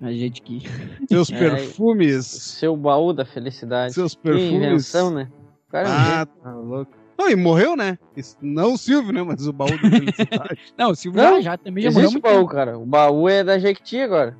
A 0.00 0.12
gente 0.12 0.42
que. 0.42 0.62
Seus 1.08 1.30
É, 1.32 1.38
perfumes. 1.38 2.26
Seu 2.26 2.76
baú 2.76 3.12
da 3.12 3.24
felicidade. 3.24 3.94
Seus 3.94 4.14
Que 4.14 4.22
perfumes. 4.22 4.52
invenção, 4.52 5.10
né? 5.10 5.28
O 5.68 5.72
cara 5.72 5.88
é 5.88 5.92
Ah, 5.92 6.26
tá 6.26 6.52
louco. 6.54 6.92
Não, 7.18 7.28
e 7.28 7.34
morreu, 7.34 7.74
né? 7.76 7.98
Não 8.40 8.74
o 8.74 8.78
Silvio, 8.78 9.12
né? 9.12 9.22
Mas 9.24 9.44
o 9.48 9.52
baú 9.52 9.70
da 9.70 9.90
felicidade. 9.90 10.58
Não, 10.78 10.90
o 10.90 10.94
Silvio 10.94 11.20
Não, 11.20 11.34
já, 11.36 11.40
já 11.50 11.56
também 11.58 11.82
já 11.82 11.90
morreu 11.90 12.10
o 12.10 12.20
baú, 12.20 12.34
tempo. 12.38 12.46
cara. 12.48 12.78
O 12.78 12.86
baú 12.86 13.28
é 13.28 13.42
da 13.42 13.58
Jequiti 13.58 13.98
agora. 14.00 14.36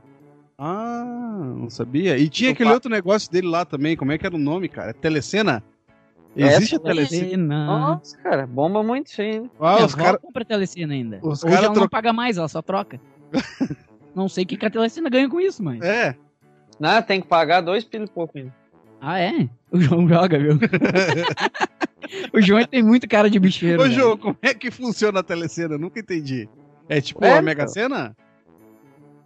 ah, 0.57 1.55
não 1.57 1.69
sabia. 1.69 2.17
E 2.17 2.29
tinha 2.29 2.51
O 2.51 2.53
aquele 2.53 2.71
outro 2.71 2.89
negócio 2.89 3.31
dele 3.33 3.49
lá 3.49 3.65
também. 3.65 3.97
Como 3.97 4.13
é 4.13 4.19
que 4.19 4.25
era 4.25 4.37
o 4.37 4.39
nome, 4.39 4.69
cara? 4.69 4.95
Telecena? 4.95 5.61
É, 6.37 6.47
Existe 6.47 6.77
a 6.77 6.79
Telecena. 6.79 7.21
Telecena? 7.23 7.67
Nossa, 7.67 8.17
cara, 8.19 8.47
bomba 8.47 8.83
muito 8.83 9.09
isso 9.09 9.21
aí, 9.21 9.41
né? 9.41 9.51
Ah, 9.59 9.85
os 9.85 9.95
caras. 9.95 10.21
compra 10.21 10.45
telecena 10.45 10.95
ainda. 10.95 11.19
os 11.23 11.43
Hoje 11.43 11.53
cara 11.55 11.67
ela 11.67 11.75
não 11.75 11.83
tro- 11.83 11.91
paga 11.91 12.13
mais, 12.13 12.37
ela 12.37 12.49
só 12.49 12.63
troca. 12.63 13.01
não 14.15 14.29
sei 14.29 14.45
o 14.45 14.47
que, 14.47 14.57
que 14.57 14.67
a 14.67 14.71
telecena 14.71 15.11
ganha 15.11 15.29
com 15.29 15.41
isso, 15.41 15.63
mãe. 15.65 15.81
É. 15.83 16.15
Não, 16.79 17.03
tem 17.03 17.21
que 17.21 17.27
pagar 17.27 17.61
dois 17.61 17.83
pila 17.85 18.05
e 18.05 18.09
pouco 18.09 18.39
ainda. 18.39 18.55
Ah, 19.01 19.19
é? 19.21 19.49
O 19.71 19.81
João 19.81 20.09
joga, 20.09 20.39
viu? 20.39 20.59
o 22.33 22.41
João 22.41 22.65
tem 22.65 22.83
muito 22.83 23.09
cara 23.09 23.29
de 23.31 23.39
bicheiro. 23.39 23.81
Ô, 23.81 23.85
velho. 23.85 23.95
João, 23.95 24.17
como 24.17 24.37
é 24.43 24.55
que 24.55 24.71
funciona 24.71 25.21
a 25.21 25.23
Telecena? 25.23 25.75
Eu 25.75 25.79
Nunca 25.79 25.99
entendi. 26.01 26.49
É 26.89 27.01
tipo 27.01 27.25
É, 27.25 27.39
a 27.39 27.43
Mega 27.43 27.67
Sena? 27.69 28.17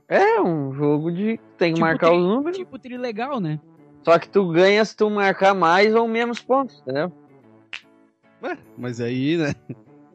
É 0.09 0.41
um 0.41 0.73
jogo 0.75 1.11
de. 1.11 1.39
Tem 1.57 1.71
que 1.73 1.75
Tipo 1.75 1.81
marcar 1.87 2.09
tri- 2.09 2.17
os 2.19 2.23
números. 2.23 2.59
Tipo 2.59 2.79
trilegal, 2.79 3.41
né? 3.41 3.59
Só 4.05 4.19
que 4.19 4.29
tu 4.29 4.51
ganha 4.51 4.85
se 4.85 4.97
tu 4.97 5.09
marcar 5.11 5.55
mais 5.55 5.95
ou 5.95 6.09
menos 6.09 6.41
pontos, 6.41 6.81
entendeu? 6.83 7.13
Ué, 8.43 8.59
mas 8.77 9.01
aí, 9.01 9.37
né? 9.37 9.55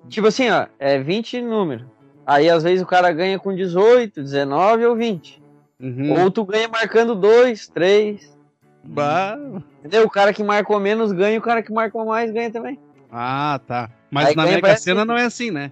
Tipo 0.10 0.28
assim, 0.28 0.50
ó, 0.50 0.68
é 0.80 1.00
20 1.00 1.42
números. 1.42 1.86
Aí 2.26 2.50
às 2.50 2.64
vezes 2.64 2.82
o 2.82 2.86
cara 2.86 3.12
ganha 3.12 3.40
com 3.40 3.56
18, 3.56 4.22
19 4.22 4.86
ou 4.86 4.96
20. 4.96 5.42
Uhum. 5.80 6.24
Ou 6.24 6.32
tu 6.32 6.44
ganha 6.44 6.68
marcando 6.68 7.16
2, 7.16 7.68
3. 7.70 8.38
Bah. 8.84 9.38
Entendeu? 9.80 10.06
O 10.06 10.10
cara 10.10 10.34
que 10.34 10.44
marcou 10.44 10.80
menos 10.80 11.12
ganha 11.12 11.36
e 11.36 11.38
o 11.38 11.42
cara 11.42 11.62
que 11.64 11.72
marcou 11.72 12.06
mais 12.06 12.32
ganha 12.32 12.52
também. 12.52 12.80
Ah, 13.12 13.60
tá. 13.66 13.90
Mas 14.12 14.30
Aí 14.30 14.36
na 14.36 14.44
Mega 14.46 14.76
Sena 14.78 15.06
não 15.06 15.18
é 15.18 15.24
assim, 15.26 15.52
né? 15.52 15.72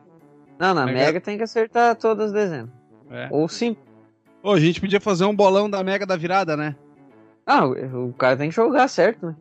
Não, 0.57 0.73
na 0.73 0.85
Mega- 0.85 0.99
Mega 0.99 1.21
tem 1.21 1.37
que 1.37 1.43
acertar 1.43 1.95
todas 1.95 2.27
as 2.27 2.31
dezenas. 2.31 2.69
É. 3.11 3.27
Ou 3.29 3.47
5. 3.49 3.81
Ô, 4.41 4.51
a 4.53 4.59
gente 4.59 4.79
podia 4.79 5.01
fazer 5.01 5.25
um 5.25 5.35
bolão 5.35 5.69
da 5.69 5.83
Mega 5.83 6.05
da 6.05 6.15
virada, 6.15 6.55
né? 6.55 6.75
Ah, 7.45 7.65
o 7.65 8.13
cara 8.13 8.35
tem 8.37 8.49
que 8.49 8.55
jogar 8.55 8.87
certo, 8.87 9.27
né? 9.27 9.35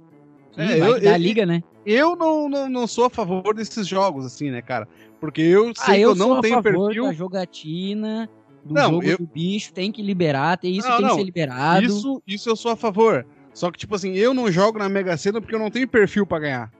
É, 0.56 0.78
eu- 0.78 0.96
eu- 0.98 1.16
liga, 1.16 1.44
né? 1.46 1.62
Eu 1.86 2.16
não, 2.16 2.48
não, 2.48 2.68
não 2.68 2.86
sou 2.86 3.04
a 3.06 3.10
favor 3.10 3.54
desses 3.54 3.86
jogos, 3.86 4.24
assim, 4.24 4.50
né, 4.50 4.62
cara? 4.62 4.88
Porque 5.20 5.40
eu 5.42 5.74
sei 5.74 5.94
Ah, 5.94 5.96
que 5.96 6.00
eu, 6.02 6.08
eu 6.10 6.14
não 6.14 6.40
tenho 6.40 6.62
favor 6.62 6.86
perfil. 6.86 7.04
da 7.04 7.12
jogatina, 7.12 8.30
do 8.64 8.74
Não, 8.74 8.90
jogo 8.90 9.02
eu- 9.04 9.18
do 9.18 9.26
bicho, 9.26 9.72
tem 9.72 9.90
que 9.92 10.02
liberar, 10.02 10.56
tem 10.58 10.74
isso 10.76 10.88
Não, 10.88 10.96
tem 10.96 11.04
não, 11.06 11.10
que 11.14 11.20
ser 11.20 11.24
liberado. 11.24 11.86
Isso, 11.86 12.22
isso 12.26 12.48
eu 12.48 12.56
sou 12.56 12.70
a 12.70 12.76
favor. 12.76 13.26
Só 13.52 13.70
que, 13.70 13.78
tipo 13.78 13.94
assim, 13.94 14.14
eu 14.14 14.32
não 14.34 14.50
jogo 14.50 14.78
na 14.78 14.88
Mega 14.88 15.16
Sena 15.16 15.40
porque 15.40 15.54
eu 15.54 15.58
não 15.58 15.70
tenho 15.70 15.86
perfil 15.88 16.26
pra 16.26 16.38
ganhar. 16.40 16.70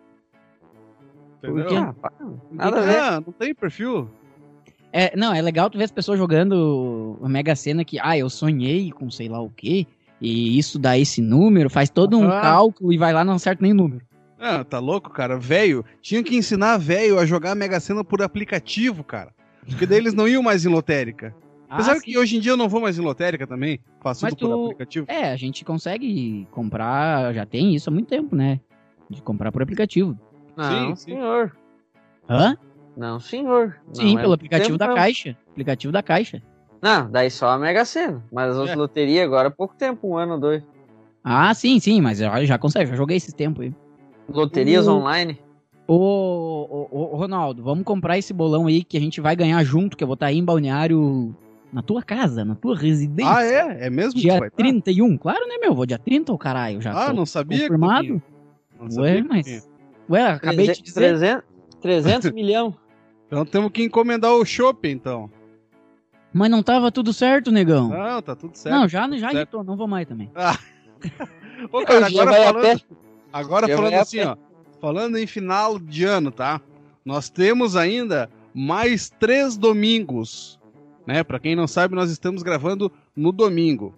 Quê? 1.41 1.77
Ah, 1.77 1.95
nada 2.51 2.79
a 2.79 2.83
ver. 2.83 2.99
Ah, 3.01 3.23
não 3.25 3.33
tenho 3.33 3.55
perfil. 3.55 4.09
É, 4.93 5.15
não, 5.17 5.35
é 5.35 5.43
legal 5.43 5.69
tu 5.69 5.77
ver 5.77 5.85
as 5.85 5.91
pessoas 5.91 6.19
jogando 6.19 7.19
a 7.23 7.29
Mega 7.29 7.55
Sena 7.55 7.85
que, 7.85 7.99
ah, 8.01 8.17
eu 8.17 8.31
sonhei 8.31 8.91
com 8.91 9.11
sei 9.11 9.29
lá 9.29 9.41
o 9.41 9.51
quê, 9.51 9.87
e 10.25 10.59
isso 10.59 10.79
dá 10.79 10.97
esse 10.99 11.21
número, 11.21 11.69
faz 11.71 11.91
todo 11.91 12.19
um 12.19 12.29
Ah. 12.31 12.41
cálculo 12.41 12.93
e 12.93 12.99
vai 12.99 13.13
lá 13.13 13.25
não 13.25 13.35
acerta 13.35 13.63
nem 13.63 13.73
número. 13.73 14.05
Ah, 14.39 14.63
tá 14.65 14.79
louco, 14.79 15.11
cara? 15.11 15.39
Velho, 15.39 15.85
tinha 16.03 16.23
que 16.23 16.37
ensinar 16.37 16.77
velho 16.79 17.19
a 17.19 17.25
jogar 17.25 17.55
Mega 17.55 17.81
Sena 17.81 18.05
por 18.05 18.21
aplicativo, 18.23 19.03
cara. 19.03 19.33
Porque 19.67 19.87
daí 19.87 19.99
eles 19.99 20.13
não 20.15 20.29
iam 20.29 20.43
mais 20.43 20.67
em 20.67 20.69
lotérica. 20.69 21.35
Apesar 21.69 21.93
Ah, 21.93 21.95
sim. 21.97 22.03
que 22.03 22.19
hoje 22.19 22.37
em 22.37 22.41
dia 22.41 22.53
eu 22.53 22.57
não 22.57 22.69
vou 22.69 22.81
mais 22.81 22.99
em 22.99 23.03
lotérica 23.03 23.47
também. 23.47 23.81
Faço 24.03 24.25
Mas 24.25 24.35
tudo 24.35 24.51
por 24.51 24.57
tu- 24.59 24.65
aplicativo. 24.67 25.07
É, 25.09 25.33
a 25.33 25.37
gente 25.37 25.65
consegue 25.65 26.47
comprar, 26.51 27.33
já 27.35 27.47
tem 27.47 27.75
isso 27.75 27.89
há 27.89 27.93
muito 27.93 28.07
tempo, 28.09 28.37
né? 28.37 28.61
De 29.09 29.23
comprar 29.23 29.51
por 29.51 29.63
aplicativo. 29.63 30.17
Não, 30.57 30.89
Sim, 30.91 30.95
sim. 30.97 31.03
senhor. 31.13 31.57
Hã? 32.29 32.57
Não, 32.97 33.19
senhor. 33.19 33.77
Sim, 33.93 34.13
Não, 34.13 34.19
é 34.19 34.23
pelo 34.23 34.35
aplicativo 34.35 34.79
tempo 34.79 34.91
da. 34.91 34.95
Caixa. 34.95 35.37
Aplicativo 35.51 35.93
da 35.93 36.03
Caixa. 36.03 36.43
Não, 36.85 37.11
daí 37.11 37.31
só 37.31 37.49
a 37.49 37.59
Mega 37.59 37.83
Sena. 37.87 38.23
Mas 38.31 38.51
as 38.51 38.57
outras 38.59 38.77
É. 38.77 38.79
loterias 38.79 39.25
agora 39.25 39.49
há 39.49 39.51
pouco 39.51 39.75
tempo, 39.75 40.07
um 40.07 40.19
ano 40.19 40.35
ou 40.35 40.39
dois. 40.41 40.63
Ah, 41.25 41.55
sim, 41.55 41.81
sim, 41.81 41.99
mas 41.99 42.19
já, 42.19 42.45
já 42.45 42.59
consegue, 42.59 42.91
já 42.91 42.95
joguei 42.95 43.17
esses 43.17 43.33
tempos 43.33 43.65
aí. 43.65 43.73
Loterias 44.29 44.87
O- 44.87 44.97
online. 44.99 45.39
Ô, 45.89 45.95
ô, 45.95 46.89
ô, 46.91 47.17
Ronaldo, 47.17 47.63
vamos 47.63 47.85
comprar 47.85 48.19
esse 48.19 48.35
bolão 48.35 48.67
aí 48.67 48.85
que 48.85 48.99
a 48.99 49.01
gente 49.01 49.19
vai 49.19 49.35
ganhar 49.35 49.65
junto, 49.65 49.97
que 49.97 50.05
eu 50.05 50.09
vou 50.09 50.13
estar 50.15 50.27
aí 50.27 50.37
em 50.37 50.45
Balneário 50.45 51.35
na 51.73 51.81
tua 51.83 52.03
casa, 52.03 52.45
na 52.45 52.55
tua 52.55 52.77
residência. 52.77 53.33
Ah, 53.35 53.43
é? 53.45 53.87
É 53.87 53.91
mesmo 53.91 54.13
que 54.13 54.21
Dia 54.21 54.39
vai 54.39 54.49
estar? 54.49 54.57
31, 54.63 55.17
claro, 55.17 55.47
né, 55.49 55.57
meu? 55.59 55.75
Vou 55.75 55.87
dia 55.87 55.99
30, 55.99 56.33
ô 56.35 56.39
caralho, 56.39 56.83
já 56.83 56.93
Ah, 56.93 57.13
não 57.15 57.25
sabia? 57.25 57.61
confirmado. 57.61 58.23
Não 58.79 58.87
Ué, 59.03 59.17
sabia, 59.17 59.25
mas... 59.27 59.69
Ué, 60.11 60.23
acabei 60.33 60.67
de 60.69 60.83
dizer. 60.83 60.95
300, 61.19 61.45
300 61.81 62.31
milhão. 62.33 62.75
Então 63.27 63.47
temos 63.47 63.71
que 63.73 63.83
encomendar 63.85 64.33
o 64.35 64.45
shopping, 64.45 64.91
então. 64.91 65.31
Mas 66.35 66.51
não 66.51 66.65
tava 66.65 66.91
tudo 66.91 67.13
certo, 67.13 67.53
negão. 67.53 67.89
Não, 67.91 68.21
tá 68.21 68.35
tudo 68.35 68.57
certo. 68.57 68.75
não, 68.75 68.89
já, 68.89 69.09
já 69.17 69.33
irritou, 69.33 69.63
não 69.63 69.77
vou 69.77 69.87
mais 69.87 70.07
também. 70.07 70.29
Ô, 71.71 71.83
cara, 71.85 72.11
Já 72.11 72.23
agora 72.23 72.45
falando, 72.45 72.81
agora 73.33 73.69
Já 73.69 73.77
falando 73.77 73.95
assim, 73.95 74.21
ó. 74.21 74.37
Falando 74.81 75.17
em 75.17 75.27
final 75.29 75.79
de 75.79 76.05
ano, 76.05 76.33
tá? 76.33 76.61
Nós 77.05 77.31
temos 77.31 77.77
ainda 77.77 78.29
mais 78.53 79.09
três 79.09 79.57
domingos. 79.57 80.59
Né? 81.07 81.23
Pra 81.23 81.39
quem 81.39 81.55
não 81.55 81.69
sabe, 81.69 81.95
nós 81.95 82.11
estamos 82.11 82.43
gravando 82.43 82.91
no 83.17 83.31
domingo. 83.31 83.95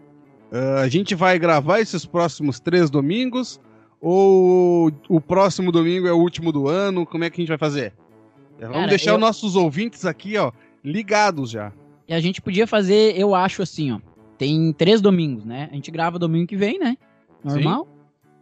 Ah, 0.52 0.80
a 0.82 0.88
gente 0.88 1.14
vai 1.14 1.38
gravar 1.38 1.80
esses 1.80 2.04
próximos 2.04 2.60
três 2.60 2.90
domingos? 2.90 3.58
Ou 4.00 4.92
o 5.08 5.20
próximo 5.20 5.72
domingo 5.72 6.06
é 6.06 6.12
o 6.12 6.18
último 6.18 6.52
do 6.52 6.68
ano? 6.68 7.06
Como 7.06 7.24
é 7.24 7.30
que 7.30 7.40
a 7.40 7.42
gente 7.42 7.48
vai 7.48 7.58
fazer? 7.58 7.94
Vamos 8.60 8.76
Cara, 8.76 8.88
deixar 8.88 9.12
eu- 9.12 9.14
os 9.14 9.20
nossos 9.20 9.56
ouvintes 9.56 10.04
aqui, 10.04 10.36
ó, 10.36 10.52
ligados 10.84 11.50
já. 11.50 11.72
E 12.08 12.14
a 12.14 12.20
gente 12.20 12.40
podia 12.40 12.66
fazer, 12.66 13.18
eu 13.18 13.34
acho 13.34 13.62
assim, 13.62 13.92
ó. 13.92 14.00
Tem 14.38 14.72
três 14.72 15.00
domingos, 15.00 15.44
né? 15.44 15.68
A 15.70 15.74
gente 15.74 15.90
grava 15.90 16.18
domingo 16.18 16.46
que 16.46 16.56
vem, 16.56 16.78
né? 16.78 16.96
Normal. 17.42 17.88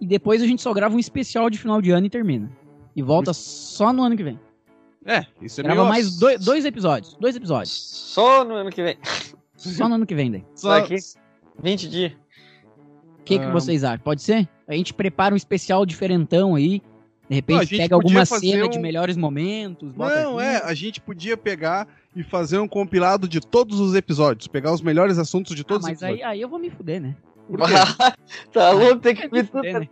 E 0.00 0.06
depois 0.06 0.42
a 0.42 0.46
gente 0.46 0.60
só 0.60 0.72
grava 0.74 0.94
um 0.94 0.98
especial 0.98 1.48
de 1.48 1.58
final 1.58 1.80
de 1.80 1.90
ano 1.90 2.06
e 2.06 2.10
termina. 2.10 2.50
E 2.96 3.02
volta 3.02 3.32
só 3.32 3.92
no 3.92 4.02
ano 4.02 4.16
que 4.16 4.22
vem. 4.24 4.38
É, 5.06 5.24
isso 5.42 5.60
é 5.60 5.64
Grava 5.64 5.80
meio... 5.82 5.92
mais 5.92 6.16
dois, 6.16 6.42
dois 6.44 6.64
episódios. 6.64 7.14
Dois 7.20 7.36
episódios. 7.36 7.70
Só 7.72 8.44
no 8.44 8.54
ano 8.54 8.70
que 8.70 8.82
vem. 8.82 8.96
Só 9.56 9.88
no 9.88 9.94
ano 9.94 10.06
que 10.06 10.14
vem 10.14 10.30
daí. 10.30 10.44
Só- 10.54 10.80
Daqui 10.80 10.96
20 11.62 11.88
dias. 11.88 12.12
O 13.20 13.22
que, 13.24 13.38
que 13.38 13.44
Ah. 13.44 13.50
vocês 13.52 13.84
acham? 13.84 14.00
Pode 14.04 14.22
ser? 14.22 14.48
A 14.68 14.74
gente 14.74 14.92
prepara 14.92 15.32
um 15.34 15.36
especial 15.36 15.86
diferentão 15.86 16.54
aí. 16.54 16.82
De 17.28 17.34
repente 17.36 17.72
Não, 17.72 17.78
pega 17.78 17.94
alguma 17.94 18.24
cena 18.26 18.66
um- 18.66 18.68
de 18.68 18.78
melhores 18.78 19.16
momentos. 19.16 19.92
bota 19.92 20.22
Não, 20.22 20.38
aqui. 20.38 20.46
é, 20.48 20.56
a 20.58 20.74
gente 20.74 21.00
podia 21.00 21.36
pegar 21.36 21.88
e 22.14 22.22
fazer 22.22 22.58
um 22.58 22.68
compilado 22.68 23.26
de 23.26 23.40
todos 23.40 23.80
os 23.80 23.94
episódios, 23.94 24.46
pegar 24.46 24.72
os 24.72 24.82
melhores 24.82 25.18
assuntos 25.18 25.54
de 25.56 25.62
Ah, 25.62 25.64
todos 25.64 25.84
os 25.84 25.90
mas 25.90 26.02
aí, 26.02 26.10
episódios. 26.12 26.30
aí 26.32 26.40
eu 26.40 26.48
vou 26.48 26.58
me 26.58 26.70
fuder, 26.70 27.00
né? 27.00 27.16
Tá 28.52 28.70
louco, 28.70 29.00
tem 29.00 29.14
que 29.14 29.28
me 29.30 29.42
fuder, 29.44 29.80
né? 29.80 29.88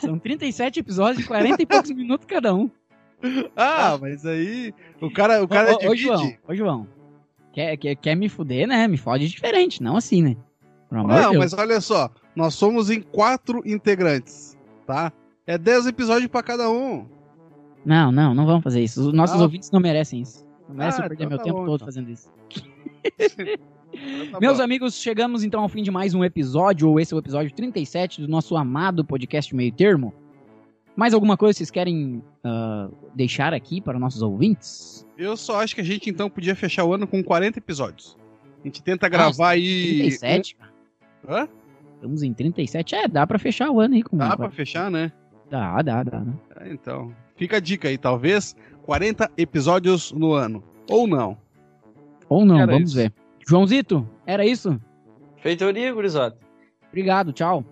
São 0.00 0.18
37 0.18 0.78
episódios 0.80 1.18
de 1.18 1.24
40 1.26 1.60
e 1.62 1.66
poucos 1.66 1.90
minutos 1.92 2.26
cada 2.26 2.54
um. 2.54 2.70
Ah, 3.56 3.98
mas 4.00 4.24
aí 4.24 4.72
o 5.00 5.10
cara, 5.10 5.42
o 5.42 5.48
cara 5.48 5.72
ô, 5.74 5.90
ô. 5.90 5.96
João, 5.96 6.32
ô, 6.48 6.54
João. 6.54 6.86
Quer, 7.52 7.76
quer, 7.76 7.94
quer 7.96 8.14
me 8.14 8.28
fuder, 8.28 8.66
né? 8.68 8.86
Me 8.86 8.96
fode 8.96 9.28
diferente, 9.28 9.82
não 9.82 9.96
assim, 9.96 10.22
né? 10.22 10.36
Não, 10.90 11.06
Deus. 11.06 11.36
mas 11.36 11.52
olha 11.52 11.80
só, 11.80 12.10
nós 12.34 12.54
somos 12.54 12.90
em 12.90 13.00
quatro 13.02 13.60
integrantes, 13.66 14.56
tá? 14.86 15.12
É 15.50 15.58
10 15.58 15.86
episódios 15.86 16.28
pra 16.30 16.42
cada 16.44 16.70
um. 16.70 17.06
Não, 17.84 18.12
não, 18.12 18.32
não 18.34 18.46
vamos 18.46 18.62
fazer 18.62 18.80
isso. 18.82 19.08
Os 19.08 19.12
nossos 19.12 19.40
Ah. 19.40 19.42
ouvintes 19.42 19.70
não 19.72 19.80
merecem 19.80 20.20
isso. 20.22 20.46
Não 20.68 20.76
merecem 20.76 21.02
Ah, 21.02 21.06
eu 21.06 21.08
perder 21.08 21.24
então 21.24 21.28
meu 21.30 21.38
tá 21.38 21.44
tempo 21.44 21.56
bom, 21.58 21.64
todo 21.66 21.74
então. 21.76 21.86
fazendo 21.86 22.10
isso. 22.10 22.30
Então 23.92 24.30
tá 24.32 24.40
Meus 24.40 24.58
bom. 24.58 24.62
amigos, 24.64 24.94
chegamos 24.94 25.42
então 25.42 25.60
ao 25.62 25.68
fim 25.68 25.82
de 25.82 25.90
mais 25.90 26.14
um 26.14 26.22
episódio, 26.24 26.88
ou 26.88 27.00
esse 27.00 27.12
é 27.12 27.16
o 27.16 27.18
episódio 27.18 27.52
37 27.52 28.20
do 28.20 28.28
nosso 28.28 28.56
amado 28.56 29.04
podcast 29.04 29.54
Meio 29.56 29.72
Termo. 29.72 30.14
Mais 30.94 31.12
alguma 31.14 31.36
coisa 31.36 31.52
que 31.54 31.58
vocês 31.58 31.70
querem 31.70 32.22
ah, 32.44 32.88
deixar 33.14 33.52
aqui 33.52 33.80
para 33.80 33.98
nossos 33.98 34.22
ouvintes? 34.22 35.04
Eu 35.18 35.36
só 35.36 35.60
acho 35.62 35.74
que 35.74 35.80
a 35.80 35.84
gente 35.84 36.08
então 36.08 36.30
podia 36.30 36.54
fechar 36.54 36.84
o 36.84 36.94
ano 36.94 37.06
com 37.06 37.22
40 37.24 37.58
episódios. 37.58 38.16
A 38.62 38.66
gente 38.68 38.82
tenta 38.82 39.08
gravar 39.08 39.50
aí. 39.50 39.98
37? 39.98 40.56
Hã? 41.28 41.48
Estamos 41.96 42.22
em 42.22 42.32
37. 42.32 42.94
É, 42.94 43.08
dá 43.08 43.26
pra 43.26 43.38
fechar 43.38 43.70
o 43.70 43.80
ano 43.80 43.94
aí 43.94 44.02
com 44.02 44.16
Dá 44.16 44.36
pra 44.36 44.50
fechar, 44.50 44.90
né? 44.90 45.12
Dá, 45.50 45.82
dá, 45.82 46.02
dá. 46.02 46.20
né? 46.20 46.32
É, 46.60 46.72
então. 46.72 47.12
Fica 47.36 47.56
a 47.56 47.60
dica 47.60 47.88
aí, 47.88 47.98
talvez 47.98 48.54
40 48.84 49.30
episódios 49.36 50.12
no 50.12 50.32
ano. 50.32 50.62
Ou 50.88 51.06
não. 51.06 51.36
Ou 52.28 52.44
não, 52.44 52.58
Era 52.60 52.72
vamos 52.72 52.90
isso. 52.90 52.96
ver. 52.98 53.12
Joãozito, 53.46 54.08
era 54.26 54.44
isso? 54.44 54.80
Feitoria, 55.38 55.92
gurizada. 55.92 56.36
Obrigado, 56.88 57.32
tchau. 57.32 57.64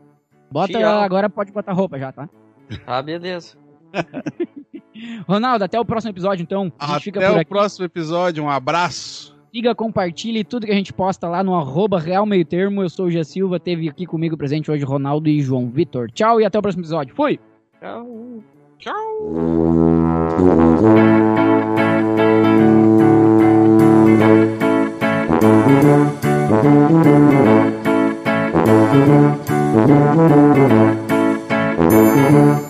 Bota 0.50 0.72
Tchau. 0.78 1.00
agora, 1.00 1.28
pode 1.30 1.52
botar 1.52 1.72
roupa 1.72 1.98
já, 1.98 2.10
tá? 2.12 2.28
Ah, 2.86 3.00
beleza. 3.02 3.56
Ronaldo, 5.26 5.64
até 5.64 5.78
o 5.78 5.84
próximo 5.84 6.10
episódio, 6.10 6.42
então. 6.42 6.72
A 6.78 6.86
gente 6.94 7.04
fica 7.04 7.20
Até 7.20 7.28
por 7.30 7.36
o 7.36 7.40
aqui. 7.40 7.48
próximo 7.48 7.84
episódio. 7.84 8.42
Um 8.44 8.50
abraço. 8.50 9.36
Siga, 9.54 9.74
compartilhe 9.74 10.44
tudo 10.44 10.66
que 10.66 10.72
a 10.72 10.74
gente 10.74 10.92
posta 10.92 11.28
lá 11.28 11.42
no 11.42 11.54
arroba 11.54 11.98
Real 11.98 12.26
Meio 12.26 12.44
Termo. 12.44 12.82
Eu 12.82 12.88
sou 12.90 13.06
o 13.06 13.10
Gia 13.10 13.24
Silva, 13.24 13.58
teve 13.60 13.88
aqui 13.88 14.04
comigo 14.06 14.36
presente 14.36 14.70
hoje 14.70 14.84
Ronaldo 14.84 15.28
e 15.28 15.40
João 15.40 15.70
Vitor. 15.70 16.10
Tchau 16.10 16.40
e 16.40 16.44
até 16.44 16.58
o 16.58 16.62
próximo 16.62 16.82
episódio. 16.82 17.14
Fui! 17.14 17.38
Tchau. 17.80 18.42
Thank 32.30 32.62